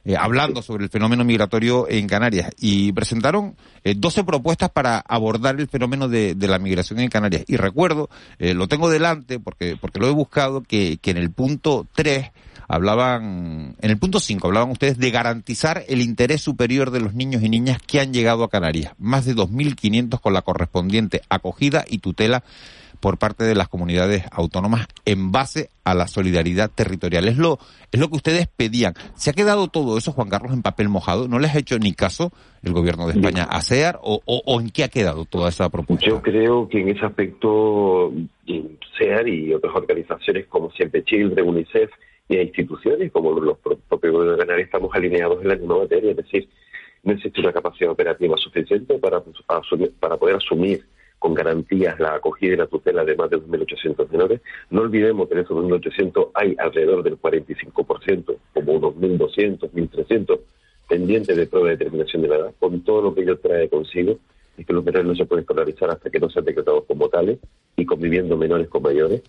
eh, 0.06 0.14
hablando 0.16 0.62
sobre 0.62 0.84
el 0.84 0.90
fenómeno 0.90 1.24
migratorio 1.24 1.88
en 1.88 2.06
Canarias 2.06 2.52
y 2.60 2.92
presentaron 2.92 3.56
eh, 3.82 3.96
12 3.96 4.22
propuestas 4.22 4.70
para 4.70 4.98
abordar 5.00 5.58
el 5.58 5.66
fenómeno 5.66 6.08
de, 6.08 6.36
la 6.38 6.60
migración 6.60 7.00
en 7.00 7.08
Canarias. 7.08 7.42
Y 7.48 7.56
recuerdo, 7.56 8.08
eh, 8.38 8.54
lo 8.54 8.68
tengo 8.68 8.88
delante 8.88 9.40
porque, 9.40 9.76
porque 9.80 9.98
lo 9.98 10.06
he 10.06 10.12
buscado, 10.12 10.62
que, 10.62 10.98
que 10.98 11.10
en 11.10 11.16
el 11.16 11.32
punto 11.32 11.88
3 11.96 12.30
hablaban, 12.68 13.74
en 13.80 13.90
el 13.90 13.98
punto 13.98 14.20
5 14.20 14.46
hablaban 14.46 14.70
ustedes 14.70 14.96
de 14.96 15.10
garantizar 15.10 15.82
el 15.88 16.00
interés 16.00 16.40
superior 16.40 16.92
de 16.92 17.00
los 17.00 17.14
niños 17.14 17.42
y 17.42 17.48
niñas 17.48 17.78
que 17.84 17.98
han 17.98 18.12
llegado 18.12 18.44
a 18.44 18.48
Canarias. 18.48 18.92
Más 18.98 19.24
de 19.24 19.34
2.500 19.34 20.20
con 20.20 20.32
la 20.32 20.42
correspondiente 20.42 21.22
acogida 21.28 21.84
y 21.88 21.98
tutela 21.98 22.44
por 23.00 23.18
parte 23.18 23.44
de 23.44 23.54
las 23.54 23.68
comunidades 23.68 24.24
autónomas 24.30 24.86
en 25.04 25.32
base 25.32 25.70
a 25.84 25.94
la 25.94 26.08
solidaridad 26.08 26.70
territorial. 26.74 27.28
Es 27.28 27.38
lo, 27.38 27.58
es 27.92 28.00
lo 28.00 28.08
que 28.08 28.16
ustedes 28.16 28.48
pedían. 28.48 28.94
¿Se 29.14 29.30
ha 29.30 29.32
quedado 29.32 29.68
todo 29.68 29.98
eso, 29.98 30.12
Juan 30.12 30.28
Carlos, 30.28 30.52
en 30.52 30.62
papel 30.62 30.88
mojado? 30.88 31.28
¿No 31.28 31.38
les 31.38 31.54
ha 31.54 31.58
hecho 31.58 31.78
ni 31.78 31.92
caso 31.92 32.32
el 32.62 32.72
gobierno 32.72 33.06
de 33.06 33.14
España 33.14 33.44
a 33.44 33.60
CEAR 33.62 33.98
o, 34.02 34.20
o, 34.24 34.60
en 34.60 34.70
qué 34.70 34.84
ha 34.84 34.88
quedado 34.88 35.24
toda 35.24 35.48
esa 35.48 35.68
propuesta? 35.70 36.06
Yo 36.06 36.20
creo 36.20 36.68
que 36.68 36.80
en 36.80 36.88
ese 36.88 37.06
aspecto 37.06 38.12
CEAR 38.98 39.28
y 39.28 39.54
otras 39.54 39.74
organizaciones 39.74 40.46
como 40.46 40.70
Siempre 40.72 41.04
Chile, 41.04 41.40
UNICEF 41.42 41.90
y 42.28 42.38
instituciones 42.38 43.12
como 43.12 43.38
los 43.38 43.58
propios 43.58 44.12
gobiernos 44.12 44.32
de 44.32 44.44
Canarias 44.44 44.66
estamos 44.66 44.90
alineados 44.94 45.42
en 45.42 45.48
la 45.48 45.56
misma 45.56 45.78
materia, 45.78 46.10
es 46.10 46.16
decir, 46.16 46.48
no 47.04 47.12
existe 47.12 47.40
una 47.40 47.52
capacidad 47.52 47.92
operativa 47.92 48.36
suficiente 48.36 48.98
para, 48.98 49.22
para 50.00 50.16
poder 50.16 50.36
asumir 50.36 50.84
con 51.18 51.34
garantías 51.34 51.98
la 51.98 52.14
acogida 52.14 52.54
y 52.54 52.56
la 52.56 52.66
tutela 52.66 53.04
de 53.04 53.16
más 53.16 53.30
de 53.30 53.38
2.800 53.38 54.10
menores. 54.10 54.40
No 54.70 54.82
olvidemos 54.82 55.28
que 55.28 55.34
en 55.34 55.40
esos 55.40 55.56
2.800 55.56 56.30
hay 56.34 56.54
alrededor 56.58 57.02
del 57.02 57.18
45%, 57.18 58.36
como 58.52 58.72
unos 58.72 58.94
1.200, 58.94 59.70
1.300 59.70 60.40
pendientes 60.88 61.36
de 61.36 61.46
prueba 61.46 61.68
de 61.68 61.76
determinación 61.76 62.22
de 62.22 62.28
la 62.28 62.36
edad, 62.36 62.54
con 62.58 62.80
todo 62.82 63.02
lo 63.02 63.14
que 63.14 63.22
ello 63.22 63.38
trae 63.38 63.68
consigo, 63.68 64.18
es 64.56 64.66
que 64.66 64.72
los 64.72 64.84
menores 64.84 65.06
no 65.06 65.14
se 65.14 65.26
pueden 65.26 65.42
escolarizar 65.42 65.90
hasta 65.90 66.10
que 66.10 66.20
no 66.20 66.30
sean 66.30 66.44
decretados 66.44 66.84
como 66.84 67.08
tales 67.08 67.38
y 67.76 67.84
conviviendo 67.84 68.36
menores 68.36 68.68
con 68.68 68.82
mayores. 68.82 69.22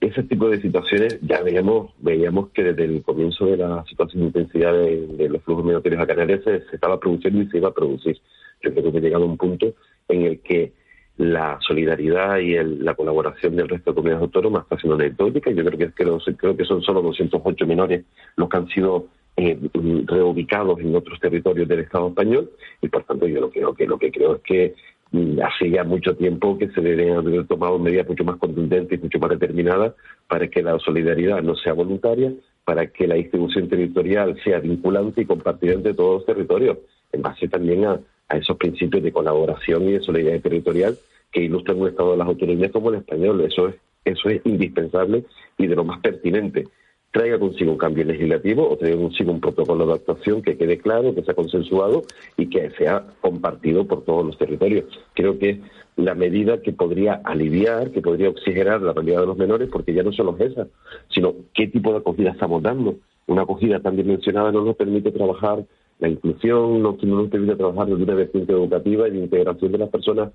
Ese 0.00 0.22
tipo 0.24 0.48
de 0.48 0.60
situaciones 0.60 1.18
ya 1.22 1.42
veíamos, 1.42 1.92
veíamos 1.98 2.50
que 2.50 2.62
desde 2.62 2.84
el 2.84 3.02
comienzo 3.02 3.46
de 3.46 3.56
la 3.56 3.82
situación 3.88 4.20
de 4.20 4.26
intensidad 4.26 4.72
de, 4.72 5.28
los 5.28 5.42
flujos 5.42 5.64
migratorios 5.64 6.02
a 6.02 6.06
Canarias 6.06 6.44
se, 6.44 6.60
se, 6.66 6.74
estaba 6.76 7.00
produciendo 7.00 7.42
y 7.42 7.48
se 7.48 7.56
iba 7.56 7.68
a 7.68 7.74
producir. 7.74 8.20
Yo 8.62 8.72
creo 8.72 8.92
que 8.92 8.98
ha 8.98 9.00
llegado 9.00 9.24
a 9.24 9.28
un 9.28 9.38
punto 9.38 9.74
en 10.08 10.22
el 10.22 10.40
que 10.40 10.72
la 11.18 11.58
solidaridad 11.66 12.38
y 12.38 12.56
la 12.82 12.94
colaboración 12.94 13.56
del 13.56 13.68
resto 13.68 13.90
de 13.90 13.94
comunidades 13.94 14.22
autónomas 14.22 14.64
está 14.64 14.78
siendo 14.78 14.96
anecdótica. 14.96 15.50
Yo 15.50 15.64
creo 15.64 15.78
que, 15.78 15.90
creo, 15.92 16.18
creo 16.36 16.56
que 16.56 16.64
son 16.64 16.82
solo 16.82 17.00
208 17.02 17.66
menores 17.66 18.04
los 18.36 18.48
que 18.48 18.56
han 18.56 18.68
sido 18.68 19.06
eh, 19.38 19.58
reubicados 20.06 20.80
en 20.80 20.94
otros 20.94 21.20
territorios 21.20 21.68
del 21.68 21.80
Estado 21.80 22.08
español 22.08 22.50
y 22.80 22.88
por 22.88 23.04
tanto 23.04 23.26
yo 23.26 23.40
lo 23.40 23.50
creo 23.50 23.74
que 23.74 23.86
lo 23.86 23.98
que 23.98 24.10
creo 24.10 24.36
es 24.36 24.42
que 24.42 24.74
mm, 25.12 25.40
hace 25.42 25.70
ya 25.70 25.84
mucho 25.84 26.16
tiempo 26.16 26.56
que 26.56 26.68
se 26.70 26.80
deben 26.80 27.16
haber 27.16 27.46
tomado 27.46 27.78
medidas 27.78 28.08
mucho 28.08 28.24
más 28.24 28.36
contundentes 28.36 28.98
y 28.98 29.02
mucho 29.02 29.18
más 29.18 29.30
determinadas 29.30 29.92
para 30.26 30.48
que 30.48 30.62
la 30.62 30.78
solidaridad 30.78 31.42
no 31.42 31.54
sea 31.54 31.74
voluntaria, 31.74 32.32
para 32.64 32.86
que 32.86 33.06
la 33.06 33.16
distribución 33.16 33.68
territorial 33.68 34.38
sea 34.42 34.58
vinculante 34.60 35.20
y 35.20 35.26
compartida 35.26 35.74
entre 35.74 35.92
todos 35.92 36.14
los 36.20 36.26
territorios, 36.26 36.78
en 37.12 37.20
base 37.20 37.46
también 37.46 37.84
a, 37.84 38.00
a 38.28 38.36
esos 38.36 38.56
principios 38.56 39.02
de 39.02 39.12
colaboración 39.12 39.88
y 39.88 39.92
de 39.92 40.00
solidaridad 40.00 40.42
territorial 40.42 40.98
que 41.32 41.42
ilustran 41.42 41.80
un 41.80 41.88
Estado 41.88 42.12
de 42.12 42.16
las 42.18 42.26
autonomías 42.26 42.72
como 42.72 42.90
el 42.90 42.96
español. 42.96 43.40
Eso 43.42 43.68
es, 43.68 43.74
eso 44.04 44.28
es 44.28 44.40
indispensable 44.44 45.24
y 45.58 45.66
de 45.66 45.76
lo 45.76 45.84
más 45.84 46.00
pertinente. 46.00 46.66
Traiga 47.10 47.38
consigo 47.38 47.72
un 47.72 47.78
cambio 47.78 48.04
legislativo 48.04 48.68
o 48.68 48.76
traiga 48.76 48.96
consigo 48.96 49.32
un 49.32 49.40
protocolo 49.40 49.86
de 49.86 49.94
actuación 49.94 50.42
que 50.42 50.56
quede 50.56 50.78
claro, 50.78 51.14
que 51.14 51.22
sea 51.22 51.34
consensuado 51.34 52.02
y 52.36 52.46
que 52.46 52.70
sea 52.70 53.06
compartido 53.20 53.86
por 53.86 54.04
todos 54.04 54.26
los 54.26 54.36
territorios. 54.38 54.84
Creo 55.14 55.38
que 55.38 55.60
la 55.96 56.14
medida 56.14 56.60
que 56.60 56.72
podría 56.72 57.20
aliviar, 57.24 57.90
que 57.90 58.02
podría 58.02 58.28
oxigenar 58.28 58.82
la 58.82 58.92
realidad 58.92 59.20
de 59.20 59.26
los 59.26 59.38
menores, 59.38 59.68
porque 59.72 59.94
ya 59.94 60.02
no 60.02 60.12
solo 60.12 60.36
es 60.38 60.52
esa, 60.52 60.66
sino 61.08 61.34
qué 61.54 61.68
tipo 61.68 61.90
de 61.92 61.98
acogida 61.98 62.32
estamos 62.32 62.62
dando. 62.62 62.96
Una 63.26 63.42
acogida 63.42 63.80
tan 63.80 63.96
dimensionada 63.96 64.52
no 64.52 64.62
nos 64.62 64.76
permite 64.76 65.10
trabajar 65.10 65.64
la 65.98 66.08
inclusión, 66.08 66.82
no, 66.82 66.96
nos 67.00 67.30
permite 67.30 67.56
trabajar 67.56 67.86
desde 67.86 68.02
una 68.02 68.14
vertiente 68.14 68.52
educativa 68.52 69.08
y 69.08 69.12
de 69.12 69.18
integración 69.18 69.72
de 69.72 69.78
las 69.78 69.90
personas 69.90 70.30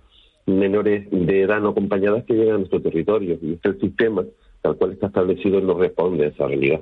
menores 0.45 1.08
de 1.12 1.41
edad 1.41 1.62
no 1.62 1.69
acompañadas 1.69 2.24
que 2.26 2.34
llegan 2.34 2.56
a 2.56 2.60
nuestro 2.60 2.82
territorio. 2.82 3.38
Y 3.41 3.54
este 3.54 3.74
sistema, 3.80 4.24
tal 4.62 4.76
cual 4.76 4.93
está 4.93 5.08
establecido, 5.08 5.62
no 5.62 5.78
responde 5.78 6.26
a 6.26 6.28
esa 6.30 6.47
realidad. 6.47 6.82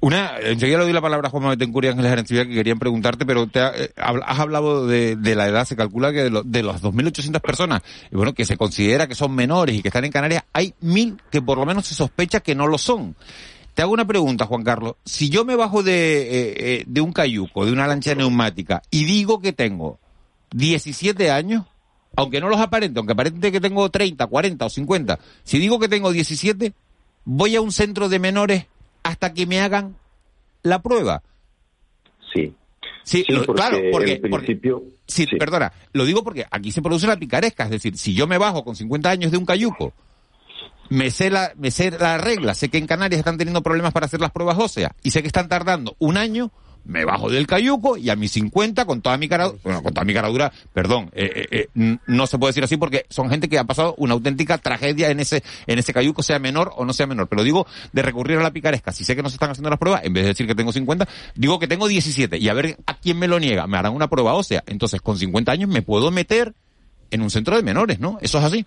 Una, 0.00 0.38
enseguida 0.42 0.76
le 0.76 0.84
doy 0.84 0.92
la 0.92 1.00
palabra 1.00 1.28
a 1.28 1.30
Juan 1.30 1.44
Manuel 1.44 1.58
Tencuri 1.58 1.88
Ángeles 1.88 2.12
Arencibia 2.12 2.44
que 2.44 2.52
querían 2.52 2.78
preguntarte, 2.78 3.24
pero 3.24 3.46
te 3.46 3.60
eh, 3.60 3.90
has 3.96 4.38
hablado 4.38 4.86
de, 4.86 5.16
la 5.34 5.48
edad, 5.48 5.64
se 5.64 5.74
calcula 5.74 6.12
que 6.12 6.24
de, 6.24 6.42
de 6.44 6.62
las 6.62 6.82
2.800 6.82 7.40
personas, 7.40 7.82
y 8.12 8.16
bueno, 8.16 8.34
que 8.34 8.44
se 8.44 8.58
considera 8.58 9.06
que 9.06 9.14
son 9.14 9.34
menores 9.34 9.74
y 9.74 9.80
que 9.80 9.88
están 9.88 10.04
en 10.04 10.12
Canarias, 10.12 10.44
hay 10.52 10.74
mil 10.82 11.16
que 11.30 11.40
por 11.40 11.56
lo 11.56 11.64
menos 11.64 11.86
se 11.86 11.94
sospecha 11.94 12.40
que 12.40 12.54
no 12.54 12.66
lo 12.66 12.76
son. 12.76 13.16
Te 13.76 13.82
hago 13.82 13.92
una 13.92 14.06
pregunta, 14.06 14.46
Juan 14.46 14.64
Carlos. 14.64 14.94
Si 15.04 15.28
yo 15.28 15.44
me 15.44 15.54
bajo 15.54 15.82
de, 15.82 16.22
eh, 16.22 16.54
eh, 16.80 16.84
de 16.86 17.00
un 17.02 17.12
cayuco, 17.12 17.66
de 17.66 17.72
una 17.72 17.86
lancha 17.86 18.14
neumática, 18.14 18.80
y 18.90 19.04
digo 19.04 19.38
que 19.42 19.52
tengo 19.52 19.98
17 20.52 21.30
años, 21.30 21.66
aunque 22.16 22.40
no 22.40 22.48
los 22.48 22.58
aparente, 22.58 22.98
aunque 22.98 23.12
aparente 23.12 23.52
que 23.52 23.60
tengo 23.60 23.86
30, 23.90 24.26
40 24.28 24.64
o 24.64 24.70
50, 24.70 25.18
si 25.44 25.58
digo 25.58 25.78
que 25.78 25.88
tengo 25.90 26.10
17, 26.10 26.72
voy 27.26 27.54
a 27.54 27.60
un 27.60 27.70
centro 27.70 28.08
de 28.08 28.18
menores 28.18 28.64
hasta 29.02 29.34
que 29.34 29.44
me 29.44 29.60
hagan 29.60 29.94
la 30.62 30.80
prueba. 30.80 31.22
Sí. 32.32 32.54
Sí, 33.04 33.24
Sí, 33.26 33.32
lo- 33.34 33.44
porque 33.44 33.60
claro, 33.60 33.78
porque, 33.92 34.12
en 34.14 34.22
principio, 34.22 34.84
sí, 35.06 35.26
perdona, 35.26 35.70
lo 35.92 36.06
digo 36.06 36.24
porque 36.24 36.46
aquí 36.50 36.72
se 36.72 36.80
produce 36.80 37.06
la 37.06 37.18
picaresca, 37.18 37.64
es 37.64 37.70
decir, 37.72 37.98
si 37.98 38.14
yo 38.14 38.26
me 38.26 38.38
bajo 38.38 38.64
con 38.64 38.74
50 38.74 39.10
años 39.10 39.30
de 39.32 39.36
un 39.36 39.44
cayuco, 39.44 39.92
me 40.90 41.10
sé 41.10 41.30
la, 41.30 41.52
me 41.56 41.70
sé 41.70 41.90
la 41.90 42.18
regla, 42.18 42.54
sé 42.54 42.68
que 42.68 42.78
en 42.78 42.86
Canarias 42.86 43.18
están 43.18 43.38
teniendo 43.38 43.62
problemas 43.62 43.92
para 43.92 44.06
hacer 44.06 44.20
las 44.20 44.30
pruebas 44.30 44.58
óseas 44.58 44.92
y 45.02 45.10
sé 45.10 45.22
que 45.22 45.28
están 45.28 45.48
tardando 45.48 45.96
un 45.98 46.16
año, 46.16 46.52
me 46.86 47.04
bajo 47.04 47.28
del 47.28 47.46
cayuco 47.46 47.96
y 47.96 48.10
a 48.10 48.16
mis 48.16 48.32
50 48.32 48.84
con 48.84 49.02
toda 49.02 49.16
mi 49.16 49.28
cara, 49.28 49.50
bueno, 49.64 49.82
con 49.82 49.92
toda 49.92 50.04
mi 50.04 50.14
cara 50.14 50.28
dura, 50.28 50.52
perdón, 50.72 51.10
eh, 51.12 51.46
eh, 51.50 51.68
eh, 51.74 51.98
no 52.06 52.26
se 52.26 52.38
puede 52.38 52.50
decir 52.50 52.64
así 52.64 52.76
porque 52.76 53.06
son 53.10 53.28
gente 53.28 53.48
que 53.48 53.58
ha 53.58 53.64
pasado 53.64 53.94
una 53.98 54.14
auténtica 54.14 54.58
tragedia 54.58 55.10
en 55.10 55.20
ese, 55.20 55.42
en 55.66 55.78
ese 55.78 55.92
cayuco, 55.92 56.22
sea 56.22 56.38
menor 56.38 56.72
o 56.76 56.84
no 56.84 56.92
sea 56.92 57.06
menor, 57.06 57.28
pero 57.28 57.42
digo 57.42 57.66
de 57.92 58.02
recurrir 58.02 58.38
a 58.38 58.42
la 58.42 58.52
picaresca, 58.52 58.92
si 58.92 59.04
sé 59.04 59.16
que 59.16 59.22
no 59.22 59.28
se 59.28 59.34
están 59.34 59.50
haciendo 59.50 59.70
las 59.70 59.78
pruebas, 59.78 60.04
en 60.04 60.12
vez 60.12 60.24
de 60.24 60.28
decir 60.28 60.46
que 60.46 60.54
tengo 60.54 60.72
50, 60.72 61.08
digo 61.34 61.58
que 61.58 61.66
tengo 61.66 61.88
17 61.88 62.38
y 62.38 62.48
a 62.48 62.54
ver 62.54 62.78
a 62.86 62.94
quién 62.98 63.18
me 63.18 63.28
lo 63.28 63.40
niega, 63.40 63.66
me 63.66 63.76
harán 63.76 63.92
una 63.92 64.08
prueba 64.08 64.34
ósea, 64.34 64.62
entonces 64.66 65.00
con 65.00 65.18
50 65.18 65.50
años 65.50 65.68
me 65.68 65.82
puedo 65.82 66.10
meter 66.10 66.54
en 67.10 67.22
un 67.22 67.30
centro 67.30 67.56
de 67.56 67.62
menores, 67.62 68.00
¿no? 68.00 68.18
Eso 68.20 68.38
es 68.38 68.44
así. 68.44 68.66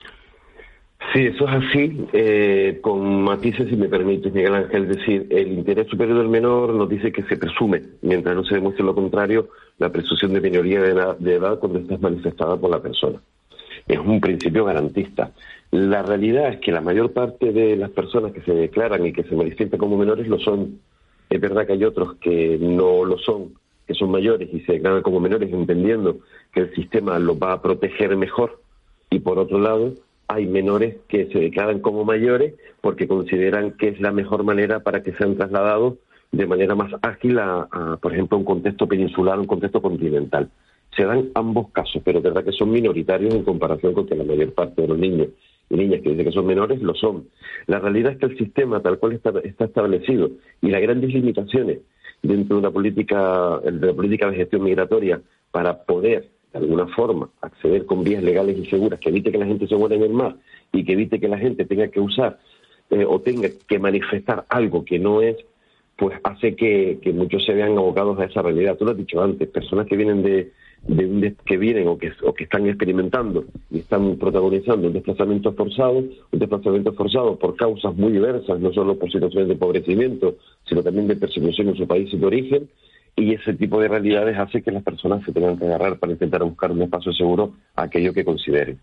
Sí, 1.14 1.26
eso 1.26 1.48
es 1.48 1.66
así, 1.66 2.06
eh, 2.14 2.80
con 2.82 3.24
matices, 3.24 3.68
si 3.70 3.76
me 3.76 3.88
permites, 3.88 4.32
Miguel 4.32 4.54
Ángel, 4.54 4.90
decir, 4.90 5.26
el 5.32 5.54
interés 5.54 5.88
superior 5.88 6.20
del 6.20 6.28
menor 6.28 6.74
nos 6.76 6.88
dice 6.88 7.12
que 7.12 7.24
se 7.24 7.38
presume, 7.38 7.82
mientras 8.02 8.36
no 8.36 8.44
se 8.44 8.56
demuestre 8.56 8.84
lo 8.84 8.94
contrario, 8.94 9.50
la 9.80 9.92
presunción 9.92 10.34
de 10.34 10.42
minoría 10.42 10.82
de 10.82 10.90
edad, 10.90 11.18
de 11.18 11.36
edad 11.36 11.58
cuando 11.58 11.80
esta 11.80 11.96
es 11.96 12.02
manifestada 12.02 12.58
por 12.58 12.70
la 12.70 12.82
persona. 12.82 13.20
Es 13.88 13.98
un 13.98 14.20
principio 14.20 14.66
garantista. 14.66 15.32
La 15.72 16.04
realidad 16.04 16.50
es 16.50 16.60
que 16.60 16.72
la 16.72 16.82
mayor 16.82 17.12
parte 17.12 17.54
de 17.54 17.76
las 17.76 17.90
personas 17.90 18.32
que 18.34 18.42
se 18.42 18.54
declaran 18.54 19.04
y 19.06 19.14
que 19.14 19.24
se 19.24 19.36
manifiestan 19.36 19.80
como 19.80 19.98
menores 19.98 20.28
lo 20.28 20.38
son. 20.38 20.80
Es 21.30 21.42
verdad 21.42 21.66
que 21.66 21.74
hay 21.74 21.86
otros 21.86 22.16
que 22.16 22.60
no 22.60 23.04
lo 23.04 23.18
son, 23.18 23.54
que 23.88 23.96
son 23.96 24.12
mayores 24.12 24.50
y 24.54 24.60
se 24.62 24.74
declaran 24.74 25.02
como 25.02 25.20
menores 25.20 25.52
entendiendo 25.52 26.18
que 26.54 26.62
el 26.62 26.76
sistema 26.76 27.18
los 27.18 27.38
va 27.38 27.54
a 27.54 27.62
proteger 27.62 28.16
mejor 28.16 28.62
y 29.10 29.20
por 29.20 29.40
otro 29.40 29.60
lado 29.60 29.94
hay 30.30 30.46
menores 30.46 30.98
que 31.08 31.26
se 31.26 31.40
declaran 31.40 31.80
como 31.80 32.06
mayores 32.06 32.54
porque 32.82 33.08
consideran 33.08 33.72
que 33.72 33.90
es 33.90 34.00
la 34.00 34.12
mejor 34.12 34.44
manera 34.44 34.80
para 34.82 35.02
que 35.02 35.12
sean 35.14 35.36
trasladados 35.36 35.96
de 36.32 36.46
manera 36.46 36.76
más 36.76 36.92
ágil 37.02 37.40
a, 37.40 37.98
por 38.00 38.14
ejemplo, 38.14 38.38
un 38.38 38.44
contexto 38.44 38.88
peninsular, 38.88 39.40
un 39.40 39.48
contexto 39.48 39.82
continental. 39.82 40.52
Se 40.96 41.04
dan 41.04 41.30
ambos 41.34 41.72
casos, 41.72 42.04
pero 42.06 42.20
es 42.20 42.24
verdad 42.24 42.44
que 42.44 42.52
son 42.52 42.70
minoritarios 42.70 43.34
en 43.34 43.44
comparación 43.44 43.94
con 43.94 44.06
que 44.06 44.16
la 44.16 44.24
mayor 44.24 44.54
parte 44.54 44.84
de 44.84 44.88
los 44.88 45.00
niños 45.00 45.30
y 45.68 45.76
niñas 45.76 46.02
que 46.02 46.12
dicen 46.12 46.26
que 46.26 46.32
son 46.32 46.46
menores 46.46 46.80
lo 46.80 46.94
son. 46.94 47.28
La 47.66 47.80
realidad 47.80 48.12
es 48.12 48.20
que 48.20 48.28
el 48.28 48.38
sistema 48.38 48.82
tal 48.84 49.00
cual 49.00 49.14
está, 49.14 49.34
está 49.44 49.66
establecido 49.66 50.30
y 50.62 50.70
las 50.70 50.82
grandes 50.82 51.12
limitaciones 51.12 51.80
dentro 52.22 52.58
de 52.58 52.60
una 52.60 52.72
política, 52.72 53.60
de 53.64 53.88
la 53.88 53.94
política 53.94 54.30
de 54.30 54.38
gestión 54.38 54.64
migratoria 54.64 55.22
para 55.50 55.84
poder 55.86 56.30
de 56.54 56.60
alguna 56.60 56.88
forma 56.88 57.30
acceder 57.42 57.86
con 57.86 58.04
vías 58.04 58.24
legales 58.24 58.58
y 58.58 58.66
seguras 58.66 59.00
que 59.00 59.10
evite 59.10 59.32
que 59.32 59.38
la 59.38 59.46
gente 59.46 59.68
se 59.68 59.76
muera 59.76 59.96
en 59.96 60.04
el 60.04 60.14
mar 60.14 60.36
y 60.72 60.84
que 60.84 60.94
evite 60.94 61.20
que 61.20 61.28
la 61.28 61.38
gente 61.38 61.66
tenga 61.66 61.88
que 61.90 62.00
usar 62.00 62.40
eh, 62.90 63.06
o 63.08 63.20
tenga 63.20 63.50
que 63.68 63.78
manifestar 63.78 64.46
algo 64.50 64.84
que 64.84 64.98
no 64.98 65.22
es, 65.22 65.38
pues 65.96 66.18
hace 66.24 66.56
que, 66.56 67.00
muchos 67.14 67.46
se 67.46 67.54
vean 67.54 67.78
abocados 67.78 68.18
a 68.20 68.26
esa 68.26 68.42
realidad. 68.42 68.78
Tú 68.78 68.86
lo 68.86 68.92
has 68.92 68.98
dicho 68.98 69.22
antes, 69.22 69.48
personas 69.50 69.86
que 69.86 69.96
vienen 69.96 70.24
de, 70.24 70.52
de 70.88 71.36
que 71.46 71.58
vienen 71.58 71.88
o 71.88 71.98
que, 71.98 72.12
o 72.24 72.34
que 72.34 72.46
están 72.46 72.66
experimentando 72.68 73.46
y 73.70 73.80
están 73.80 74.16
protagonizando 74.16 74.88
un 74.88 74.94
desplazamiento 74.94 75.54
forzado, 75.54 75.98
un 75.98 76.40
desplazamiento 76.40 76.94
forzado 76.94 77.38
por 77.38 77.56
causas 77.56 77.96
muy 77.96 78.14
diversas, 78.14 78.60
no 78.60 78.74
solo 78.74 78.98
por 78.98 79.12
situaciones 79.12 79.50
de 79.50 79.54
empobrecimiento, 79.54 80.38
sino 80.68 80.82
también 80.82 81.08
de 81.08 81.18
persecución 81.18 81.70
en 81.70 81.76
su 81.76 81.86
país 81.86 82.10
de 82.12 82.26
origen, 82.26 82.70
y 83.20 83.34
ese 83.34 83.54
tipo 83.54 83.80
de 83.82 83.88
realidades 83.88 84.38
hace 84.38 84.62
que 84.62 84.72
las 84.72 84.84
personas 84.84 85.24
se 85.26 85.32
tengan 85.32 85.58
que 85.58 85.66
agarrar 85.66 85.98
para 86.00 86.14
intentar 86.14 86.44
buscar 86.44 86.72
un 86.72 86.82
espacio 86.82 87.12
seguro 87.14 87.54
a 87.76 87.84
aquello 87.84 88.14
que 88.14 88.24
consideren. 88.24 88.80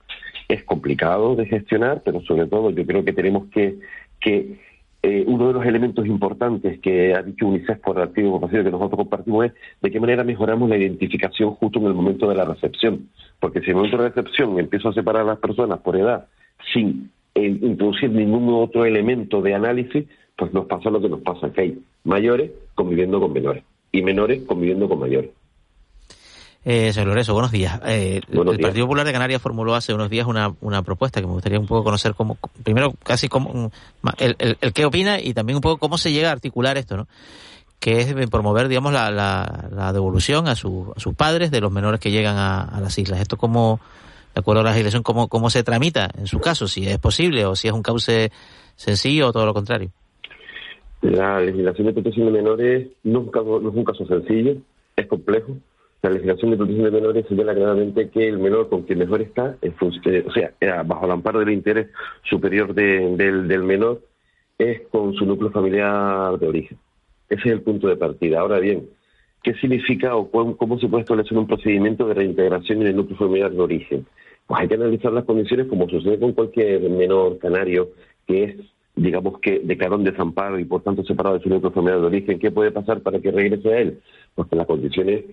Es 0.48 0.62
complicado 0.64 1.34
de 1.34 1.46
gestionar, 1.46 2.02
pero 2.04 2.20
sobre 2.20 2.46
todo 2.46 2.70
yo 2.70 2.86
creo 2.86 3.04
que 3.04 3.12
tenemos 3.12 3.46
que, 3.46 3.78
que 4.20 4.58
eh, 5.02 5.24
uno 5.26 5.48
de 5.48 5.54
los 5.54 5.64
elementos 5.64 6.06
importantes 6.06 6.78
que 6.80 7.14
ha 7.14 7.22
dicho 7.22 7.46
UNICEF 7.46 7.78
por 7.78 8.00
activo 8.00 8.40
y 8.44 8.50
que 8.50 8.70
nosotros 8.70 8.98
compartimos 8.98 9.46
es 9.46 9.52
de 9.80 9.90
qué 9.90 10.00
manera 10.00 10.22
mejoramos 10.22 10.68
la 10.68 10.76
identificación 10.76 11.52
justo 11.52 11.78
en 11.78 11.86
el 11.86 11.94
momento 11.94 12.28
de 12.28 12.34
la 12.34 12.44
recepción. 12.44 13.08
Porque 13.40 13.60
si 13.60 13.66
en 13.66 13.70
el 13.70 13.76
momento 13.76 13.96
de 13.96 14.02
la 14.04 14.08
recepción 14.10 14.58
empiezo 14.58 14.90
a 14.90 14.94
separar 14.94 15.22
a 15.22 15.26
las 15.26 15.38
personas 15.38 15.80
por 15.80 15.96
edad 15.96 16.26
sin 16.72 17.10
eh, 17.34 17.58
introducir 17.62 18.10
ningún 18.10 18.48
otro 18.52 18.84
elemento 18.84 19.40
de 19.40 19.54
análisis, 19.54 20.04
pues 20.36 20.52
nos 20.52 20.66
pasa 20.66 20.90
lo 20.90 21.00
que 21.00 21.08
nos 21.08 21.20
pasa, 21.22 21.52
que 21.52 21.60
hay 21.62 21.78
mayores 22.04 22.50
conviviendo 22.74 23.18
con 23.18 23.32
menores 23.32 23.64
y 23.96 24.02
menores 24.02 24.42
conviviendo 24.46 24.88
con 24.88 24.98
mayores. 25.00 25.30
Eh, 26.64 26.92
señor 26.92 27.08
Lorenzo, 27.08 27.32
buenos 27.32 27.52
días. 27.52 27.80
Eh, 27.86 28.20
Buenos 28.28 28.54
el 28.54 28.58
días. 28.58 28.68
Partido 28.68 28.86
Popular 28.86 29.06
de 29.06 29.12
Canarias 29.12 29.40
formuló 29.40 29.76
hace 29.76 29.94
unos 29.94 30.10
días 30.10 30.26
una, 30.26 30.52
una 30.60 30.82
propuesta 30.82 31.20
que 31.20 31.26
me 31.28 31.32
gustaría 31.32 31.60
un 31.60 31.66
poco 31.68 31.84
conocer 31.84 32.14
cómo, 32.14 32.38
primero 32.64 32.92
casi 33.04 33.28
cómo, 33.28 33.70
ma- 34.02 34.14
el, 34.18 34.34
el, 34.40 34.58
el 34.60 34.72
qué 34.72 34.84
opina 34.84 35.20
y 35.20 35.32
también 35.32 35.54
un 35.56 35.60
poco 35.60 35.78
cómo 35.78 35.96
se 35.96 36.10
llega 36.10 36.30
a 36.30 36.32
articular 36.32 36.76
esto, 36.76 36.96
¿no? 36.96 37.06
Que 37.78 38.00
es 38.00 38.28
promover, 38.30 38.66
digamos, 38.66 38.92
la, 38.92 39.12
la, 39.12 39.68
la 39.70 39.92
devolución 39.92 40.48
a, 40.48 40.56
su, 40.56 40.92
a 40.96 40.98
sus 40.98 41.14
padres 41.14 41.52
de 41.52 41.60
los 41.60 41.70
menores 41.70 42.00
que 42.00 42.10
llegan 42.10 42.36
a, 42.36 42.62
a 42.62 42.80
las 42.80 42.98
islas. 42.98 43.20
Esto 43.20 43.36
cómo, 43.36 43.78
de 44.34 44.40
acuerdo 44.40 44.62
a 44.62 44.64
la 44.64 44.70
legislación, 44.70 45.04
cómo, 45.04 45.28
cómo 45.28 45.50
se 45.50 45.62
tramita 45.62 46.10
en 46.18 46.26
su 46.26 46.40
caso, 46.40 46.66
si 46.66 46.88
es 46.88 46.98
posible 46.98 47.46
o 47.46 47.54
si 47.54 47.68
es 47.68 47.74
un 47.74 47.82
cauce 47.82 48.32
sencillo 48.74 49.28
o 49.28 49.32
todo 49.32 49.46
lo 49.46 49.54
contrario. 49.54 49.90
La 51.10 51.40
legislación 51.40 51.86
de 51.86 51.92
protección 51.92 52.26
de 52.26 52.32
menores 52.32 52.88
no 53.04 53.20
es 53.20 53.24
un 53.26 53.30
caso, 53.30 53.60
no 53.60 53.68
es 53.70 53.76
un 53.76 53.84
caso 53.84 54.06
sencillo, 54.06 54.56
es 54.96 55.06
complejo. 55.06 55.56
La 56.02 56.10
legislación 56.10 56.50
de 56.50 56.56
protección 56.56 56.84
de 56.84 56.90
menores 56.90 57.26
señala 57.28 57.54
claramente 57.54 58.10
que 58.10 58.28
el 58.28 58.38
menor 58.38 58.68
con 58.68 58.82
quien 58.82 58.98
mejor 58.98 59.22
está, 59.22 59.56
fun- 59.78 59.92
eh, 60.04 60.24
o 60.26 60.32
sea, 60.32 60.52
bajo 60.82 61.06
el 61.06 61.12
amparo 61.12 61.38
del 61.40 61.50
interés 61.50 61.88
superior 62.24 62.74
de- 62.74 63.14
del, 63.16 63.46
del 63.46 63.62
menor, 63.62 64.02
es 64.58 64.82
con 64.88 65.14
su 65.14 65.24
núcleo 65.26 65.50
familiar 65.50 66.38
de 66.38 66.48
origen. 66.48 66.78
Ese 67.28 67.40
es 67.40 67.52
el 67.52 67.62
punto 67.62 67.86
de 67.88 67.96
partida. 67.96 68.40
Ahora 68.40 68.58
bien, 68.58 68.88
¿qué 69.44 69.54
significa 69.54 70.16
o 70.16 70.28
cómo, 70.30 70.56
cómo 70.56 70.78
se 70.80 70.88
puede 70.88 71.02
establecer 71.02 71.38
un 71.38 71.46
procedimiento 71.46 72.06
de 72.08 72.14
reintegración 72.14 72.80
en 72.82 72.88
el 72.88 72.96
núcleo 72.96 73.16
familiar 73.18 73.52
de 73.52 73.60
origen? 73.60 74.06
Pues 74.46 74.60
hay 74.60 74.68
que 74.68 74.74
analizar 74.74 75.12
las 75.12 75.24
condiciones 75.24 75.66
como 75.66 75.88
sucede 75.88 76.18
con 76.18 76.32
cualquier 76.32 76.80
menor 76.90 77.38
canario 77.38 77.90
que 78.26 78.44
es, 78.44 78.56
digamos 78.96 79.38
que 79.40 79.60
declaró 79.62 79.96
un 79.96 80.04
desamparo 80.04 80.58
y 80.58 80.64
por 80.64 80.82
tanto 80.82 81.04
separado 81.04 81.36
de 81.36 81.42
su 81.42 81.50
núcleo 81.50 81.70
familiar 81.70 82.00
de 82.00 82.06
origen. 82.06 82.38
¿Qué 82.38 82.50
puede 82.50 82.72
pasar 82.72 83.00
para 83.02 83.20
que 83.20 83.30
regrese 83.30 83.72
a 83.72 83.78
él? 83.78 84.00
Pues 84.34 84.48
que 84.48 84.56
las 84.56 84.66
condiciones 84.66 85.24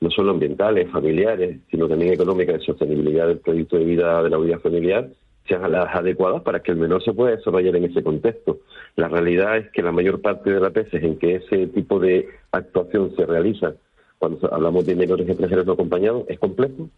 no 0.00 0.10
solo 0.10 0.32
ambientales, 0.32 0.90
familiares, 0.90 1.60
sino 1.70 1.88
también 1.88 2.12
económicas 2.12 2.58
de 2.58 2.66
sostenibilidad 2.66 3.28
del 3.28 3.38
proyecto 3.38 3.78
de 3.78 3.84
vida 3.84 4.22
de 4.22 4.30
la 4.30 4.38
unidad 4.38 4.58
familiar 4.58 5.08
sean 5.46 5.70
las 5.70 5.94
adecuadas 5.94 6.42
para 6.42 6.60
que 6.60 6.72
el 6.72 6.78
menor 6.78 7.02
se 7.04 7.12
pueda 7.12 7.36
desarrollar 7.36 7.76
en 7.76 7.84
ese 7.84 8.02
contexto. 8.02 8.58
La 8.96 9.08
realidad 9.08 9.56
es 9.56 9.70
que 9.70 9.82
la 9.82 9.92
mayor 9.92 10.20
parte 10.20 10.52
de 10.52 10.60
las 10.60 10.72
veces 10.72 11.02
en 11.02 11.18
que 11.18 11.36
ese 11.36 11.68
tipo 11.68 11.98
de 11.98 12.28
actuación 12.50 13.14
se 13.16 13.26
realiza, 13.26 13.74
cuando 14.18 14.52
hablamos 14.52 14.86
de 14.86 14.94
menores 14.94 15.28
extranjeros 15.28 15.66
no 15.66 15.72
acompañados, 15.72 16.24
es 16.28 16.38
complejo. 16.38 16.88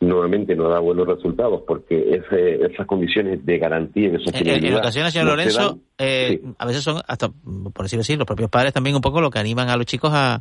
Nuevamente 0.00 0.54
no 0.54 0.68
da 0.68 0.78
buenos 0.78 1.08
resultados 1.08 1.62
porque 1.66 1.98
ese- 1.98 2.64
esas 2.72 2.86
condiciones 2.86 3.44
de 3.44 3.58
garantía 3.58 4.06
y 4.06 4.10
de 4.10 4.16
En, 4.18 4.22
sostenibilidad. 4.24 4.70
en 4.72 4.76
ocasiones, 4.78 5.12
señor 5.12 5.26
no 5.26 5.32
Lorenzo, 5.32 5.58
dan. 5.70 5.80
eh, 5.98 6.40
a 6.56 6.66
veces 6.66 6.82
son 6.84 7.02
hasta, 7.08 7.28
por 7.28 7.82
decirlo 7.84 8.02
así, 8.02 8.16
los 8.16 8.26
propios 8.26 8.48
padres 8.48 8.72
también 8.72 8.94
un 8.94 9.02
poco 9.02 9.20
lo 9.20 9.30
que 9.30 9.40
animan 9.40 9.68
a 9.70 9.76
los 9.76 9.86
chicos 9.86 10.12
a, 10.14 10.36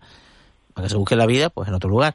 a 0.76 0.82
que 0.84 0.90
se 0.90 0.96
busquen 0.96 1.18
la 1.18 1.26
vida 1.26 1.50
pues 1.50 1.68
en 1.68 1.74
otro 1.74 1.90
lugar. 1.90 2.14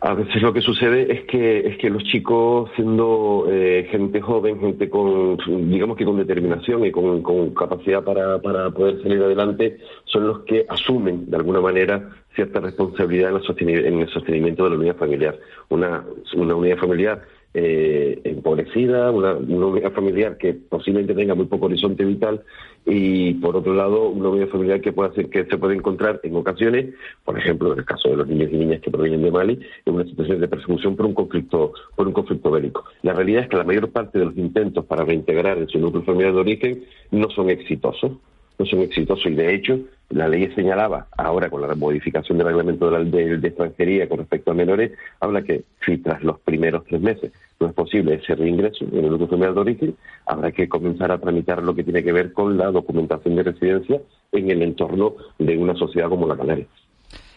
A 0.00 0.12
veces 0.12 0.42
lo 0.42 0.52
que 0.52 0.60
sucede 0.60 1.10
es 1.10 1.24
que 1.24 1.66
es 1.66 1.78
que 1.78 1.88
los 1.88 2.04
chicos, 2.04 2.70
siendo 2.76 3.46
eh, 3.48 3.88
gente 3.90 4.20
joven, 4.20 4.60
gente 4.60 4.90
con, 4.90 5.38
digamos 5.70 5.96
que 5.96 6.04
con 6.04 6.18
determinación 6.18 6.84
y 6.84 6.90
con, 6.92 7.54
capacidad 7.54 8.04
para, 8.04 8.40
para 8.40 8.70
poder 8.70 9.02
salir 9.02 9.22
adelante, 9.22 9.78
son 10.04 10.26
los 10.28 10.40
que 10.40 10.66
asumen 10.68 11.30
de 11.30 11.36
alguna 11.38 11.60
manera 11.60 12.10
cierta 12.34 12.60
responsabilidad 12.60 13.30
en, 13.30 13.34
la 13.36 13.40
sosteni- 13.40 13.84
en 13.84 14.00
el 14.00 14.08
sostenimiento 14.08 14.64
de 14.64 14.70
la 14.70 14.76
unidad 14.76 14.96
familiar. 14.96 15.38
Una, 15.70 16.04
una 16.34 16.54
unidad 16.54 16.76
familiar 16.76 17.22
eh, 17.54 18.20
empobrecida, 18.24 19.10
una, 19.10 19.34
una 19.34 19.66
unidad 19.66 19.92
familiar 19.92 20.36
que 20.36 20.52
posiblemente 20.54 21.14
tenga 21.14 21.34
muy 21.34 21.46
poco 21.46 21.66
horizonte 21.66 22.04
vital 22.04 22.42
y 22.84 23.34
por 23.34 23.56
otro 23.56 23.74
lado 23.74 24.08
una 24.08 24.28
unidad 24.28 24.48
familiar 24.48 24.80
que 24.80 24.92
puede 24.92 25.10
hacer 25.10 25.30
que 25.30 25.44
se 25.44 25.56
puede 25.56 25.74
encontrar 25.74 26.20
en 26.22 26.36
ocasiones, 26.36 26.94
por 27.24 27.38
ejemplo 27.38 27.72
en 27.72 27.78
el 27.78 27.84
caso 27.84 28.10
de 28.10 28.16
los 28.16 28.28
niños 28.28 28.50
y 28.52 28.56
niñas 28.56 28.80
que 28.80 28.90
provienen 28.90 29.22
de 29.22 29.30
Mali, 29.30 29.58
en 29.86 29.94
una 29.94 30.04
situación 30.04 30.40
de 30.40 30.48
persecución 30.48 30.96
por 30.96 31.06
un 31.06 31.14
conflicto 31.14 31.72
por 31.94 32.06
un 32.06 32.12
conflicto 32.12 32.50
bélico. 32.50 32.84
La 33.02 33.14
realidad 33.14 33.44
es 33.44 33.48
que 33.48 33.56
la 33.56 33.64
mayor 33.64 33.90
parte 33.90 34.18
de 34.18 34.26
los 34.26 34.36
intentos 34.36 34.84
para 34.84 35.04
reintegrar 35.04 35.58
en 35.58 35.68
su 35.68 35.78
núcleo 35.78 36.04
familiar 36.04 36.34
de 36.34 36.40
origen 36.40 36.84
no 37.10 37.30
son 37.30 37.50
exitosos 37.50 38.12
no 38.58 38.66
son 38.66 38.80
exitosos. 38.80 39.26
Y 39.26 39.34
de 39.34 39.54
hecho, 39.54 39.78
la 40.10 40.28
ley 40.28 40.50
señalaba, 40.54 41.08
ahora 41.16 41.50
con 41.50 41.60
la 41.60 41.74
modificación 41.74 42.38
del 42.38 42.46
reglamento 42.46 42.90
de, 42.90 43.38
de, 43.38 43.48
extranjería 43.48 44.08
con 44.08 44.18
respecto 44.18 44.50
a 44.50 44.54
menores, 44.54 44.92
habla 45.20 45.42
que 45.42 45.64
si 45.84 45.98
tras 45.98 46.22
los 46.22 46.38
primeros 46.40 46.84
tres 46.84 47.00
meses 47.00 47.32
no 47.58 47.66
es 47.68 47.72
posible 47.72 48.14
ese 48.14 48.34
reingreso 48.34 48.84
en 48.84 49.04
el 49.04 49.18
familiar 49.18 49.54
de 49.54 49.60
origen, 49.60 49.96
habrá 50.26 50.52
que 50.52 50.68
comenzar 50.68 51.10
a 51.10 51.18
tramitar 51.18 51.62
lo 51.62 51.74
que 51.74 51.84
tiene 51.84 52.04
que 52.04 52.12
ver 52.12 52.32
con 52.32 52.56
la 52.56 52.70
documentación 52.70 53.36
de 53.36 53.42
residencia 53.42 54.00
en 54.32 54.50
el 54.50 54.62
entorno 54.62 55.14
de 55.38 55.56
una 55.56 55.74
sociedad 55.74 56.08
como 56.08 56.26
la 56.26 56.36
Canaria. 56.36 56.66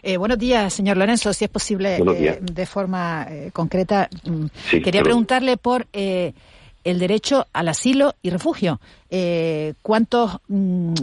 Eh, 0.02 0.18
buenos 0.18 0.40
días, 0.40 0.74
señor 0.74 0.98
Lorenzo. 0.98 1.34
Si 1.34 1.46
es 1.46 1.52
posible, 1.52 1.98
eh, 1.98 2.40
de 2.42 2.66
forma 2.66 3.28
eh, 3.30 3.50
concreta, 3.52 4.10
mm, 4.24 4.80
quería 4.82 5.04
preguntarle 5.04 5.58
por 5.58 5.88
el 6.84 7.00
derecho 7.00 7.48
al 7.54 7.70
asilo 7.70 8.14
y 8.22 8.30
refugio. 8.30 8.80
¿Cuántos 9.82 10.38
mm, 10.48 10.94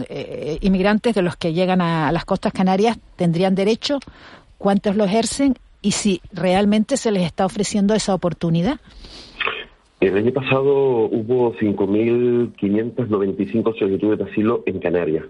inmigrantes 0.61 1.15
de 1.15 1.21
los 1.21 1.35
que 1.35 1.51
llegan 1.53 1.81
a, 1.81 2.11
las 2.11 2.25
costas 2.25 2.53
canarias 2.53 2.97
tendrían 3.15 3.55
derecho? 3.55 3.99
¿Cuántos 4.57 4.95
lo 4.95 5.05
ejercen? 5.05 5.55
Y 5.81 5.91
si 5.91 6.21
realmente 6.33 6.97
se 6.97 7.11
les 7.11 7.23
está 7.23 7.45
ofreciendo 7.45 7.93
esa 7.93 8.13
oportunidad. 8.13 8.79
El 9.99 10.15
año 10.15 10.31
pasado 10.31 11.05
hubo 11.05 11.55
5.595 11.55 13.77
solicitudes 13.77 14.19
de 14.19 14.25
asilo 14.25 14.63
en 14.65 14.79
Canarias 14.79 15.25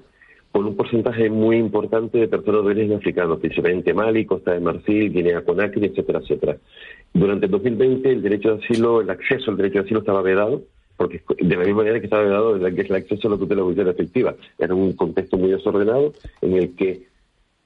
con 0.52 0.66
un 0.66 0.76
porcentaje 0.76 1.30
muy 1.30 1.58
importante 1.58 2.18
de 2.18 2.28
personas 2.28 2.64
de 2.64 2.72
origen 2.72 2.94
africano, 2.94 3.38
principalmente 3.38 3.94
Mali, 3.94 4.26
Costa 4.26 4.54
de 4.54 4.60
Marfil, 4.60 5.12
Guinea 5.12 5.44
Conakry, 5.44 5.86
etcétera, 5.86 6.20
etcétera. 6.20 6.58
Durante 7.14 7.46
el 7.46 7.52
2020 7.52 8.12
el 8.12 8.22
derecho 8.22 8.56
de 8.56 8.64
asilo, 8.64 9.02
el 9.02 9.10
acceso 9.10 9.52
al 9.52 9.58
derecho 9.58 9.80
de 9.80 9.86
asilo 9.86 10.00
estaba 10.00 10.22
vedado, 10.22 10.64
porque 10.96 11.22
de 11.40 11.56
la 11.56 11.64
misma 11.64 11.78
manera 11.78 12.00
que 12.00 12.06
estaba 12.06 12.24
vedado 12.24 12.56
el 12.56 12.66
acceso 12.66 13.28
a 13.28 13.32
la 13.32 13.38
tutela 13.38 13.62
judicial 13.62 13.88
efectiva. 13.88 14.36
Era 14.58 14.74
un 14.74 14.94
contexto 14.94 15.38
muy 15.38 15.52
desordenado 15.52 16.14
en 16.42 16.54
el 16.54 16.76
que 16.76 17.04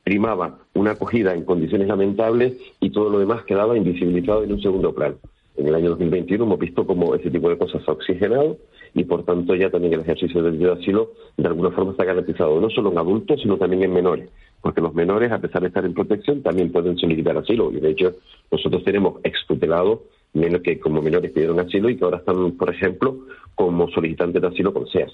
primaba 0.04 0.60
una 0.74 0.92
acogida 0.92 1.34
en 1.34 1.46
condiciones 1.46 1.88
lamentables 1.88 2.54
y 2.80 2.90
todo 2.90 3.10
lo 3.10 3.20
demás 3.20 3.44
quedaba 3.44 3.78
invisibilizado 3.78 4.44
en 4.44 4.54
un 4.54 4.62
segundo 4.62 4.94
plano. 4.94 5.16
En 5.62 5.68
el 5.68 5.76
año 5.76 5.90
2021 5.92 6.44
hemos 6.44 6.58
visto 6.58 6.88
cómo 6.88 7.14
ese 7.14 7.30
tipo 7.30 7.48
de 7.48 7.56
cosas 7.56 7.84
se 7.86 7.92
ha 7.92 7.94
oxigenado 7.94 8.58
y 8.96 9.04
por 9.04 9.24
tanto 9.26 9.54
ya 9.54 9.70
también 9.70 9.94
el 9.94 10.00
ejercicio 10.00 10.42
del 10.42 10.58
derecho 10.58 10.76
de 10.76 10.82
asilo 10.82 11.12
de 11.38 11.48
alguna 11.48 11.70
forma 11.70 11.92
está 11.92 12.04
garantizado 12.04 12.60
no 12.60 12.68
solo 12.72 12.92
en 12.92 12.98
adultos 12.98 13.40
sino 13.44 13.58
también 13.58 13.84
en 13.84 13.94
menores 13.94 14.28
porque 14.60 14.82
los 14.82 14.96
menores 14.96 15.32
a 15.32 15.38
pesar 15.38 15.62
de 15.62 15.68
estar 15.68 15.86
en 15.86 15.94
protección 15.94 16.42
también 16.42 16.72
pueden 16.72 16.98
solicitar 16.98 17.38
asilo 17.38 17.72
y 17.72 17.80
de 17.80 17.92
hecho 17.92 18.12
nosotros 18.52 18.84
tenemos 18.84 19.20
extutelados 19.24 20.00
menos 20.34 20.62
que 20.62 20.80
como 20.80 21.00
menores 21.00 21.32
pidieron 21.32 21.60
asilo 21.60 21.92
y 21.92 21.96
que 21.96 22.06
ahora 22.06 22.18
están 22.18 22.54
por 22.54 22.74
ejemplo 22.74 23.20
como 23.54 23.88
solicitantes 23.92 24.42
de 24.42 24.48
asilo 24.48 24.74
con 24.74 24.88
SEAS. 24.88 25.12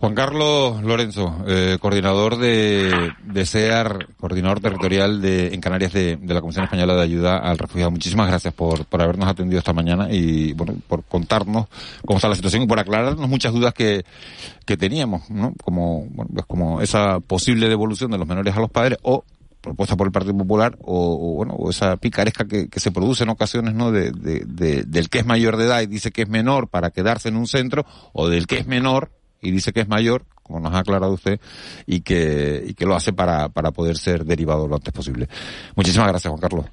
Juan 0.00 0.14
Carlos 0.14 0.80
Lorenzo, 0.84 1.42
eh, 1.48 1.76
coordinador 1.80 2.38
de, 2.38 3.10
de 3.24 3.46
SEAR, 3.46 4.06
coordinador 4.16 4.60
territorial 4.60 5.20
de, 5.20 5.52
en 5.52 5.60
Canarias 5.60 5.92
de, 5.92 6.16
la 6.22 6.40
Comisión 6.40 6.64
Española 6.66 6.94
de 6.94 7.02
Ayuda 7.02 7.38
al 7.38 7.58
Refugiado. 7.58 7.90
Muchísimas 7.90 8.28
gracias 8.28 8.54
por, 8.54 8.84
por 8.84 9.02
habernos 9.02 9.28
atendido 9.28 9.58
esta 9.58 9.72
mañana 9.72 10.06
y 10.08 10.52
bueno, 10.52 10.74
por 10.86 11.02
contarnos 11.02 11.66
cómo 12.06 12.18
está 12.18 12.28
la 12.28 12.36
situación 12.36 12.62
y 12.62 12.68
por 12.68 12.78
aclararnos 12.78 13.28
muchas 13.28 13.52
dudas 13.52 13.74
que, 13.74 14.04
que 14.64 14.76
teníamos, 14.76 15.28
¿no? 15.30 15.52
Como, 15.64 16.06
bueno, 16.10 16.30
pues 16.32 16.46
como 16.46 16.80
esa 16.80 17.18
posible 17.18 17.68
devolución 17.68 18.12
de 18.12 18.18
los 18.18 18.28
menores 18.28 18.56
a 18.56 18.60
los 18.60 18.70
padres 18.70 18.98
o 19.02 19.24
propuesta 19.60 19.96
por 19.96 20.06
el 20.06 20.12
Partido 20.12 20.38
Popular 20.38 20.78
o, 20.80 21.34
bueno 21.34 21.54
o 21.54 21.70
esa 21.70 21.96
picaresca 21.96 22.46
que, 22.46 22.68
que, 22.68 22.78
se 22.78 22.92
produce 22.92 23.24
en 23.24 23.30
ocasiones 23.30 23.74
no 23.74 23.90
de, 23.90 24.12
de, 24.12 24.44
de, 24.46 24.84
del 24.84 25.08
que 25.08 25.18
es 25.18 25.26
mayor 25.26 25.56
de 25.56 25.64
edad 25.64 25.80
y 25.80 25.86
dice 25.86 26.12
que 26.12 26.22
es 26.22 26.28
menor 26.28 26.68
para 26.68 26.90
quedarse 26.90 27.28
en 27.28 27.34
un 27.34 27.48
centro 27.48 27.84
o 28.12 28.28
del 28.28 28.46
que 28.46 28.58
es 28.58 28.68
menor 28.68 29.10
y 29.40 29.50
dice 29.50 29.72
que 29.72 29.80
es 29.80 29.88
mayor, 29.88 30.24
como 30.42 30.60
nos 30.60 30.72
ha 30.74 30.78
aclarado 30.78 31.12
usted, 31.12 31.40
y 31.86 32.00
que, 32.00 32.64
y 32.66 32.74
que 32.74 32.86
lo 32.86 32.94
hace 32.94 33.12
para, 33.12 33.48
para 33.48 33.70
poder 33.70 33.96
ser 33.96 34.24
derivado 34.24 34.66
lo 34.66 34.76
antes 34.76 34.92
posible. 34.92 35.28
Muchísimas 35.76 36.08
gracias, 36.08 36.30
Juan 36.30 36.40
Carlos. 36.40 36.66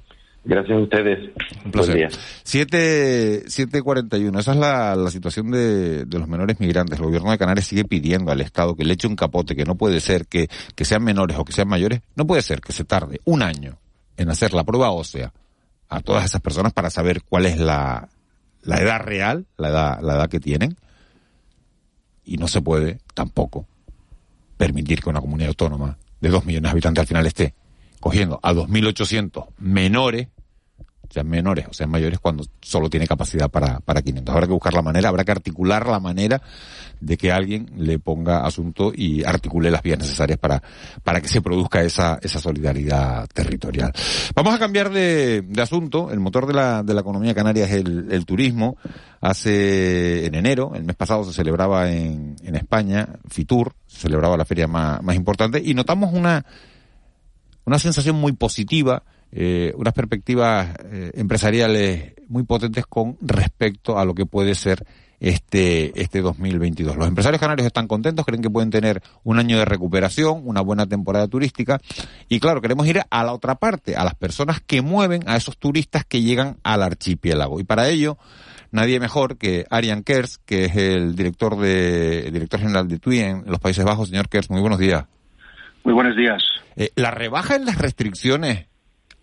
Gracias 0.46 0.78
a 0.78 0.80
ustedes. 0.80 1.30
Un 1.64 1.72
placer. 1.72 2.08
7.41. 2.44 4.38
Esa 4.38 4.52
es 4.52 4.58
la, 4.58 4.94
la 4.94 5.10
situación 5.10 5.50
de, 5.50 6.04
de, 6.04 6.18
los 6.20 6.28
menores 6.28 6.60
migrantes. 6.60 7.00
El 7.00 7.04
gobierno 7.04 7.32
de 7.32 7.38
Canarias 7.38 7.66
sigue 7.66 7.84
pidiendo 7.84 8.30
al 8.30 8.40
Estado 8.40 8.76
que 8.76 8.84
le 8.84 8.94
eche 8.94 9.08
un 9.08 9.16
capote, 9.16 9.56
que 9.56 9.64
no 9.64 9.74
puede 9.74 9.98
ser 9.98 10.26
que, 10.26 10.48
que 10.76 10.84
sean 10.84 11.02
menores 11.02 11.36
o 11.36 11.44
que 11.44 11.52
sean 11.52 11.66
mayores. 11.66 12.00
No 12.14 12.28
puede 12.28 12.42
ser 12.42 12.60
que 12.60 12.72
se 12.72 12.84
tarde 12.84 13.20
un 13.24 13.42
año 13.42 13.78
en 14.16 14.30
hacer 14.30 14.54
la 14.54 14.62
prueba 14.62 14.92
ósea 14.92 15.32
a 15.88 16.00
todas 16.00 16.24
esas 16.24 16.40
personas 16.40 16.72
para 16.72 16.90
saber 16.90 17.22
cuál 17.28 17.46
es 17.46 17.58
la, 17.58 18.08
la 18.62 18.78
edad 18.78 19.00
real, 19.00 19.46
la 19.56 19.68
edad, 19.70 19.98
la 20.00 20.14
edad 20.14 20.28
que 20.28 20.38
tienen 20.38 20.76
y 22.26 22.36
no 22.36 22.48
se 22.48 22.60
puede 22.60 22.98
tampoco 23.14 23.66
permitir 24.58 25.00
que 25.00 25.08
una 25.08 25.20
comunidad 25.20 25.48
autónoma 25.48 25.96
de 26.20 26.28
dos 26.28 26.44
millones 26.44 26.68
de 26.68 26.72
habitantes 26.72 27.00
al 27.00 27.06
final 27.06 27.26
esté 27.26 27.54
cogiendo 28.00 28.40
a 28.42 28.52
2.800 28.52 29.46
menores 29.58 30.28
sean 31.10 31.28
menores 31.28 31.66
o 31.68 31.72
sean 31.72 31.90
mayores 31.90 32.18
cuando 32.18 32.44
solo 32.60 32.90
tiene 32.90 33.06
capacidad 33.06 33.50
para, 33.50 33.80
para 33.80 34.02
500. 34.02 34.34
Habrá 34.34 34.46
que 34.46 34.52
buscar 34.52 34.74
la 34.74 34.82
manera, 34.82 35.08
habrá 35.08 35.24
que 35.24 35.32
articular 35.32 35.86
la 35.86 36.00
manera 36.00 36.42
de 37.00 37.16
que 37.16 37.32
alguien 37.32 37.70
le 37.76 37.98
ponga 37.98 38.46
asunto 38.46 38.92
y 38.94 39.24
articule 39.24 39.70
las 39.70 39.82
vías 39.82 39.98
necesarias 39.98 40.38
para, 40.38 40.62
para 41.02 41.20
que 41.20 41.28
se 41.28 41.42
produzca 41.42 41.82
esa, 41.82 42.18
esa 42.22 42.40
solidaridad 42.40 43.26
territorial. 43.28 43.92
Vamos 44.34 44.54
a 44.54 44.58
cambiar 44.58 44.90
de, 44.90 45.42
de 45.42 45.62
asunto. 45.62 46.10
El 46.10 46.20
motor 46.20 46.46
de 46.46 46.54
la, 46.54 46.82
de 46.82 46.94
la 46.94 47.00
economía 47.00 47.34
canaria 47.34 47.64
es 47.66 47.72
el, 47.72 48.10
el 48.10 48.24
turismo. 48.24 48.76
Hace, 49.20 50.26
en 50.26 50.34
enero, 50.34 50.72
el 50.74 50.84
mes 50.84 50.96
pasado 50.96 51.24
se 51.24 51.32
celebraba 51.32 51.90
en, 51.90 52.36
en 52.42 52.54
España, 52.54 53.08
Fitur, 53.28 53.74
se 53.86 54.00
celebraba 54.00 54.36
la 54.36 54.44
feria 54.44 54.66
más, 54.66 55.02
más 55.02 55.16
importante 55.16 55.60
y 55.64 55.74
notamos 55.74 56.12
una, 56.12 56.44
una 57.64 57.78
sensación 57.78 58.16
muy 58.16 58.32
positiva 58.32 59.02
eh, 59.32 59.72
unas 59.76 59.92
perspectivas 59.92 60.74
eh, 60.84 61.12
empresariales 61.14 62.14
muy 62.28 62.44
potentes 62.44 62.86
con 62.86 63.16
respecto 63.20 63.98
a 63.98 64.04
lo 64.04 64.14
que 64.14 64.26
puede 64.26 64.54
ser 64.54 64.84
este, 65.20 66.00
este 66.00 66.20
2022. 66.20 66.96
Los 66.96 67.08
empresarios 67.08 67.40
canarios 67.40 67.66
están 67.66 67.88
contentos, 67.88 68.24
creen 68.24 68.42
que 68.42 68.50
pueden 68.50 68.70
tener 68.70 69.02
un 69.24 69.38
año 69.38 69.58
de 69.58 69.64
recuperación, 69.64 70.42
una 70.44 70.60
buena 70.60 70.86
temporada 70.86 71.26
turística 71.28 71.80
y 72.28 72.40
claro, 72.40 72.60
queremos 72.60 72.86
ir 72.86 73.00
a 73.08 73.24
la 73.24 73.32
otra 73.32 73.54
parte, 73.56 73.96
a 73.96 74.04
las 74.04 74.14
personas 74.14 74.60
que 74.60 74.82
mueven 74.82 75.22
a 75.26 75.36
esos 75.36 75.56
turistas 75.58 76.04
que 76.04 76.22
llegan 76.22 76.58
al 76.62 76.82
archipiélago 76.82 77.60
y 77.60 77.64
para 77.64 77.88
ello 77.88 78.18
nadie 78.72 79.00
mejor 79.00 79.38
que 79.38 79.64
Arian 79.70 80.02
Kers, 80.02 80.38
que 80.38 80.66
es 80.66 80.76
el 80.76 81.16
director 81.16 81.58
de 81.58 82.30
director 82.30 82.60
general 82.60 82.88
de 82.88 82.98
TUI 82.98 83.20
en 83.20 83.44
los 83.46 83.60
Países 83.60 83.84
Bajos. 83.84 84.08
Señor 84.08 84.28
Kers, 84.28 84.50
muy 84.50 84.60
buenos 84.60 84.78
días. 84.78 85.04
Muy 85.84 85.94
buenos 85.94 86.16
días. 86.16 86.42
Eh, 86.74 86.90
la 86.96 87.10
rebaja 87.10 87.54
en 87.54 87.64
las 87.64 87.78
restricciones 87.78 88.66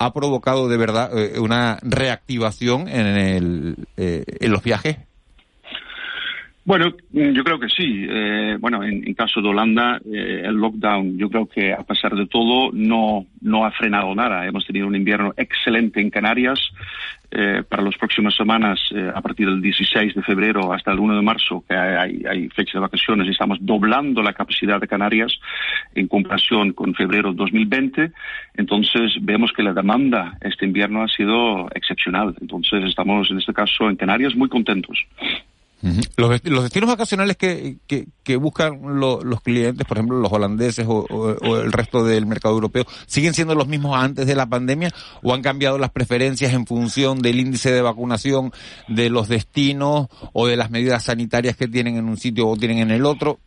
ha 0.06 0.14
provocado 0.14 0.68
de 0.68 0.78
verdad 0.78 1.18
eh, 1.18 1.40
una 1.40 1.80
reactivación 1.82 2.88
en, 2.88 3.06
el, 3.06 3.76
eh, 3.98 4.24
en 4.40 4.52
los 4.52 4.64
viajes? 4.64 4.98
Bueno, 6.66 6.94
yo 7.12 7.44
creo 7.44 7.60
que 7.60 7.68
sí. 7.68 8.06
Eh, 8.10 8.58
bueno, 8.60 8.84
en, 8.84 9.14
caso 9.16 9.42
de 9.42 9.50
Holanda, 9.50 10.00
el 10.06 10.56
lockdown, 10.56 11.18
yo 11.18 11.30
creo 11.30 11.46
que 11.46 11.74
a 11.74 11.84
pesar 11.84 12.16
de 12.16 12.26
todo 12.26 12.72
no, 12.72 13.26
no 13.42 13.66
ha 13.66 13.72
frenado 13.72 14.16
nada. 14.16 14.48
Hemos 14.48 14.66
tenido 14.66 14.88
un 14.88 14.96
invierno 14.96 15.34
excelente 15.36 16.00
en 16.00 16.10
Canarias. 16.10 16.60
Eh, 17.36 17.64
para 17.68 17.82
las 17.82 17.98
próximas 17.98 18.36
semanas, 18.36 18.80
eh, 18.94 19.12
a 19.12 19.20
partir 19.20 19.48
del 19.48 19.60
16 19.60 20.14
de 20.14 20.22
febrero 20.22 20.72
hasta 20.72 20.92
el 20.92 21.00
1 21.00 21.16
de 21.16 21.22
marzo, 21.24 21.64
que 21.68 21.76
hay, 21.76 22.22
hay, 22.30 22.48
fecha 22.50 22.74
de 22.74 22.82
vacaciones, 22.82 23.28
estamos 23.28 23.58
doblando 23.60 24.22
la 24.22 24.34
capacidad 24.34 24.80
de 24.80 24.88
Canarias 24.88 25.40
en 25.96 26.08
comparación 26.08 26.74
con 26.74 26.94
febrero 26.94 27.34
2020. 27.34 28.12
Entonces, 28.54 29.18
vemos 29.20 29.52
que 29.52 29.64
la 29.64 29.74
demanda 29.74 30.38
este 30.42 30.68
invierno 30.68 31.02
ha 31.02 31.08
sido 31.08 31.68
excepcional. 31.74 32.36
Entonces, 32.40 32.84
estamos 32.84 33.32
en 33.32 33.40
este 33.40 33.52
caso 33.52 33.90
en 33.90 33.96
Canarias 33.96 34.36
muy 34.36 34.48
contentos. 34.48 35.04
Los, 36.16 36.30
destinos 36.64 36.90
vacacionales 36.90 37.36
que, 37.36 37.78
que, 37.88 38.36
buscan 38.38 38.80
los 38.82 39.42
clientes, 39.42 39.86
por 39.86 39.98
ejemplo, 39.98 40.18
los 40.18 40.32
holandeses 40.32 40.86
o, 40.88 41.58
el 41.62 41.74
resto 41.74 42.06
del 42.06 42.26
mercado 42.26 42.54
europeo, 42.56 42.86
¿siguen 43.06 43.34
siendo 43.34 43.54
los 43.54 43.68
mismos 43.68 43.98
antes 43.98 44.26
de 44.26 44.36
la 44.36 44.46
pandemia 44.46 44.92
o 45.22 45.34
han 45.34 45.42
cambiado 45.42 45.78
las 45.78 45.92
preferencias 45.92 46.54
en 46.54 46.66
función 46.66 47.22
del 47.22 47.40
índice 47.40 47.72
de 47.72 47.82
vacunación 47.82 48.54
de 48.88 49.10
los 49.10 49.28
destinos 49.28 50.08
o 50.32 50.48
de 50.48 50.56
las 50.56 50.72
medidas 50.72 51.04
sanitarias 51.04 51.58
que 51.58 51.68
tienen 51.68 51.98
en 51.98 52.06
un 52.06 52.18
sitio 52.18 52.48
o 52.48 52.56
tienen 52.56 52.80
en 52.80 52.92
el 52.92 53.06
otro? 53.06 53.40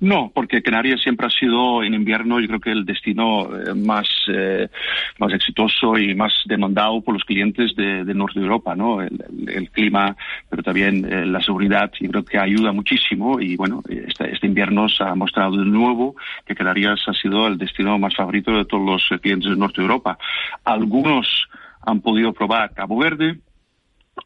No, 0.00 0.30
porque 0.34 0.62
Canarias 0.62 1.00
siempre 1.00 1.26
ha 1.26 1.30
sido 1.30 1.82
en 1.82 1.94
invierno, 1.94 2.40
yo 2.40 2.48
creo 2.48 2.60
que 2.60 2.72
el 2.72 2.84
destino 2.84 3.48
eh, 3.56 3.74
más, 3.74 4.08
eh, 4.28 4.68
más 5.18 5.32
exitoso 5.32 5.96
y 5.96 6.14
más 6.14 6.32
demandado 6.46 7.00
por 7.00 7.14
los 7.14 7.24
clientes 7.24 7.74
de, 7.76 8.04
norte 8.14 8.40
de 8.40 8.46
Europa, 8.46 8.74
¿no? 8.74 9.00
El, 9.00 9.70
clima, 9.70 10.16
pero 10.48 10.62
también 10.62 11.04
eh, 11.10 11.26
la 11.26 11.40
seguridad, 11.40 11.90
yo 12.00 12.10
creo 12.10 12.24
que 12.24 12.38
ayuda 12.38 12.72
muchísimo 12.72 13.40
y 13.40 13.56
bueno, 13.56 13.82
este, 13.88 14.32
este, 14.32 14.46
invierno 14.46 14.88
se 14.88 15.02
ha 15.02 15.14
mostrado 15.14 15.56
de 15.56 15.64
nuevo 15.64 16.14
que 16.46 16.54
Canarias 16.54 17.00
ha 17.06 17.12
sido 17.12 17.46
el 17.46 17.58
destino 17.58 17.98
más 17.98 18.14
favorito 18.14 18.52
de 18.52 18.64
todos 18.64 18.84
los 18.84 19.20
clientes 19.20 19.50
de 19.50 19.56
norte 19.56 19.80
de 19.80 19.86
Europa. 19.86 20.18
Algunos 20.64 21.48
han 21.86 22.00
podido 22.00 22.32
probar 22.32 22.72
Cabo 22.74 22.98
Verde, 22.98 23.38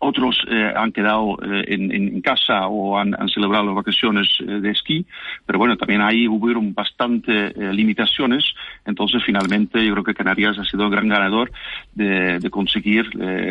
otros 0.01 0.39
eh, 0.51 0.73
han 0.77 0.93
quedado 0.93 1.39
eh, 1.43 1.65
en, 1.69 2.21
casa 2.21 2.67
o 2.69 2.99
han, 2.99 3.15
celebrado 3.29 3.67
las 3.67 3.75
vacaciones 3.75 4.29
eh, 4.41 4.61
de 4.61 4.71
esquí, 4.71 5.07
pero 5.47 5.59
bueno, 5.59 5.77
también 5.77 6.03
ahí 6.03 6.29
hubieron 6.29 6.75
bastante 6.75 7.53
limitaciones, 7.73 8.45
entonces 8.85 9.23
finalmente 9.25 9.85
yo 9.85 9.93
creo 9.93 10.05
que 10.05 10.15
Canarias 10.15 10.59
ha 10.59 10.65
sido 10.65 10.85
el 10.85 10.91
gran 10.91 11.09
ganador 11.09 11.51
de, 11.95 12.39
conseguir 12.51 13.05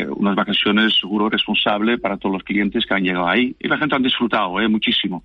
unas 0.09 0.35
vacaciones 0.35 0.95
seguro 0.99 1.29
responsable 1.29 1.97
para 1.97 2.17
todos 2.17 2.33
los 2.33 2.43
clientes 2.43 2.85
que 2.85 2.93
han 2.93 3.03
llegado 3.03 3.27
ahí 3.27 3.55
y 3.59 3.67
la 3.67 3.77
gente 3.77 3.95
han 3.95 4.03
disfrutado 4.03 4.57
muchísimo. 4.69 5.23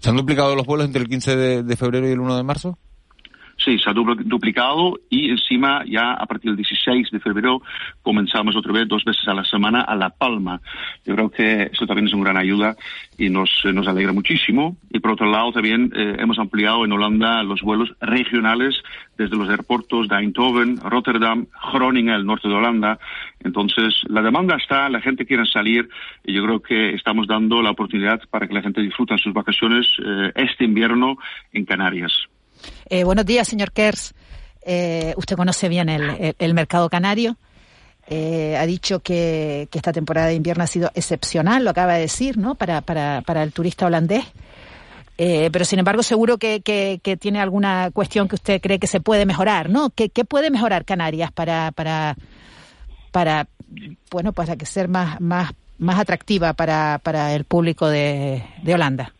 ¿Se 0.00 0.08
han 0.08 0.16
duplicado 0.16 0.54
los 0.54 0.66
vuelos 0.66 0.86
entre 0.86 1.02
el 1.02 1.08
15 1.08 1.36
de 1.62 1.76
febrero 1.76 2.08
y 2.08 2.12
el 2.12 2.20
1 2.20 2.36
de 2.36 2.42
marzo? 2.42 2.78
Sí, 3.58 3.78
se 3.78 3.88
ha 3.88 3.94
duplicado 3.94 4.98
y 5.08 5.30
encima 5.30 5.82
ya 5.86 6.12
a 6.12 6.26
partir 6.26 6.50
del 6.50 6.56
16 6.56 7.10
de 7.10 7.20
febrero 7.20 7.62
comenzamos 8.02 8.54
otra 8.54 8.72
vez 8.72 8.86
dos 8.86 9.02
veces 9.04 9.26
a 9.28 9.34
la 9.34 9.44
semana 9.44 9.80
a 9.80 9.96
La 9.96 10.10
Palma. 10.10 10.60
Yo 11.06 11.14
creo 11.14 11.30
que 11.30 11.70
eso 11.72 11.86
también 11.86 12.06
es 12.06 12.12
una 12.12 12.24
gran 12.24 12.36
ayuda 12.36 12.76
y 13.16 13.30
nos, 13.30 13.50
nos 13.72 13.88
alegra 13.88 14.12
muchísimo. 14.12 14.76
Y 14.90 15.00
por 15.00 15.12
otro 15.12 15.30
lado 15.30 15.52
también 15.52 15.90
eh, 15.96 16.16
hemos 16.18 16.38
ampliado 16.38 16.84
en 16.84 16.92
Holanda 16.92 17.42
los 17.42 17.62
vuelos 17.62 17.94
regionales 18.00 18.74
desde 19.16 19.36
los 19.36 19.48
aeropuertos 19.48 20.08
de 20.08 20.16
Eindhoven, 20.16 20.76
Rotterdam, 20.76 21.46
Groningen, 21.72 22.14
el 22.14 22.26
norte 22.26 22.48
de 22.48 22.54
Holanda. 22.54 22.98
Entonces, 23.40 24.02
la 24.08 24.20
demanda 24.20 24.56
está, 24.56 24.88
la 24.90 25.00
gente 25.00 25.24
quiere 25.24 25.46
salir 25.46 25.88
y 26.24 26.34
yo 26.34 26.44
creo 26.44 26.60
que 26.60 26.94
estamos 26.94 27.26
dando 27.26 27.62
la 27.62 27.70
oportunidad 27.70 28.20
para 28.28 28.46
que 28.46 28.54
la 28.54 28.62
gente 28.62 28.82
disfrute 28.82 29.16
sus 29.16 29.32
vacaciones 29.32 29.86
eh, 30.04 30.32
este 30.34 30.64
invierno 30.64 31.16
en 31.52 31.64
Canarias. 31.64 32.28
Eh, 32.88 33.04
buenos 33.04 33.26
días, 33.26 33.48
señor 33.48 33.72
Kers. 33.72 34.14
Eh, 34.62 35.14
usted 35.16 35.36
conoce 35.36 35.68
bien 35.68 35.88
el, 35.88 36.54
mercado 36.54 36.88
canario. 36.88 37.36
Eh, 38.08 38.56
ha 38.56 38.66
dicho 38.66 39.00
que, 39.00 39.68
esta 39.72 39.92
temporada 39.92 40.28
de 40.28 40.34
invierno 40.34 40.64
ha 40.64 40.68
sido 40.68 40.90
excepcional, 40.94 41.64
lo 41.64 41.70
acaba 41.70 41.94
de 41.94 42.02
decir, 42.02 42.38
¿no? 42.38 42.54
Para, 42.54 42.80
para, 42.80 43.42
el 43.42 43.52
turista 43.52 43.86
holandés. 43.86 44.24
pero 45.16 45.64
sin 45.64 45.78
embargo, 45.78 46.02
seguro 46.02 46.38
que, 46.38 47.18
tiene 47.20 47.40
alguna 47.40 47.90
cuestión 47.92 48.28
que 48.28 48.36
usted 48.36 48.60
cree 48.60 48.78
que 48.78 48.86
se 48.86 49.00
puede 49.00 49.26
mejorar, 49.26 49.68
¿no? 49.68 49.90
¿Qué, 49.90 50.08
puede 50.24 50.50
mejorar 50.50 50.84
Canarias 50.84 51.32
para, 51.32 51.72
para, 51.72 52.16
para, 53.10 53.48
bueno, 54.10 54.32
para 54.32 54.56
que 54.56 54.66
ser 54.66 54.88
más, 54.88 55.20
más, 55.20 55.52
más 55.78 55.98
atractiva 55.98 56.52
para, 56.52 57.00
para 57.02 57.34
el 57.34 57.44
público 57.44 57.88
de 57.88 58.42
Holanda? 58.66 59.15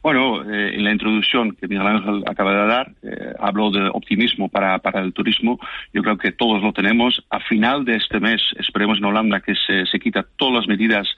Bueno, 0.00 0.42
eh, 0.42 0.74
en 0.74 0.84
la 0.84 0.92
introducción 0.92 1.56
que 1.56 1.66
Miguel 1.66 1.86
Ángel 1.86 2.22
acaba 2.26 2.52
de 2.52 2.66
dar, 2.66 2.92
eh, 3.02 3.34
habló 3.40 3.70
de 3.70 3.88
optimismo 3.88 4.48
para, 4.48 4.78
para, 4.78 5.00
el 5.00 5.12
turismo. 5.12 5.58
Yo 5.92 6.02
creo 6.02 6.16
que 6.16 6.30
todos 6.32 6.62
lo 6.62 6.72
tenemos. 6.72 7.24
A 7.30 7.40
final 7.40 7.84
de 7.84 7.96
este 7.96 8.20
mes, 8.20 8.40
esperemos 8.58 8.98
en 8.98 9.04
Holanda 9.06 9.40
que 9.40 9.54
se, 9.54 9.86
se 9.86 9.98
quita 9.98 10.24
todas 10.36 10.54
las 10.54 10.68
medidas 10.68 11.08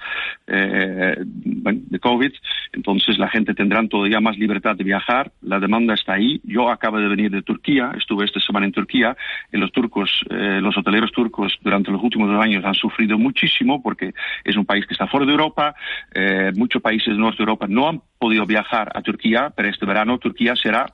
eh, 0.47 1.17
de 1.19 1.99
COVID. 1.99 2.33
Entonces 2.73 3.19
la 3.19 3.29
gente 3.29 3.55
tendrá 3.55 3.87
todavía 3.87 4.21
más 4.21 4.39
libertad 4.39 4.77
de 4.77 4.85
viajar. 4.85 5.31
La 5.43 5.59
demanda 5.59 5.95
está 5.95 6.15
ahí. 6.15 6.41
Yo 6.45 6.71
acabo 6.71 6.99
de 6.99 7.09
venir 7.09 7.31
de 7.31 7.43
Turquía. 7.43 7.93
Estuve 7.97 8.25
esta 8.25 8.41
semana 8.41 8.67
en 8.67 8.73
Turquía. 8.73 9.17
Y 9.53 9.59
los 9.59 9.73
turcos, 9.73 10.11
eh, 10.31 10.61
los 10.63 10.77
hoteleros 10.77 11.13
turcos 11.13 11.59
durante 11.63 11.91
los 11.91 12.03
últimos 12.03 12.31
dos 12.31 12.43
años 12.43 12.65
han 12.65 12.75
sufrido 12.75 13.19
muchísimo 13.19 13.83
porque 13.83 14.13
es 14.45 14.57
un 14.57 14.65
país 14.65 14.87
que 14.87 14.95
está 14.95 15.07
fuera 15.07 15.27
de 15.27 15.33
Europa. 15.33 15.75
Eh, 16.15 16.53
muchos 16.57 16.81
países 16.81 17.09
del 17.09 17.19
norte 17.19 17.39
de 17.39 17.43
Europa 17.43 17.67
no 17.69 17.89
han 17.89 18.03
podido 18.21 18.45
viajar 18.45 18.93
a 18.95 19.01
Turquía, 19.01 19.51
pero 19.57 19.71
este 19.71 19.87
verano 19.87 20.19
Turquía 20.19 20.55
será 20.55 20.87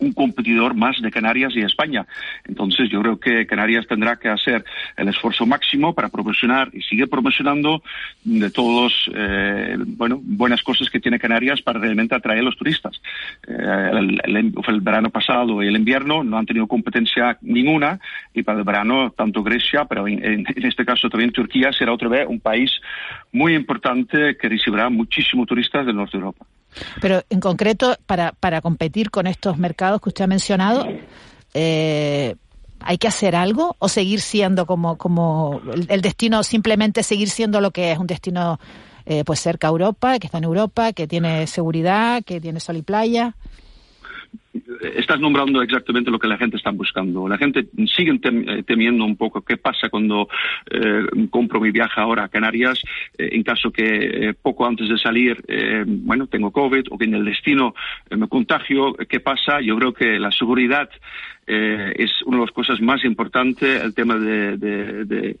un 0.00 0.12
competidor 0.12 0.74
más 0.74 1.00
de 1.00 1.10
Canarias 1.10 1.52
y 1.56 1.60
España. 1.60 2.06
Entonces 2.44 2.90
yo 2.90 3.00
creo 3.00 3.18
que 3.18 3.46
Canarias 3.46 3.86
tendrá 3.86 4.16
que 4.16 4.28
hacer 4.28 4.64
el 4.96 5.08
esfuerzo 5.08 5.46
máximo 5.46 5.94
para 5.94 6.08
promocionar 6.08 6.70
y 6.72 6.82
sigue 6.82 7.06
promocionando 7.06 7.82
de 8.24 8.50
todos 8.50 9.10
eh, 9.14 9.76
bueno 9.78 10.20
buenas 10.22 10.62
cosas 10.62 10.90
que 10.90 11.00
tiene 11.00 11.18
Canarias 11.18 11.62
para 11.62 11.80
realmente 11.80 12.14
atraer 12.14 12.40
a 12.40 12.42
los 12.42 12.56
turistas. 12.56 13.00
Eh, 13.46 13.90
el, 14.24 14.80
verano 14.80 15.10
pasado 15.10 15.62
y 15.62 15.66
el 15.66 15.76
invierno 15.76 16.22
no 16.22 16.38
han 16.38 16.46
tenido 16.46 16.66
competencia 16.66 17.36
ninguna 17.42 17.98
y 18.32 18.42
para 18.42 18.58
el 18.58 18.64
verano 18.64 19.10
tanto 19.10 19.42
Grecia, 19.42 19.86
pero 19.86 20.06
en, 20.06 20.22
en 20.22 20.64
este 20.64 20.84
caso 20.84 21.10
también 21.10 21.32
Turquía 21.32 21.72
será 21.72 21.92
otra 21.92 22.08
vez 22.08 22.26
un 22.28 22.40
país 22.40 22.70
muy 23.32 23.54
importante 23.54 24.36
que 24.36 24.48
recibirá 24.48 24.88
muchísimos 24.88 25.46
turistas 25.46 25.84
del 25.84 25.96
norte 25.96 26.16
de 26.16 26.24
Europa. 26.24 26.46
Pero 27.00 27.22
en 27.30 27.40
concreto, 27.40 27.96
para, 28.06 28.32
para 28.32 28.60
competir 28.60 29.10
con 29.10 29.26
estos 29.26 29.58
mercados 29.58 30.00
que 30.00 30.08
usted 30.08 30.24
ha 30.24 30.28
mencionado, 30.28 30.86
eh, 31.54 32.36
¿hay 32.80 32.98
que 32.98 33.08
hacer 33.08 33.36
algo 33.36 33.76
o 33.78 33.88
seguir 33.88 34.20
siendo 34.20 34.66
como, 34.66 34.96
como 34.98 35.60
el, 35.88 36.00
destino, 36.00 36.42
simplemente 36.42 37.02
seguir 37.02 37.30
siendo 37.30 37.60
lo 37.60 37.70
que 37.70 37.92
es 37.92 37.98
un 37.98 38.06
destino 38.06 38.60
eh, 39.06 39.24
pues 39.24 39.40
cerca 39.40 39.68
a 39.68 39.70
Europa, 39.70 40.18
que 40.18 40.26
está 40.26 40.38
en 40.38 40.44
Europa, 40.44 40.92
que 40.92 41.06
tiene 41.06 41.46
seguridad, 41.46 42.22
que 42.24 42.40
tiene 42.40 42.60
sol 42.60 42.76
y 42.76 42.82
playa? 42.82 43.34
Estás 44.96 45.20
nombrando 45.20 45.62
exactamente 45.62 46.10
lo 46.10 46.18
que 46.18 46.28
la 46.28 46.38
gente 46.38 46.56
está 46.56 46.70
buscando. 46.70 47.28
La 47.28 47.38
gente 47.38 47.66
sigue 47.94 48.18
eh, 48.22 48.62
temiendo 48.66 49.04
un 49.04 49.16
poco 49.16 49.42
qué 49.42 49.56
pasa 49.56 49.88
cuando 49.88 50.28
eh, 50.70 51.04
compro 51.30 51.60
mi 51.60 51.70
viaje 51.70 52.00
ahora 52.00 52.24
a 52.24 52.28
Canarias, 52.28 52.80
eh, 53.16 53.30
en 53.32 53.42
caso 53.42 53.70
que 53.70 54.34
poco 54.40 54.66
antes 54.66 54.88
de 54.88 54.98
salir, 54.98 55.42
bueno, 55.86 56.26
tengo 56.26 56.50
COVID 56.50 56.86
o 56.90 56.98
que 56.98 57.04
en 57.04 57.14
el 57.14 57.24
destino 57.24 57.74
me 58.10 58.28
contagio, 58.28 58.94
¿qué 59.08 59.20
pasa? 59.20 59.60
Yo 59.60 59.76
creo 59.76 59.92
que 59.92 60.18
la 60.18 60.30
seguridad 60.30 60.88
eh, 61.50 61.94
es 61.96 62.10
una 62.26 62.36
de 62.36 62.44
las 62.44 62.52
cosas 62.52 62.78
más 62.82 63.02
importantes, 63.06 63.82
el 63.82 63.94
tema 63.94 64.16
de, 64.16 64.58
de, 64.58 65.38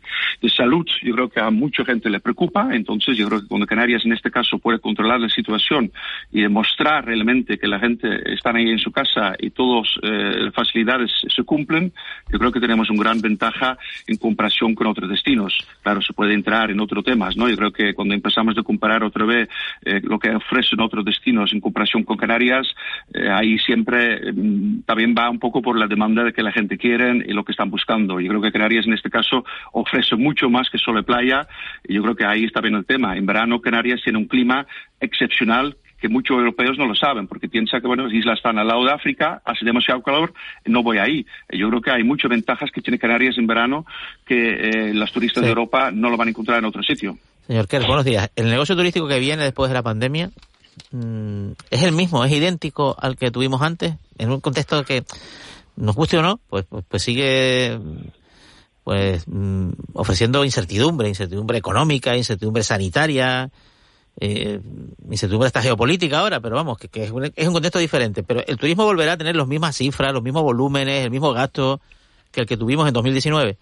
salud. 0.48 0.86
Yo 1.02 1.14
creo 1.14 1.28
que 1.28 1.38
a 1.38 1.50
mucha 1.50 1.84
gente 1.84 2.08
le 2.08 2.18
preocupa, 2.18 2.70
entonces 2.72 3.16
yo 3.16 3.28
creo 3.28 3.42
que 3.42 3.46
cuando 3.46 3.66
Canarias 3.66 4.04
en 4.06 4.14
este 4.14 4.30
caso 4.30 4.58
puede 4.58 4.80
controlar 4.80 5.20
la 5.20 5.28
situación 5.28 5.92
y 6.32 6.40
demostrar 6.40 7.04
realmente 7.04 7.58
que 7.58 7.68
la 7.68 7.78
gente 7.78 8.32
está 8.32 8.50
ahí 8.50 8.70
en 8.70 8.78
su 8.78 8.90
casa 8.98 9.34
y 9.38 9.50
todas 9.50 9.88
eh, 10.02 10.44
las 10.44 10.54
facilidades 10.54 11.10
se 11.34 11.42
cumplen, 11.44 11.92
yo 12.30 12.38
creo 12.38 12.52
que 12.52 12.60
tenemos 12.60 12.90
una 12.90 13.02
gran 13.02 13.20
ventaja 13.20 13.78
en 14.06 14.16
comparación 14.16 14.74
con 14.74 14.86
otros 14.86 15.08
destinos. 15.08 15.56
Claro, 15.82 16.02
se 16.02 16.12
puede 16.12 16.34
entrar 16.34 16.70
en 16.70 16.80
otros 16.80 17.04
temas, 17.04 17.36
¿no? 17.36 17.48
Yo 17.48 17.56
creo 17.56 17.72
que 17.72 17.94
cuando 17.94 18.14
empezamos 18.14 18.56
a 18.58 18.62
comparar 18.62 19.04
otra 19.04 19.24
vez 19.24 19.48
eh, 19.84 20.00
lo 20.02 20.18
que 20.18 20.30
ofrecen 20.34 20.80
otros 20.80 21.04
destinos 21.04 21.52
en 21.52 21.60
comparación 21.60 22.02
con 22.02 22.16
Canarias, 22.16 22.66
ahí 23.32 23.58
siempre 23.58 24.32
mm, 24.32 24.82
también 24.84 25.14
va 25.16 25.30
un 25.30 25.38
poco 25.38 25.62
por 25.62 25.78
la 25.78 25.86
demanda 25.86 26.24
de 26.24 26.32
que 26.32 26.42
la 26.42 26.52
gente 26.52 26.76
quiere 26.76 27.24
y 27.26 27.32
lo 27.32 27.44
que 27.44 27.52
están 27.52 27.70
buscando. 27.70 28.20
Yo 28.20 28.28
creo 28.28 28.42
que 28.42 28.52
Canarias 28.52 28.86
en 28.86 28.94
este 28.94 29.10
caso 29.10 29.44
ofrece 29.72 30.16
mucho 30.16 30.50
más 30.50 30.68
que 30.70 30.78
solo 30.78 31.02
playa 31.02 31.46
y 31.86 31.94
yo 31.94 32.02
creo 32.02 32.16
que 32.16 32.24
ahí 32.24 32.44
está 32.44 32.60
bien 32.60 32.74
el 32.74 32.84
tema. 32.84 33.16
En 33.16 33.26
verano 33.26 33.60
Canarias 33.60 34.00
tiene 34.02 34.18
un 34.18 34.26
clima 34.26 34.66
excepcional 35.00 35.76
que 36.00 36.08
muchos 36.08 36.36
europeos 36.36 36.78
no 36.78 36.86
lo 36.86 36.94
saben, 36.94 37.26
porque 37.26 37.48
piensan 37.48 37.80
que 37.80 37.86
bueno, 37.86 38.04
las 38.04 38.12
islas 38.12 38.38
están 38.38 38.58
al 38.58 38.68
lado 38.68 38.84
de 38.84 38.92
África, 38.92 39.42
hace 39.44 39.64
demasiado 39.64 40.02
calor, 40.02 40.32
no 40.64 40.82
voy 40.82 40.98
ahí. 40.98 41.26
Yo 41.50 41.68
creo 41.68 41.80
que 41.80 41.90
hay 41.90 42.04
muchas 42.04 42.30
ventajas 42.30 42.70
que 42.70 42.80
tiene 42.80 42.98
Canarias 42.98 43.36
en 43.38 43.46
verano 43.46 43.84
que 44.24 44.90
eh, 44.90 44.94
las 44.94 45.10
turistas 45.12 45.42
de 45.42 45.48
Europa 45.48 45.90
no 45.90 46.10
lo 46.10 46.16
van 46.16 46.28
a 46.28 46.30
encontrar 46.30 46.58
en 46.58 46.66
otro 46.66 46.82
sitio. 46.82 47.18
Señor 47.46 47.66
Kerr, 47.66 47.86
buenos 47.86 48.04
días. 48.04 48.30
El 48.36 48.48
negocio 48.48 48.76
turístico 48.76 49.08
que 49.08 49.18
viene 49.18 49.42
después 49.42 49.70
de 49.70 49.74
la 49.74 49.82
pandemia 49.82 50.30
mm, 50.92 51.50
es 51.70 51.82
el 51.82 51.92
mismo, 51.92 52.24
es 52.24 52.32
idéntico 52.32 52.96
al 52.98 53.16
que 53.16 53.30
tuvimos 53.30 53.62
antes, 53.62 53.94
en 54.18 54.30
un 54.30 54.40
contexto 54.40 54.84
que 54.84 55.02
nos 55.76 55.96
guste 55.96 56.18
o 56.18 56.22
no, 56.22 56.40
pues, 56.48 56.64
pues, 56.68 56.84
pues 56.88 57.02
sigue 57.02 57.78
pues 58.84 59.24
mm, 59.26 59.70
ofreciendo 59.94 60.44
incertidumbre, 60.44 61.08
incertidumbre 61.08 61.58
económica, 61.58 62.16
incertidumbre 62.16 62.62
sanitaria, 62.62 63.50
eh, 64.20 64.60
incertidumbre 65.10 65.46
esta 65.46 65.62
geopolítica 65.62 66.18
ahora, 66.18 66.40
pero 66.40 66.56
vamos, 66.56 66.78
que, 66.78 67.04
es, 67.04 67.10
un, 67.10 67.24
es, 67.24 67.46
un, 67.46 67.52
contexto 67.52 67.78
diferente. 67.78 68.22
Pero 68.22 68.42
el 68.46 68.56
turismo 68.56 68.84
volverá 68.84 69.12
a 69.12 69.16
tener 69.16 69.36
las 69.36 69.46
mismas 69.46 69.76
cifras, 69.76 70.12
los 70.12 70.22
mismos 70.22 70.42
volúmenes, 70.42 71.04
el 71.04 71.10
mismo 71.10 71.32
gasto 71.32 71.80
que 72.32 72.40
el 72.40 72.46
que 72.46 72.56
tuvimos 72.56 72.86
en 72.88 72.94
2019. 72.94 73.56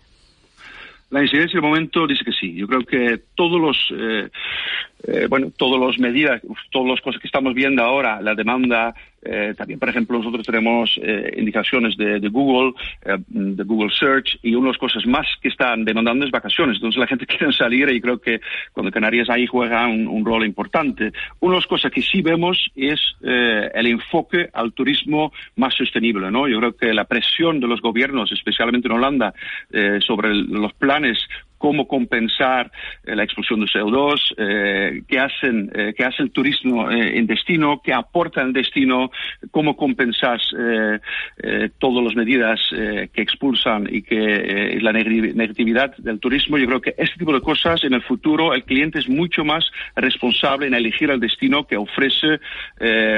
La 1.11 1.23
incidencia 1.23 1.61
del 1.61 1.69
momento 1.69 2.07
dice 2.07 2.25
que 2.25 2.33
sí. 2.33 2.55
Yo 2.55 2.67
creo 2.67 2.81
que 2.81 3.23
todos 3.35 3.61
los, 3.61 3.77
eh, 3.93 4.29
eh, 5.05 5.27
bueno, 5.29 5.51
todas 5.57 5.81
las 5.81 5.99
medidas, 5.99 6.43
todas 6.71 6.89
las 6.89 7.01
cosas 7.01 7.21
que 7.21 7.29
estamos 7.29 7.55
viendo 7.55 7.83
ahora, 7.83 8.21
la 8.21 8.35
demanda, 8.35 8.95
eh, 9.29 9.55
también, 9.57 9.79
por 9.79 9.89
ejemplo, 9.89 10.19
nosotros 10.19 10.47
tenemos 10.47 10.99
eh, 11.03 11.35
indicaciones 11.37 11.97
de, 11.97 12.29
Google, 12.29 12.75
eh, 13.05 13.17
de 13.29 13.65
Google 13.65 13.91
Search, 13.91 14.39
y 14.43 14.55
una 14.55 14.67
de 14.67 14.73
las 14.73 14.79
cosas 14.79 15.05
más 15.07 15.27
que 15.41 15.49
están 15.49 15.85
demandando 15.85 16.25
es 16.25 16.31
vacaciones. 16.31 16.77
Entonces 16.77 17.01
la 17.01 17.07
gente 17.07 17.27
quiere 17.27 17.53
salir 17.53 17.89
y 17.89 18.01
creo 18.01 18.19
que 18.19 18.41
cuando 18.73 18.93
Canarias 18.93 19.29
ahí 19.29 19.47
juega 19.47 19.87
un, 19.87 20.25
rol 20.25 20.45
importante. 20.45 21.13
Una 21.41 21.55
de 21.55 21.61
las 21.61 21.67
cosas 21.67 21.93
que 21.93 22.03
sí 22.03 22.21
vemos 22.21 22.59
es 22.75 23.01
el 23.23 23.87
enfoque 23.87 24.49
al 24.53 24.73
turismo 24.73 25.33
más 25.55 25.75
sostenible. 25.75 26.33
¿no? 26.33 26.49
Yo 26.49 26.59
creo 26.59 26.77
que 26.77 26.93
la 26.93 27.05
presión 27.05 27.61
de 27.61 27.69
los 27.69 27.81
gobiernos, 27.81 28.33
especialmente 28.33 28.89
en 28.89 28.95
Holanda, 28.95 29.33
sobre 30.01 30.35
los 30.35 30.73
planes 30.75 31.19
cómo 31.59 31.87
compensar 31.89 32.71
la 33.05 33.23
expulsión 33.23 33.61
de 33.61 33.67
CO2, 33.67 35.05
qué, 35.07 35.19
hacen, 35.19 35.71
qué 35.97 36.05
hace 36.05 36.23
el 36.23 36.31
turismo 36.31 36.91
en 36.91 37.27
destino, 37.27 37.81
qué 37.83 37.93
aporta 37.93 38.43
el 38.43 38.53
destino, 38.53 39.11
cómo 39.51 39.77
compensar 39.77 40.41
todas 41.79 42.05
las 42.05 42.15
medidas 42.15 42.61
que 42.71 43.23
expulsan 43.23 43.89
y 43.91 44.03
que 44.03 44.79
la 44.81 44.93
negatividad 44.93 45.97
del 45.97 46.21
turismo. 46.21 46.59
Yo 46.59 46.67
creo 46.67 46.81
que 46.81 46.95
este 46.99 47.19
tipo 47.19 47.33
de 47.33 47.41
cosas 47.41 47.85
en 47.85 47.95
el 47.95 48.03
futuro 48.03 48.55
el 48.55 48.65
cliente 48.65 48.99
es 48.99 49.09
mucho 49.09 49.45
más 49.45 49.71
responsable 49.95 50.67
en 50.67 50.75
elegir 50.75 51.11
el 51.11 51.21
destino 51.21 51.67
que 51.67 51.77
ofrece, 51.77 52.41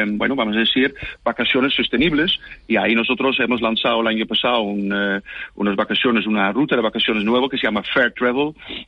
bueno, 0.07 0.37
vamos 0.37 0.57
a 0.57 0.61
decir, 0.61 0.95
vacaciones 1.25 1.75
sostenibles 1.75 2.39
y 2.67 2.77
ahí 2.77 2.95
nosotros 2.95 3.39
hemos 3.41 3.61
lanzado 3.61 4.01
el 4.01 4.07
año 4.07 4.27
pasado 4.27 4.61
unas 4.61 5.77
vacaciones, 5.77 6.27
una 6.27 6.53
ruta 6.53 6.77
de 6.77 6.83
vacaciones 6.83 7.25
nueva 7.25 7.49
que 7.49 7.59
se 7.59 7.67
llama 7.67 7.83
Fair 7.83 8.13
Travel 8.13 8.28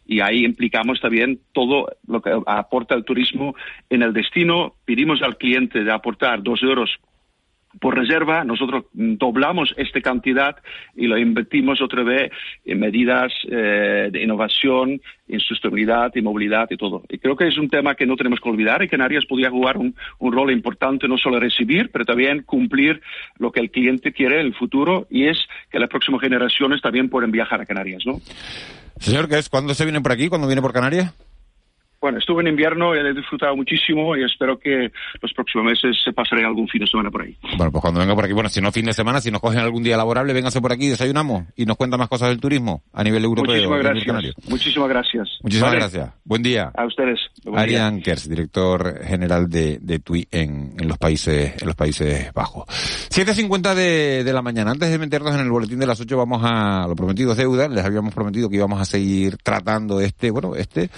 y 0.07 0.20
ahí 0.20 0.45
implicamos 0.45 1.01
también 1.01 1.41
todo 1.53 1.86
lo 2.07 2.20
que 2.20 2.30
aporta 2.47 2.95
el 2.95 3.05
turismo 3.05 3.55
en 3.88 4.03
el 4.03 4.12
destino. 4.12 4.74
Pedimos 4.84 5.22
al 5.22 5.36
cliente 5.36 5.84
de 5.84 5.93
aportar 5.93 6.43
dos 6.43 6.62
euros 6.62 6.91
por 7.79 7.97
reserva, 7.97 8.43
nosotros 8.45 8.87
doblamos 8.93 9.73
esta 9.77 10.01
cantidad 10.01 10.57
y 10.97 11.07
lo 11.07 11.16
invertimos 11.16 11.81
otra 11.81 12.03
vez 12.03 12.33
en 12.64 12.81
medidas 12.81 13.33
eh, 13.49 14.09
de 14.11 14.23
innovación, 14.23 15.01
en 15.29 15.41
sostenibilidad 15.41 16.11
y 16.14 16.23
movilidad 16.23 16.68
y 16.71 16.77
todo. 16.77 17.03
Y 17.09 17.18
creo 17.18 17.37
que 17.37 17.47
es 17.47 17.57
un 17.59 17.68
tema 17.68 17.95
que 17.95 18.07
no 18.07 18.16
tenemos 18.16 18.41
que 18.41 18.49
olvidar 18.49 18.83
y 18.83 18.89
Canarias 18.89 19.25
podría 19.27 19.51
jugar 19.51 19.77
un, 19.77 19.95
un 20.18 20.33
rol 20.33 20.51
importante 20.51 21.07
no 21.07 21.16
solo 21.16 21.39
recibir, 21.39 21.91
pero 21.93 22.05
también 22.05 22.43
cumplir 22.43 23.01
lo 23.39 23.53
que 23.53 23.61
el 23.61 23.71
cliente 23.71 24.12
quiere 24.12 24.41
en 24.41 24.47
el 24.47 24.55
futuro 24.55 25.07
y 25.09 25.29
es 25.29 25.39
que 25.71 25.79
las 25.79 25.89
próximas 25.89 26.21
generaciones 26.21 26.83
también 26.83 27.09
puedan 27.09 27.31
viajar 27.31 27.61
a 27.61 27.66
Canarias, 27.66 28.03
¿no? 28.05 28.21
Señor, 28.99 29.29
¿qué 29.29 29.39
es? 29.39 29.49
¿Cuándo 29.49 29.75
se 29.75 29.85
viene 29.85 30.01
por 30.01 30.12
aquí? 30.12 30.29
¿Cuándo 30.29 30.49
viene 30.49 30.61
por 30.61 30.73
Canarias? 30.73 31.14
Bueno, 32.01 32.19
estuve 32.19 32.41
en 32.41 32.49
invierno 32.49 32.95
y 32.95 32.99
he 32.99 33.13
disfrutado 33.13 33.55
muchísimo 33.55 34.17
y 34.17 34.25
espero 34.25 34.59
que 34.59 34.91
los 35.21 35.35
próximos 35.35 35.67
meses 35.67 35.99
se 36.03 36.15
pasaré 36.15 36.47
algún 36.47 36.67
fin 36.67 36.81
de 36.81 36.87
semana 36.87 37.11
por 37.11 37.21
ahí. 37.21 37.37
Bueno, 37.59 37.71
pues 37.71 37.83
cuando 37.83 38.01
venga 38.01 38.15
por 38.15 38.25
aquí, 38.25 38.33
bueno, 38.33 38.49
si 38.49 38.63
no 38.63 38.73
fin 38.73 38.87
de 38.87 38.95
semana, 38.95 39.21
si 39.21 39.31
nos 39.31 39.43
cogen 39.43 39.61
algún 39.61 39.83
día 39.83 39.99
laborable, 39.99 40.33
véngase 40.33 40.63
por 40.63 40.73
aquí, 40.73 40.89
desayunamos 40.89 41.45
y 41.57 41.67
nos 41.67 41.77
cuenta 41.77 41.99
más 41.99 42.09
cosas 42.09 42.31
del 42.31 42.41
turismo 42.41 42.83
a 42.95 43.05
nivel 43.05 43.23
europeo. 43.25 43.55
Muchísimas 43.55 43.83
gracias. 43.83 44.35
Muchísimas 44.49 44.89
gracias. 44.89 45.29
Muchísimas 45.43 45.75
gracias. 45.75 46.11
Buen 46.25 46.43
día. 46.43 46.73
A 46.75 46.87
ustedes. 46.87 47.21
Arián 47.55 48.01
Kers, 48.01 48.31
director 48.31 49.05
general 49.05 49.51
de, 49.51 49.79
de 49.83 49.99
TUI 49.99 50.27
en, 50.31 50.73
en, 50.79 50.89
los 50.89 50.97
países, 50.97 51.61
en 51.61 51.67
los 51.67 51.77
Países 51.77 52.33
Bajos. 52.33 52.65
7.50 53.11 53.75
de, 53.75 54.25
de 54.25 54.33
la 54.33 54.41
mañana. 54.41 54.71
Antes 54.71 54.91
de 54.91 54.99
meternos 54.99 55.35
en 55.35 55.41
el 55.41 55.51
boletín 55.51 55.79
de 55.79 55.87
las 55.87 56.01
8 56.01 56.17
vamos 56.17 56.41
a, 56.45 56.87
lo 56.89 56.97
prometido 56.97 57.33
es 57.33 57.37
deuda. 57.37 57.69
Les 57.69 57.85
habíamos 57.85 58.15
prometido 58.15 58.49
que 58.49 58.57
íbamos 58.57 58.81
a 58.81 58.87
seguir 58.87 59.37
tratando 59.37 60.01
este, 60.01 60.31
bueno, 60.31 60.55
este, 60.57 60.89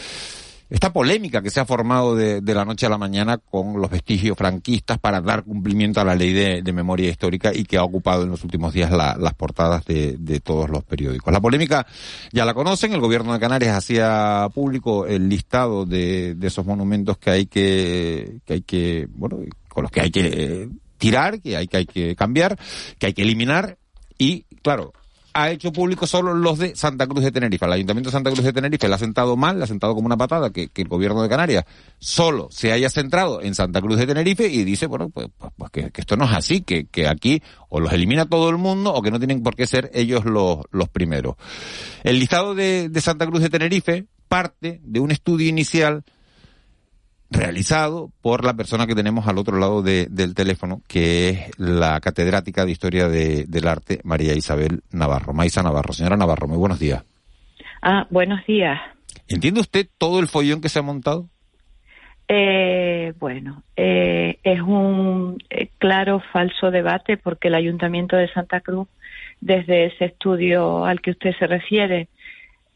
esta 0.72 0.90
polémica 0.90 1.42
que 1.42 1.50
se 1.50 1.60
ha 1.60 1.66
formado 1.66 2.16
de, 2.16 2.40
de, 2.40 2.54
la 2.54 2.64
noche 2.64 2.86
a 2.86 2.88
la 2.88 2.96
mañana 2.96 3.36
con 3.36 3.78
los 3.78 3.90
vestigios 3.90 4.38
franquistas 4.38 4.98
para 4.98 5.20
dar 5.20 5.44
cumplimiento 5.44 6.00
a 6.00 6.04
la 6.04 6.14
ley 6.14 6.32
de, 6.32 6.62
de 6.62 6.72
memoria 6.72 7.10
histórica 7.10 7.52
y 7.54 7.64
que 7.64 7.76
ha 7.76 7.84
ocupado 7.84 8.22
en 8.22 8.30
los 8.30 8.42
últimos 8.42 8.72
días 8.72 8.90
la, 8.90 9.14
las 9.20 9.34
portadas 9.34 9.84
de, 9.84 10.16
de, 10.18 10.40
todos 10.40 10.70
los 10.70 10.82
periódicos. 10.82 11.30
La 11.30 11.42
polémica 11.42 11.86
ya 12.32 12.46
la 12.46 12.54
conocen, 12.54 12.94
el 12.94 13.00
gobierno 13.00 13.34
de 13.34 13.40
Canarias 13.40 13.76
hacía 13.76 14.48
público 14.54 15.06
el 15.06 15.28
listado 15.28 15.84
de, 15.84 16.36
esos 16.40 16.64
monumentos 16.64 17.18
que 17.18 17.30
hay 17.30 17.46
que, 17.46 18.38
que 18.46 18.54
hay 18.54 18.62
que, 18.62 19.08
bueno, 19.10 19.40
con 19.68 19.82
los 19.82 19.92
que 19.92 20.00
hay 20.00 20.10
que 20.10 20.70
tirar, 20.96 21.42
que 21.42 21.54
hay 21.54 21.68
que, 21.68 21.76
hay 21.76 21.86
que 21.86 22.16
cambiar, 22.16 22.58
que 22.98 23.08
hay 23.08 23.12
que 23.12 23.22
eliminar 23.22 23.76
y, 24.16 24.44
claro, 24.62 24.94
ha 25.34 25.50
hecho 25.50 25.72
público 25.72 26.06
solo 26.06 26.34
los 26.34 26.58
de 26.58 26.76
Santa 26.76 27.06
Cruz 27.06 27.24
de 27.24 27.32
Tenerife. 27.32 27.64
El 27.66 27.72
Ayuntamiento 27.72 28.08
de 28.10 28.12
Santa 28.12 28.30
Cruz 28.30 28.44
de 28.44 28.52
Tenerife 28.52 28.88
le 28.88 28.94
ha 28.94 28.98
sentado 28.98 29.36
mal, 29.36 29.58
le 29.58 29.64
ha 29.64 29.66
sentado 29.66 29.94
como 29.94 30.06
una 30.06 30.16
patada 30.16 30.50
que, 30.50 30.70
el 30.74 30.88
gobierno 30.88 31.22
de 31.22 31.28
Canarias 31.28 31.64
solo 31.98 32.48
se 32.50 32.72
haya 32.72 32.90
centrado 32.90 33.40
en 33.42 33.54
Santa 33.54 33.80
Cruz 33.80 33.98
de 33.98 34.06
Tenerife 34.06 34.48
y 34.48 34.64
dice, 34.64 34.86
bueno, 34.86 35.10
pues, 35.10 35.28
pues, 35.38 35.52
pues 35.56 35.70
que, 35.70 35.90
que, 35.90 36.00
esto 36.00 36.16
no 36.16 36.24
es 36.24 36.32
así, 36.32 36.62
que, 36.62 36.86
que 36.86 37.08
aquí 37.08 37.42
o 37.68 37.80
los 37.80 37.92
elimina 37.92 38.26
todo 38.26 38.50
el 38.50 38.58
mundo 38.58 38.92
o 38.92 39.02
que 39.02 39.10
no 39.10 39.18
tienen 39.18 39.42
por 39.42 39.54
qué 39.54 39.66
ser 39.66 39.90
ellos 39.94 40.24
los, 40.24 40.58
los 40.70 40.88
primeros. 40.88 41.36
El 42.04 42.18
listado 42.18 42.54
de, 42.54 42.88
de 42.88 43.00
Santa 43.00 43.26
Cruz 43.26 43.40
de 43.40 43.50
Tenerife 43.50 44.06
parte 44.28 44.80
de 44.82 45.00
un 45.00 45.10
estudio 45.10 45.48
inicial 45.48 46.04
realizado 47.32 48.10
por 48.20 48.44
la 48.44 48.54
persona 48.54 48.86
que 48.86 48.94
tenemos 48.94 49.26
al 49.26 49.38
otro 49.38 49.58
lado 49.58 49.82
de, 49.82 50.06
del 50.10 50.34
teléfono, 50.34 50.82
que 50.86 51.28
es 51.28 51.58
la 51.58 52.00
catedrática 52.00 52.64
de 52.64 52.72
Historia 52.72 53.08
de, 53.08 53.44
del 53.46 53.68
Arte, 53.68 54.00
María 54.04 54.34
Isabel 54.34 54.82
Navarro. 54.90 55.32
Maisa 55.32 55.62
Navarro. 55.62 55.92
Señora 55.92 56.16
Navarro, 56.16 56.48
muy 56.48 56.58
buenos 56.58 56.78
días. 56.78 57.04
Ah, 57.80 58.06
buenos 58.10 58.44
días. 58.46 58.80
¿Entiende 59.28 59.60
usted 59.60 59.86
todo 59.98 60.20
el 60.20 60.28
follón 60.28 60.60
que 60.60 60.68
se 60.68 60.78
ha 60.78 60.82
montado? 60.82 61.28
Eh, 62.28 63.12
bueno, 63.18 63.62
eh, 63.76 64.38
es 64.42 64.60
un 64.60 65.38
eh, 65.50 65.68
claro 65.78 66.22
falso 66.32 66.70
debate 66.70 67.16
porque 67.16 67.48
el 67.48 67.54
Ayuntamiento 67.54 68.16
de 68.16 68.32
Santa 68.32 68.60
Cruz, 68.60 68.88
desde 69.40 69.86
ese 69.86 70.06
estudio 70.06 70.84
al 70.84 71.00
que 71.00 71.10
usted 71.10 71.34
se 71.38 71.46
refiere, 71.46 72.08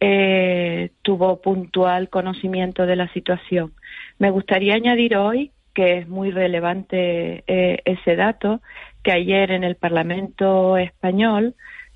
eh, 0.01 0.91
tuvo 1.01 1.41
puntual 1.41 2.11
conocimiento 2.11 2.85
de 2.85 2.97
la 2.97 3.11
situación. 3.13 3.73
Me 4.19 4.31
gustaría 4.31 4.75
añadir 4.75 5.17
hoy, 5.17 5.53
que 5.75 5.99
es 5.99 6.09
muy 6.09 6.31
relevante 6.31 7.45
eh, 7.47 7.81
ese 7.85 8.17
dato, 8.17 8.61
que 9.03 9.13
ayer 9.13 9.51
en 9.51 9.63
el 9.63 9.77
Parlamento 9.77 10.77
español 10.77 11.55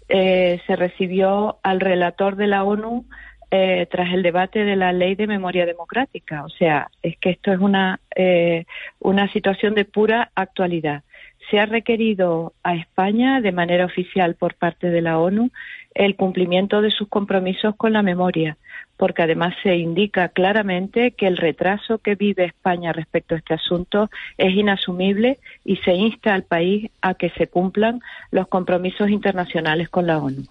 eh, 0.09 0.61
se 0.67 0.77
recibió 0.77 1.59
al 1.63 1.81
relator 1.81 2.37
de 2.37 2.47
la 2.47 2.65
ONU 2.65 3.07
eh, 3.53 3.87
tras 3.91 4.13
el 4.15 4.23
debate 4.23 4.65
de 4.65 4.77
la 4.77 4.93
ley 4.93 5.17
de 5.17 5.27
memoria 5.27 5.67
democrática. 5.67 6.45
O 6.45 6.49
sea, 6.49 6.89
es 7.03 7.17
que 7.19 7.31
esto 7.31 7.53
es 7.53 7.59
una, 7.59 7.99
eh, 8.15 8.65
una 9.01 9.33
situación 9.33 9.75
de 9.75 9.85
pura 9.85 10.31
actualidad. 10.37 11.03
Se 11.51 11.59
ha 11.59 11.67
requerido 11.67 12.53
a 12.63 12.77
España 12.77 13.41
de 13.41 13.51
manera 13.51 13.87
oficial 13.87 14.37
por 14.37 14.55
parte 14.55 14.91
de 14.91 15.01
la 15.01 15.19
ONU 15.19 15.51
el 16.01 16.17
cumplimiento 16.17 16.81
de 16.81 16.91
sus 16.91 17.09
compromisos 17.09 17.77
con 17.77 17.93
la 17.93 18.03
memoria 18.03 18.57
porque 19.01 19.23
además 19.23 19.55
se 19.63 19.77
indica 19.77 20.29
claramente 20.29 21.13
que 21.13 21.27
el 21.27 21.39
retraso 21.39 21.97
que 21.97 22.17
vive 22.17 22.45
España 22.45 22.93
respecto 22.93 23.35
a 23.35 23.39
este 23.39 23.55
asunto 23.55 24.11
es 24.37 24.53
inasumible 24.55 25.39
y 25.65 25.77
se 25.77 25.95
insta 25.95 26.35
al 26.35 26.43
país 26.43 26.91
a 27.01 27.15
que 27.15 27.31
se 27.31 27.47
cumplan 27.47 28.03
los 28.31 28.47
compromisos 28.49 29.09
internacionales 29.09 29.89
con 29.89 30.07
la 30.07 30.19
ONU. 30.19 30.45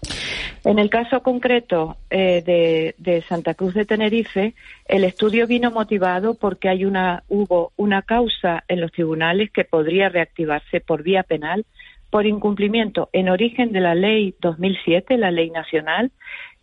En 0.64 0.80
el 0.80 0.90
caso 0.90 1.22
concreto 1.22 1.96
eh, 2.10 2.42
de, 2.44 2.96
de, 2.98 3.22
Santa 3.22 3.54
Cruz 3.54 3.72
de 3.72 3.84
Tenerife, 3.84 4.54
el 4.88 5.04
estudio 5.04 5.46
vino 5.46 5.70
motivado 5.70 6.34
porque 6.34 6.68
hay 6.68 6.84
una, 6.84 7.22
hubo 7.28 7.70
una 7.76 8.02
causa 8.02 8.64
en 8.66 8.80
los 8.80 8.90
tribunales 8.90 9.52
que 9.52 9.64
podría 9.64 10.08
reactivarse 10.08 10.80
por 10.80 11.04
vía 11.04 11.22
penal 11.22 11.64
por 12.10 12.26
incumplimiento 12.26 13.08
en 13.12 13.28
origen 13.28 13.72
de 13.72 13.80
la 13.80 13.94
ley 13.94 14.34
2007, 14.40 15.16
la 15.16 15.30
ley 15.30 15.50
nacional, 15.50 16.10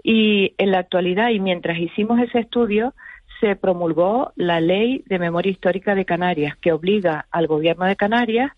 y 0.04 0.54
en 0.58 0.72
la 0.72 0.80
actualidad, 0.80 1.30
y 1.30 1.40
mientras 1.40 1.80
hicimos 1.80 2.20
ese 2.20 2.40
estudio, 2.40 2.94
se 3.40 3.56
promulgó 3.56 4.32
la 4.36 4.60
Ley 4.60 5.04
de 5.06 5.20
Memoria 5.20 5.52
Histórica 5.52 5.96
de 5.96 6.06
Canarias, 6.06 6.56
que 6.58 6.72
obliga 6.72 7.28
al 7.32 7.48
Gobierno 7.48 7.86
de 7.86 7.96
Canarias 7.96 8.52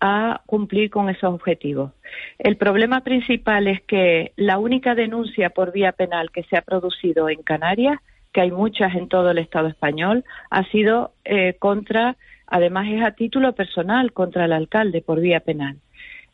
a 0.00 0.42
cumplir 0.46 0.90
con 0.90 1.08
esos 1.08 1.32
objetivos. 1.32 1.92
El 2.38 2.56
problema 2.56 3.00
principal 3.00 3.66
es 3.66 3.82
que 3.82 4.32
la 4.36 4.58
única 4.58 4.94
denuncia 4.94 5.50
por 5.50 5.72
vía 5.72 5.92
penal 5.92 6.30
que 6.30 6.42
se 6.44 6.56
ha 6.56 6.62
producido 6.62 7.28
en 7.28 7.42
Canarias, 7.42 7.98
que 8.32 8.42
hay 8.42 8.50
muchas 8.50 8.94
en 8.94 9.08
todo 9.08 9.30
el 9.30 9.38
Estado 9.38 9.68
español, 9.68 10.24
ha 10.50 10.64
sido 10.64 11.12
eh, 11.24 11.56
contra, 11.58 12.16
además 12.46 12.88
es 12.90 13.02
a 13.02 13.12
título 13.12 13.54
personal, 13.54 14.12
contra 14.12 14.44
el 14.44 14.52
alcalde 14.52 15.00
por 15.00 15.20
vía 15.20 15.40
penal. 15.40 15.76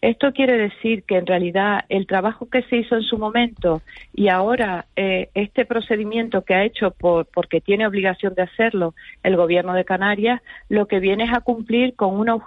Esto 0.03 0.33
quiere 0.33 0.59
decir 0.59 1.05
que 1.05 1.17
en 1.17 1.27
realidad 1.27 1.85
el 1.89 2.09
trabajo 2.09 2.51
que 2.51 2.65
se 2.65 2.77
hizo 2.77 2.97
en 2.97 3.03
su 3.03 3.19
momento 3.19 3.83
y 4.13 4.29
ahora 4.29 4.87
eh, 4.97 5.31
este 5.35 5.65
procedimiento 5.65 6.43
que 6.43 6.55
ha 6.55 6.65
hecho 6.65 6.91
por, 6.91 7.27
porque 7.27 7.61
tiene 7.61 7.87
obligación 7.87 8.35
de 8.35 8.43
hacerlo 8.43 8.95
el 9.23 9.37
gobierno 9.37 9.75
de 9.75 9.85
Canarias, 9.85 10.43
lo 10.69 10.89
que 10.89 10.99
viene 10.99 11.23
es 11.23 11.33
a 11.33 11.41
cumplir 11.41 11.95
con 11.95 12.19
un, 12.19 12.43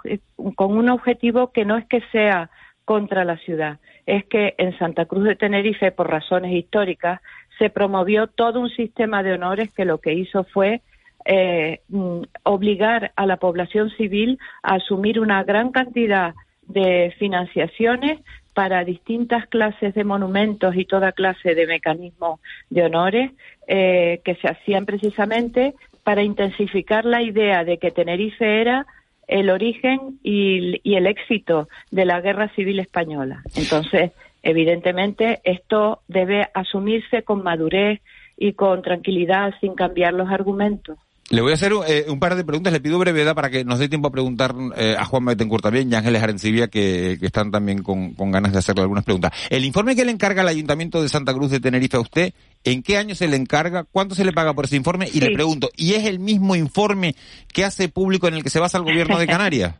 con 0.54 0.76
un 0.76 0.90
objetivo 0.90 1.50
que 1.50 1.64
no 1.64 1.78
es 1.78 1.86
que 1.86 2.02
sea 2.12 2.50
contra 2.84 3.24
la 3.24 3.38
ciudad, 3.38 3.78
es 4.04 4.26
que 4.26 4.54
en 4.58 4.78
Santa 4.78 5.06
Cruz 5.06 5.24
de 5.24 5.34
Tenerife, 5.34 5.92
por 5.92 6.10
razones 6.10 6.52
históricas, 6.52 7.22
se 7.58 7.70
promovió 7.70 8.26
todo 8.26 8.60
un 8.60 8.68
sistema 8.68 9.22
de 9.22 9.32
honores 9.32 9.72
que 9.72 9.86
lo 9.86 9.96
que 9.96 10.12
hizo 10.12 10.44
fue 10.44 10.82
eh, 11.24 11.80
mm, 11.88 12.20
obligar 12.42 13.12
a 13.16 13.24
la 13.24 13.38
población 13.38 13.88
civil 13.96 14.38
a 14.62 14.74
asumir 14.74 15.18
una 15.18 15.42
gran 15.42 15.72
cantidad 15.72 16.34
de 16.68 17.14
financiaciones 17.18 18.20
para 18.54 18.84
distintas 18.84 19.46
clases 19.48 19.94
de 19.94 20.04
monumentos 20.04 20.74
y 20.76 20.86
toda 20.86 21.12
clase 21.12 21.54
de 21.54 21.66
mecanismos 21.66 22.40
de 22.70 22.84
honores 22.84 23.30
eh, 23.68 24.20
que 24.24 24.34
se 24.36 24.48
hacían 24.48 24.86
precisamente 24.86 25.74
para 26.04 26.22
intensificar 26.22 27.04
la 27.04 27.20
idea 27.22 27.64
de 27.64 27.78
que 27.78 27.90
Tenerife 27.90 28.60
era 28.60 28.86
el 29.26 29.50
origen 29.50 30.18
y, 30.22 30.80
y 30.88 30.94
el 30.94 31.06
éxito 31.06 31.68
de 31.90 32.04
la 32.04 32.20
guerra 32.20 32.48
civil 32.54 32.78
española. 32.78 33.42
Entonces, 33.56 34.12
evidentemente, 34.42 35.40
esto 35.44 36.00
debe 36.08 36.48
asumirse 36.54 37.24
con 37.24 37.42
madurez 37.42 38.00
y 38.36 38.52
con 38.52 38.82
tranquilidad, 38.82 39.54
sin 39.60 39.74
cambiar 39.74 40.14
los 40.14 40.30
argumentos. 40.30 40.98
Le 41.28 41.40
voy 41.40 41.50
a 41.50 41.54
hacer 41.54 41.72
eh, 41.88 42.04
un 42.08 42.20
par 42.20 42.36
de 42.36 42.44
preguntas, 42.44 42.72
le 42.72 42.80
pido 42.80 43.00
brevedad 43.00 43.34
para 43.34 43.50
que 43.50 43.64
nos 43.64 43.80
dé 43.80 43.88
tiempo 43.88 44.06
a 44.08 44.12
preguntar 44.12 44.54
eh, 44.76 44.94
a 44.96 45.04
Juan 45.04 45.24
Betancourt 45.24 45.64
también 45.64 45.90
y 45.90 45.94
a 45.94 45.98
Ángeles 45.98 46.22
Arencibia 46.22 46.68
que, 46.68 47.16
que 47.18 47.26
están 47.26 47.50
también 47.50 47.82
con, 47.82 48.14
con, 48.14 48.30
ganas 48.30 48.52
de 48.52 48.58
hacerle 48.60 48.82
algunas 48.82 49.04
preguntas. 49.04 49.32
El 49.50 49.64
informe 49.64 49.96
que 49.96 50.04
le 50.04 50.12
encarga 50.12 50.42
el 50.42 50.48
Ayuntamiento 50.48 51.02
de 51.02 51.08
Santa 51.08 51.34
Cruz 51.34 51.50
de 51.50 51.58
Tenerife 51.58 51.96
a 51.96 52.00
usted, 52.00 52.32
¿en 52.62 52.84
qué 52.84 52.96
año 52.96 53.16
se 53.16 53.26
le 53.26 53.36
encarga? 53.36 53.82
¿Cuánto 53.90 54.14
se 54.14 54.24
le 54.24 54.32
paga 54.32 54.54
por 54.54 54.66
ese 54.66 54.76
informe? 54.76 55.06
Y 55.06 55.18
Sí. 55.18 55.20
le 55.20 55.32
pregunto, 55.32 55.68
¿y 55.76 55.94
es 55.94 56.04
el 56.06 56.20
mismo 56.20 56.54
informe 56.54 57.16
que 57.52 57.64
hace 57.64 57.88
público 57.88 58.28
en 58.28 58.34
el 58.34 58.44
que 58.44 58.50
se 58.50 58.60
basa 58.60 58.78
el 58.78 58.84
gobierno 58.84 59.18
de 59.18 59.26
Canarias? 59.26 59.74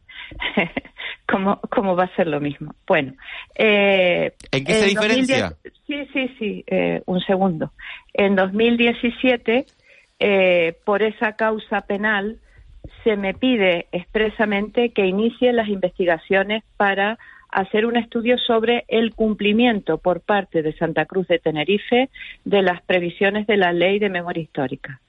¿Cómo, 1.29 1.61
¿Cómo 1.71 1.95
va 1.97 2.05
a 2.05 2.17
ser 2.17 2.27
lo 2.27 2.41
mismo? 2.41 2.75
Bueno, 2.87 3.13
eh, 3.55 4.33
¿En 4.51 4.65
qué 4.65 4.75
se 4.75 4.87
diferencia? 4.87 5.57
2010 5.65 5.77
sí, 5.87 6.11
sí, 6.13 6.37
sí, 6.39 6.65
eh, 6.67 7.03
un 7.07 7.21
segundo. 7.21 7.73
En 8.15 8.37
2017, 8.37 9.67
eh, 10.19 10.77
por 10.85 11.03
esa 11.03 11.33
causa 11.37 11.83
penal, 11.83 12.39
se 13.05 13.17
me 13.17 13.35
pide 13.35 13.87
expresamente 13.93 14.91
que 14.91 15.07
inicie 15.07 15.53
las 15.53 15.69
investigaciones 15.69 16.63
para 16.77 17.19
hacer 17.51 17.87
un 17.87 17.97
estudio 17.97 18.39
sobre 18.39 18.85
el 18.89 19.15
cumplimiento 19.15 19.99
por 19.99 20.21
parte 20.21 20.63
de 20.63 20.73
Santa 20.75 21.07
Cruz 21.07 21.27
de 21.29 21.39
Tenerife 21.39 22.11
de 22.45 22.63
las 22.63 22.83
previsiones 22.83 23.47
de 23.47 23.57
la 23.57 23.73
Ley 23.73 23.99
de 23.99 24.11
Memoria 24.11 24.43
Histórica. 24.43 25.01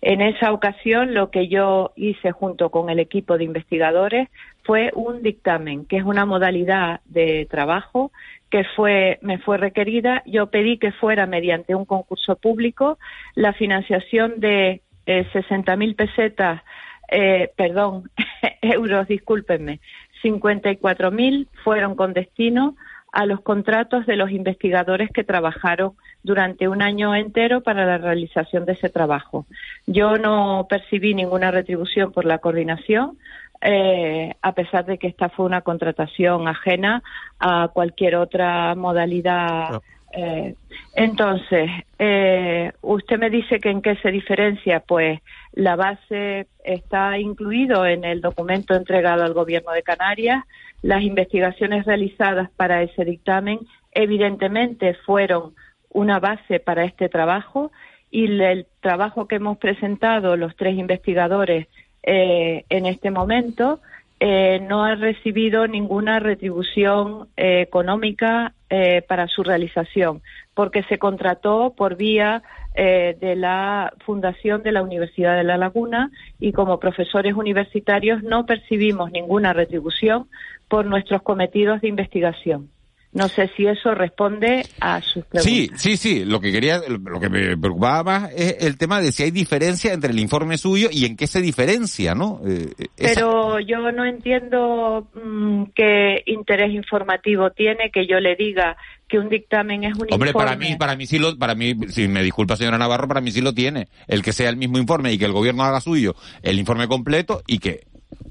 En 0.00 0.22
esa 0.22 0.52
ocasión, 0.52 1.12
lo 1.12 1.30
que 1.30 1.48
yo 1.48 1.92
hice 1.94 2.32
junto 2.32 2.70
con 2.70 2.88
el 2.88 3.00
equipo 3.00 3.36
de 3.36 3.44
investigadores 3.44 4.28
fue 4.70 4.92
un 4.94 5.20
dictamen, 5.20 5.84
que 5.84 5.96
es 5.96 6.04
una 6.04 6.24
modalidad 6.26 7.00
de 7.04 7.44
trabajo 7.50 8.12
que 8.50 8.62
fue, 8.76 9.18
me 9.20 9.38
fue 9.38 9.58
requerida. 9.58 10.22
Yo 10.26 10.46
pedí 10.46 10.78
que 10.78 10.92
fuera 10.92 11.26
mediante 11.26 11.74
un 11.74 11.84
concurso 11.84 12.36
público 12.36 12.96
la 13.34 13.52
financiación 13.52 14.38
de 14.38 14.80
eh, 15.06 15.26
60.000 15.34 15.96
pesetas, 15.96 16.62
eh, 17.10 17.50
perdón, 17.56 18.12
euros, 18.62 19.08
discúlpenme, 19.08 19.80
54.000 20.22 21.48
fueron 21.64 21.96
con 21.96 22.12
destino 22.12 22.76
a 23.12 23.26
los 23.26 23.40
contratos 23.40 24.06
de 24.06 24.14
los 24.14 24.30
investigadores 24.30 25.10
que 25.10 25.24
trabajaron 25.24 25.94
durante 26.22 26.68
un 26.68 26.80
año 26.80 27.16
entero 27.16 27.62
para 27.62 27.84
la 27.86 27.98
realización 27.98 28.66
de 28.66 28.74
ese 28.74 28.88
trabajo. 28.88 29.46
Yo 29.88 30.16
no 30.16 30.68
percibí 30.70 31.12
ninguna 31.12 31.50
retribución 31.50 32.12
por 32.12 32.24
la 32.24 32.38
coordinación, 32.38 33.18
eh, 33.60 34.34
a 34.40 34.52
pesar 34.52 34.86
de 34.86 34.98
que 34.98 35.08
esta 35.08 35.28
fue 35.28 35.44
una 35.46 35.60
contratación 35.60 36.48
ajena 36.48 37.02
a 37.38 37.68
cualquier 37.68 38.16
otra 38.16 38.74
modalidad. 38.74 39.82
eh, 40.12 40.54
entonces, 40.94 41.70
eh, 41.98 42.72
usted 42.80 43.18
me 43.18 43.30
dice 43.30 43.60
que 43.60 43.70
en 43.70 43.82
qué 43.82 43.96
se 43.96 44.10
diferencia, 44.10 44.80
pues 44.80 45.20
la 45.52 45.76
base 45.76 46.46
está 46.64 47.18
incluido 47.18 47.86
en 47.86 48.04
el 48.04 48.20
documento 48.20 48.74
entregado 48.74 49.24
al 49.24 49.34
Gobierno 49.34 49.72
de 49.72 49.82
Canarias. 49.82 50.44
Las 50.82 51.02
investigaciones 51.02 51.84
realizadas 51.84 52.50
para 52.56 52.82
ese 52.82 53.04
dictamen, 53.04 53.60
evidentemente, 53.92 54.94
fueron 55.06 55.54
una 55.90 56.18
base 56.18 56.60
para 56.60 56.84
este 56.84 57.08
trabajo 57.08 57.70
y 58.10 58.24
el 58.40 58.66
trabajo 58.80 59.28
que 59.28 59.36
hemos 59.36 59.58
presentado 59.58 60.36
los 60.36 60.56
tres 60.56 60.76
investigadores 60.76 61.68
eh, 62.02 62.64
en 62.68 62.86
este 62.86 63.10
momento 63.10 63.80
eh, 64.20 64.60
no 64.68 64.84
ha 64.84 64.94
recibido 64.96 65.66
ninguna 65.66 66.20
retribución 66.20 67.28
eh, 67.36 67.62
económica 67.62 68.52
eh, 68.68 69.02
para 69.08 69.26
su 69.28 69.42
realización, 69.42 70.20
porque 70.54 70.82
se 70.84 70.98
contrató 70.98 71.72
por 71.74 71.96
vía 71.96 72.42
eh, 72.74 73.16
de 73.18 73.34
la 73.34 73.92
Fundación 74.04 74.62
de 74.62 74.72
la 74.72 74.82
Universidad 74.82 75.36
de 75.36 75.44
La 75.44 75.56
Laguna 75.56 76.10
y 76.38 76.52
como 76.52 76.78
profesores 76.78 77.34
universitarios 77.34 78.22
no 78.22 78.46
percibimos 78.46 79.10
ninguna 79.10 79.54
retribución 79.54 80.28
por 80.68 80.84
nuestros 80.84 81.22
cometidos 81.22 81.80
de 81.80 81.88
investigación. 81.88 82.68
No 83.12 83.28
sé 83.28 83.50
si 83.56 83.66
eso 83.66 83.92
responde 83.92 84.64
a 84.80 85.00
sus 85.00 85.24
preguntas. 85.24 85.42
Sí, 85.42 85.68
sí, 85.74 85.96
sí. 85.96 86.24
Lo 86.24 86.40
que 86.40 86.52
quería, 86.52 86.80
lo 86.88 87.18
que 87.18 87.28
me 87.28 87.56
preocupaba 87.56 88.04
más 88.04 88.30
es 88.36 88.58
el 88.60 88.78
tema 88.78 89.00
de 89.00 89.10
si 89.10 89.24
hay 89.24 89.32
diferencia 89.32 89.92
entre 89.92 90.12
el 90.12 90.18
informe 90.20 90.56
suyo 90.58 90.88
y 90.92 91.06
en 91.06 91.16
qué 91.16 91.26
se 91.26 91.40
diferencia, 91.40 92.14
¿no? 92.14 92.40
Eh, 92.46 92.68
esa- 92.96 93.14
Pero 93.14 93.58
yo 93.58 93.90
no 93.90 94.04
entiendo 94.04 95.08
mm, 95.14 95.64
qué 95.74 96.22
interés 96.26 96.72
informativo 96.72 97.50
tiene 97.50 97.90
que 97.92 98.06
yo 98.06 98.20
le 98.20 98.36
diga 98.36 98.76
que 99.08 99.18
un 99.18 99.28
dictamen 99.28 99.82
es 99.82 99.94
un 99.94 100.06
Hombre, 100.12 100.28
informe. 100.30 100.32
para 100.32 100.56
mí, 100.56 100.76
para 100.76 100.94
mí 100.94 101.04
sí 101.04 101.18
lo, 101.18 101.36
para 101.36 101.56
mí, 101.56 101.74
si 101.88 102.06
me 102.06 102.22
disculpa 102.22 102.54
señora 102.56 102.78
Navarro, 102.78 103.08
para 103.08 103.20
mí 103.20 103.32
sí 103.32 103.40
lo 103.40 103.52
tiene. 103.52 103.88
El 104.06 104.22
que 104.22 104.32
sea 104.32 104.48
el 104.50 104.56
mismo 104.56 104.78
informe 104.78 105.12
y 105.12 105.18
que 105.18 105.24
el 105.24 105.32
gobierno 105.32 105.64
haga 105.64 105.80
suyo 105.80 106.14
el 106.42 106.60
informe 106.60 106.86
completo 106.86 107.42
y 107.48 107.58
que, 107.58 107.80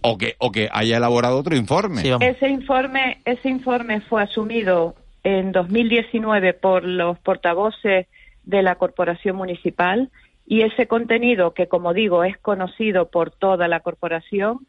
o 0.01 0.17
que, 0.17 0.35
o 0.39 0.51
que 0.51 0.69
haya 0.71 0.97
elaborado 0.97 1.37
otro 1.37 1.55
informe. 1.55 2.01
Ese 2.21 2.49
informe, 2.49 3.19
ese 3.25 3.49
informe 3.49 4.01
fue 4.01 4.23
asumido 4.23 4.95
en 5.23 5.51
2019 5.51 6.53
por 6.53 6.83
los 6.83 7.19
portavoces 7.19 8.07
de 8.43 8.63
la 8.63 8.75
corporación 8.75 9.35
municipal 9.35 10.09
y 10.47 10.63
ese 10.63 10.87
contenido 10.87 11.53
que, 11.53 11.67
como 11.67 11.93
digo, 11.93 12.23
es 12.23 12.37
conocido 12.37 13.09
por 13.09 13.29
toda 13.31 13.67
la 13.67 13.81
corporación. 13.81 14.65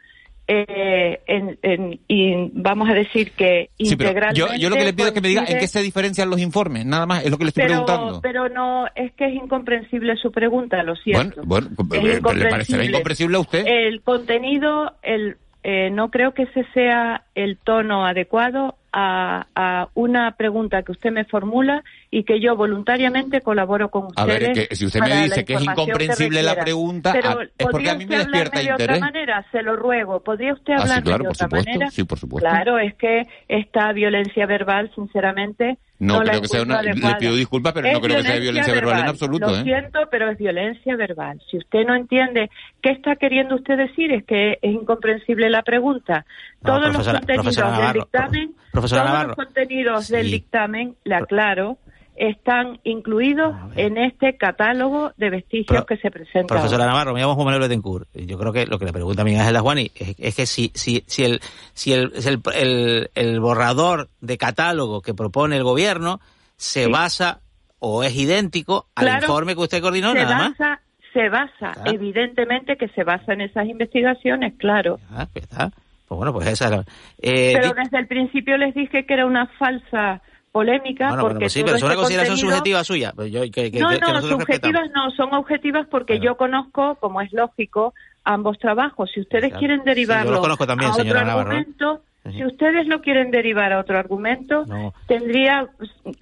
Eh, 0.52 1.20
en- 1.28 1.58
en- 1.62 2.00
y 2.08 2.50
vamos 2.54 2.90
a 2.90 2.94
decir 2.94 3.30
que 3.32 3.70
Sí, 3.78 3.92
integralmente 3.92 4.34
yo, 4.40 4.48
yo 4.58 4.68
lo 4.68 4.74
que 4.74 4.84
le 4.84 4.92
pido 4.92 5.06
es 5.08 5.14
que 5.14 5.20
me 5.20 5.28
diga 5.28 5.44
en 5.46 5.58
qué 5.60 5.68
se 5.68 5.80
diferencian 5.80 6.28
los 6.28 6.40
informes, 6.40 6.84
nada 6.84 7.06
más, 7.06 7.24
es 7.24 7.30
lo 7.30 7.38
que 7.38 7.44
le 7.44 7.48
estoy 7.50 7.62
pero, 7.62 7.84
preguntando. 7.86 8.20
pero 8.20 8.48
no, 8.48 8.86
es 8.96 9.12
que 9.12 9.26
es 9.26 9.34
incomprensible 9.34 10.16
su 10.16 10.32
pregunta, 10.32 10.82
lo 10.82 10.96
siento. 10.96 11.42
Bueno, 11.44 11.68
bueno, 11.70 12.04
Es 12.08 12.18
eh, 12.18 12.20
le 12.34 12.46
parecerá 12.50 12.84
incomprensible 12.84 13.36
a 13.36 13.40
usted. 13.40 13.64
El 13.64 14.02
contenido, 14.02 14.92
el, 15.02 15.36
eh, 15.62 15.90
no 15.90 16.10
creo 16.10 16.34
que 16.34 16.42
ese 16.44 16.64
sea 16.74 17.22
el 17.36 17.56
tono 17.56 18.04
adecuado 18.04 18.74
a, 18.92 19.46
a 19.54 19.88
una 19.94 20.32
pregunta 20.32 20.82
que 20.82 20.90
usted 20.90 21.12
me 21.12 21.24
formula 21.26 21.84
y 22.12 22.24
que 22.24 22.40
yo 22.40 22.56
voluntariamente 22.56 23.40
colaboro 23.40 23.88
con 23.88 24.04
A 24.16 24.24
ustedes. 24.24 24.40
ver, 24.56 24.68
que 24.68 24.74
si 24.74 24.86
usted 24.86 24.98
me 25.00 25.08
la 25.08 25.22
dice 25.22 25.44
que 25.44 25.54
es 25.54 25.60
información 25.60 25.86
incomprensible 25.88 26.42
la 26.42 26.50
requiera. 26.50 26.64
pregunta, 26.64 27.12
Pero 27.12 27.28
ah, 27.28 27.32
es 27.42 27.48
porque 27.56 27.70
¿podría 27.70 27.92
a 27.92 27.94
mí 27.94 28.06
me 28.06 28.16
despierta 28.18 28.58
hablarme 28.58 28.60
de 28.60 28.70
interés. 28.72 28.96
otra 28.96 29.06
manera? 29.12 29.46
Se 29.52 29.62
lo 29.62 29.76
ruego. 29.76 30.20
¿Podría 30.24 30.52
usted 30.54 30.72
Ah, 30.76 30.80
sí, 30.80 30.86
claro, 30.86 31.02
de 31.02 31.12
por 31.24 31.26
otra 31.28 31.44
supuesto, 31.46 31.70
manera? 31.70 31.90
sí, 31.90 32.04
por 32.04 32.18
supuesto. 32.18 32.48
Claro, 32.50 32.78
es 32.80 32.94
que 32.94 33.22
esta 33.46 33.92
violencia 33.92 34.44
verbal, 34.46 34.90
sinceramente, 34.94 35.78
No, 36.00 36.14
no, 36.14 36.24
la 36.24 36.30
creo 36.30 36.42
que 36.42 36.48
sea 36.48 36.62
una, 36.62 36.82
le 36.82 36.94
pido 36.94 37.34
disculpas, 37.36 37.72
pero 37.74 37.86
Es 37.86 37.92
no 37.92 38.00
creo 38.00 38.16
que 38.16 38.22
sea 38.24 38.38
violencia 38.40 38.74
verbal 38.74 39.00
en 39.00 39.06
absoluto, 39.06 39.46
Lo 39.46 39.56
¿eh? 39.58 39.62
siento, 39.62 39.98
pero 40.10 40.30
es 40.30 40.38
violencia 40.38 40.96
verbal. 40.96 41.40
Si 41.48 41.58
usted 41.58 41.84
no 41.86 41.94
entiende 41.94 42.50
qué 42.82 42.90
está 42.90 43.14
queriendo 43.16 43.54
usted 43.54 43.76
decir, 43.76 44.10
es 44.12 44.24
que 44.24 44.58
es 44.60 44.72
incomprensible 44.72 45.48
la 45.48 45.62
pregunta. 45.62 46.24
No, 46.62 46.72
Todos 46.74 46.90
profesora- 46.90 47.12
los 47.20 47.20
contenidos 47.26 47.54
del 47.56 47.64
Navarro, 47.66 48.00
dictamen, 48.00 48.54
profesora 48.72 49.02
todos 49.02 49.12
Navarro. 49.12 49.28
los 49.28 49.36
contenidos 49.46 50.08
del 50.08 50.30
dictamen, 50.32 50.96
le 51.04 51.14
aclaro, 51.14 51.78
están 52.20 52.78
incluidos 52.84 53.56
en 53.76 53.96
este 53.96 54.36
catálogo 54.36 55.12
de 55.16 55.30
vestigios 55.30 55.86
que 55.86 55.96
se 55.96 56.10
presenta. 56.10 56.54
Profesora 56.54 56.84
ahora. 56.84 56.92
Navarro, 56.92 57.14
me 57.14 57.20
llamo 57.20 57.34
Juan 57.34 57.46
Manuel 57.46 57.62
Betancourt. 57.62 58.08
Yo 58.14 58.38
creo 58.38 58.52
que 58.52 58.66
lo 58.66 58.78
que 58.78 58.84
le 58.84 58.92
pregunta 58.92 59.22
a 59.22 59.24
Miguel 59.24 59.40
Ángel 59.40 59.58
Juani 59.60 59.90
es, 59.94 60.14
es 60.18 60.36
que 60.36 60.44
si, 60.44 60.70
si, 60.74 61.02
si, 61.06 61.24
el, 61.24 61.40
si 61.72 61.94
el, 61.94 62.12
el, 62.26 62.40
el, 62.54 63.10
el 63.14 63.40
borrador 63.40 64.10
de 64.20 64.36
catálogo 64.36 65.00
que 65.00 65.14
propone 65.14 65.56
el 65.56 65.64
gobierno 65.64 66.20
se 66.56 66.88
basa 66.88 67.40
o 67.78 68.04
es 68.04 68.14
idéntico 68.14 68.88
al 68.94 69.06
Claro, 69.06 69.22
informe 69.26 69.54
que 69.54 69.60
usted 69.62 69.80
coordinó, 69.80 70.12
nada 70.12 70.36
más. 70.36 70.58
basa, 70.58 70.80
se 71.14 71.28
basa, 71.30 71.72
evidentemente 71.86 72.76
que 72.76 72.88
se 72.88 73.02
basa 73.02 73.32
en 73.32 73.40
esas 73.40 73.66
investigaciones, 73.66 74.52
claro. 74.58 74.98
Ah, 75.10 75.26
pues 75.32 75.44
está. 75.44 75.70
Pues 76.06 76.16
bueno, 76.18 76.32
pues 76.34 76.48
esa 76.48 76.64
es 76.66 76.70
la... 76.72 76.84
Eh, 77.22 77.52
pero 77.54 77.72
desde 77.72 77.98
el 77.98 78.06
principio 78.08 78.58
les 78.58 78.74
dije 78.74 79.06
que 79.06 79.14
era 79.14 79.24
una 79.24 79.46
falsa 79.58 80.20
polémica 80.52 81.08
bueno, 81.08 81.22
porque 81.22 81.34
bueno, 81.34 81.40
pues 81.40 81.52
sí, 81.52 81.62
pero 81.64 81.76
es 81.76 81.82
una 81.82 81.92
este 81.92 82.00
consideración 82.02 82.36
contenido- 82.36 82.56
subjetiva 82.56 82.84
suya. 82.84 83.12
Pues 83.14 83.32
yo- 83.32 83.42
que, 83.42 83.70
que- 83.70 83.78
no, 83.80 83.88
que 83.90 83.98
no, 84.00 84.22
subjetivas 84.22 84.90
no, 84.94 85.10
son 85.12 85.32
objetivas 85.34 85.86
porque 85.90 86.18
yo 86.20 86.36
conozco, 86.36 86.96
como 86.96 87.20
es 87.20 87.32
lógico, 87.32 87.94
ambos 88.24 88.58
trabajos. 88.58 89.10
Si 89.14 89.20
ustedes 89.20 89.52
quieren 89.54 89.82
derivarlo 89.84 90.40
también, 90.66 90.90
a 90.90 90.94
otro 90.94 91.18
argumento, 91.20 92.02
si 92.32 92.44
ustedes 92.44 92.86
lo 92.86 93.00
quieren 93.00 93.30
derivar 93.30 93.72
a 93.72 93.78
otro 93.80 93.98
argumento, 93.98 94.66
No. 94.66 94.92
tendría 95.06 95.68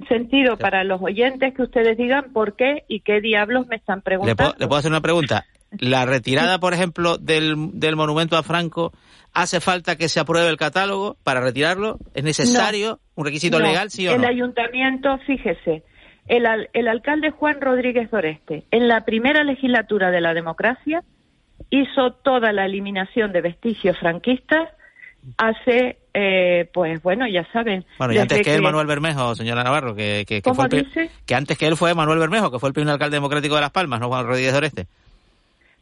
sentido 0.09 0.57
para 0.57 0.85
los 0.85 1.01
oyentes 1.03 1.55
que 1.55 1.63
ustedes 1.63 1.97
digan 1.97 2.27
por 2.33 2.55
qué 2.55 2.85
y 2.89 3.01
qué 3.01 3.21
diablos 3.21 3.67
me 3.67 3.77
están 3.77 3.99
¿Le 3.99 4.03
preguntando. 4.03 4.37
puedo, 4.37 4.55
le 4.59 4.67
puedo 4.69 4.79
hacer 4.79 4.91
una 4.93 5.01
pregunta? 5.01 5.45
¿La 5.79 6.07
retirada, 6.07 6.59
por 6.59 6.73
ejemplo, 6.75 7.19
del, 7.19 7.55
del 7.75 7.97
monumento 7.97 8.37
a 8.37 8.43
Franco, 8.43 8.93
hace 9.33 9.61
falta 9.61 9.97
que 9.97 10.09
se 10.09 10.21
apruebe 10.21 10.49
el 10.49 10.57
catálogo 10.57 11.17
para 11.23 11.41
retirarlo? 11.41 11.99
¿Es 12.15 12.25
necesario 12.25 13.01
un 13.15 13.27
requisito 13.27 13.59
No, 13.59 13.67
legal, 13.67 13.91
sí 13.91 14.09
o 14.09 14.15
el 14.15 14.23
no? 14.23 14.29
ayuntamiento, 14.29 15.19
fíjese, 15.27 15.83
el, 16.27 16.47
el 16.73 16.89
alcalde 16.89 17.31
Juan 17.31 17.61
Rodríguez 17.61 18.11
Doreste, 18.11 18.65
en 18.71 18.89
la 18.89 19.05
primera 19.05 19.45
legislatura 19.45 20.11
de 20.11 20.21
la 20.21 20.35
democracia, 20.35 21.03
hizo 21.71 22.13
toda 22.13 22.53
la 22.53 22.65
eliminación 22.65 23.33
de 23.33 23.43
vestigios 23.43 23.99
franquistas 23.99 24.71
hace 25.37 25.99
eh, 26.15 26.69
pues 26.73 27.03
bueno, 27.03 27.29
ya 27.29 27.47
saben. 27.53 27.85
Bueno, 27.99 28.13
y 28.15 28.19
antes 28.19 28.43
que, 28.43 28.55
él, 28.55 28.63
Manuel 28.63 28.87
Bermejo, 28.87 29.35
señora 29.35 29.63
Navarro, 29.63 29.95
que, 29.95 30.25
que, 30.27 30.43
que 30.43 30.55
fue 30.55 30.69
que 31.27 31.35
antes 31.35 31.59
que 31.59 31.67
él 31.67 31.77
fue 31.77 31.95
Manuel 31.95 32.19
Bermejo, 32.19 32.51
que 32.51 32.59
fue 32.59 32.71
el 32.71 32.73
primer 32.73 32.93
alcalde 32.93 33.17
democrático 33.17 33.55
de 33.55 33.61
Las 33.61 33.71
Palmas, 33.71 34.01
no 34.01 34.09
Juan 34.09 34.27
Rodríguez 34.27 34.55
Oreste. 34.55 34.87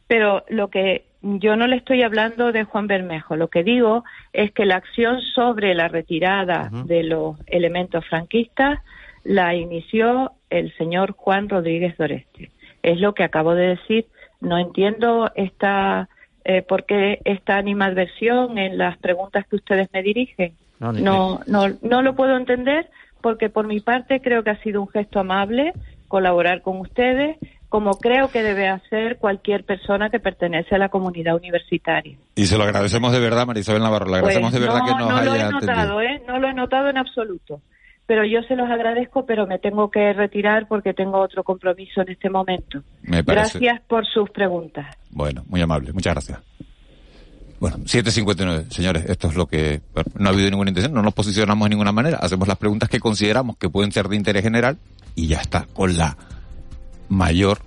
Pero 0.07 0.43
lo 0.49 0.69
que 0.69 1.05
yo 1.21 1.55
no 1.55 1.67
le 1.67 1.75
estoy 1.77 2.03
hablando 2.03 2.51
de 2.51 2.63
Juan 2.63 2.87
Bermejo, 2.87 3.35
lo 3.35 3.49
que 3.49 3.63
digo 3.63 4.03
es 4.33 4.51
que 4.51 4.65
la 4.65 4.77
acción 4.77 5.21
sobre 5.21 5.75
la 5.75 5.87
retirada 5.87 6.69
de 6.85 7.03
los 7.03 7.37
elementos 7.47 8.05
franquistas 8.05 8.79
la 9.23 9.53
inició 9.55 10.31
el 10.49 10.73
señor 10.77 11.11
Juan 11.11 11.49
Rodríguez 11.49 11.97
Doreste. 11.97 12.51
Es 12.81 12.99
lo 12.99 13.13
que 13.13 13.23
acabo 13.23 13.55
de 13.55 13.75
decir. 13.75 14.05
No 14.39 14.57
entiendo 14.57 15.29
esta 15.35 16.07
eh, 16.45 16.61
por 16.61 16.85
qué 16.85 17.19
esta 17.25 17.57
animadversión 17.57 18.57
en 18.57 18.77
las 18.77 18.97
preguntas 18.99 19.45
que 19.47 19.57
ustedes 19.57 19.89
me 19.91 20.01
dirigen. 20.01 20.53
No, 20.79 20.93
no, 20.93 21.67
no, 21.81 22.01
lo 22.01 22.15
puedo 22.15 22.37
entender 22.37 22.89
porque 23.19 23.49
por 23.49 23.67
mi 23.67 23.81
parte 23.81 24.21
creo 24.21 24.43
que 24.43 24.51
ha 24.51 24.61
sido 24.61 24.81
un 24.81 24.87
gesto 24.87 25.19
amable 25.19 25.73
colaborar 26.07 26.61
con 26.61 26.77
ustedes 26.79 27.37
como 27.69 27.91
creo 27.97 28.29
que 28.29 28.43
debe 28.43 28.69
hacer 28.69 29.17
cualquier 29.17 29.65
persona 29.65 30.09
que 30.09 30.19
pertenece 30.19 30.75
a 30.75 30.77
la 30.77 30.89
comunidad 30.89 31.35
universitaria. 31.35 32.17
Y 32.35 32.45
se 32.45 32.57
lo 32.57 32.63
agradecemos 32.63 33.11
de 33.11 33.19
verdad, 33.19 33.45
Marisabel 33.45 33.81
Navarro, 33.81 34.09
le 34.09 34.17
agradecemos 34.17 34.53
de 34.53 34.59
verdad 34.59 34.79
pues 34.79 34.93
que 34.93 34.99
nos 34.99 35.09
no 35.09 35.17
haya 35.17 35.25
lo 35.25 35.35
he 35.35 35.51
notado, 35.51 36.01
¿eh? 36.01 36.21
No 36.27 36.39
lo 36.39 36.49
he 36.49 36.53
notado 36.53 36.89
en 36.89 36.97
absoluto. 36.97 37.61
Pero 38.05 38.23
yo 38.23 38.41
se 38.47 38.55
los 38.55 38.69
agradezco, 38.69 39.25
pero 39.25 39.45
me 39.47 39.59
tengo 39.59 39.91
que 39.91 40.13
retirar 40.13 40.67
porque 40.69 40.93
tengo 40.93 41.19
otro 41.19 41.43
compromiso 41.43 42.01
en 42.01 42.11
este 42.11 42.29
momento. 42.29 42.81
Gracias 43.03 43.81
por 43.81 44.05
sus 44.07 44.29
preguntas. 44.29 44.95
Bueno, 45.11 45.43
muy 45.47 45.59
amable, 45.59 45.91
muchas 45.91 46.13
gracias. 46.13 46.39
Bueno, 47.59 47.77
7.59, 47.79 48.69
señores, 48.69 49.09
esto 49.09 49.27
es 49.27 49.35
lo 49.35 49.47
que... 49.47 49.81
no 50.15 50.29
ha 50.29 50.31
habido 50.31 50.49
ninguna 50.49 50.69
intención, 50.69 50.93
no 50.93 51.01
nos 51.01 51.13
posicionamos 51.13 51.65
de 51.65 51.71
ninguna 51.71 51.91
manera, 51.91 52.19
hacemos 52.21 52.47
las 52.47 52.57
preguntas 52.57 52.87
que 52.87 52.99
consideramos 52.99 53.57
que 53.57 53.67
pueden 53.67 53.91
ser 53.91 54.07
de 54.07 54.15
interés 54.15 54.43
general 54.43 54.77
y 55.15 55.27
ya 55.27 55.41
está, 55.41 55.65
con 55.73 55.97
la 55.97 56.15
mayor 57.09 57.59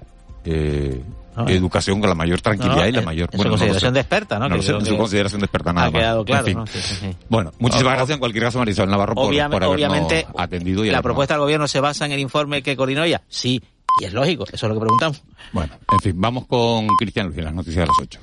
eh, 0.45 1.03
educación, 1.49 2.01
con 2.01 2.09
la 2.09 2.15
mayor 2.15 2.41
tranquilidad 2.41 2.87
y 2.87 2.93
la 2.93 3.03
mayor... 3.03 3.31
bueno, 3.35 3.53
consideración 3.53 3.95
de 3.95 4.01
experta, 4.01 4.39
¿no? 4.39 4.49
No 4.49 4.63
sé, 4.63 4.73
su 4.85 4.97
consideración 4.97 5.41
de 5.41 5.47
experta 5.47 5.73
nada 5.73 5.89
ha 5.89 5.93
quedado 5.93 6.25
claro, 6.25 6.65
Bueno, 7.29 7.53
muchísimas 7.59 7.95
gracias 7.95 8.17
en 8.17 8.19
cualquier 8.19 8.45
caso, 8.45 8.59
Marisol 8.59 8.91
Navarro, 8.91 9.15
por, 9.15 9.51
por 9.51 9.65
obviamente, 9.65 10.27
atendido. 10.37 10.85
Y 10.85 10.91
la 10.91 11.03
propuesta 11.03 11.35
del 11.35 11.43
gobierno 11.43 11.69
se 11.69 11.81
basa 11.81 12.07
en 12.07 12.13
el 12.13 12.21
informe 12.21 12.63
que 12.63 12.77
coordinó 12.77 13.05
ella. 13.05 13.23
Sí, 13.29 13.63
y 14.01 14.05
es 14.05 14.13
lógico, 14.13 14.45
eso 14.45 14.67
es 14.67 14.69
lo 14.69 14.75
que 14.75 14.81
preguntamos. 14.81 15.23
Bueno, 15.53 15.75
en 15.91 15.99
fin, 16.01 16.13
vamos 16.17 16.47
con 16.47 16.87
Cristian 16.99 17.27
Luis 17.27 17.39
en 17.39 17.45
las 17.45 17.55
noticias 17.55 17.85
de 17.85 17.87
las 17.87 17.99
8. 17.99 18.21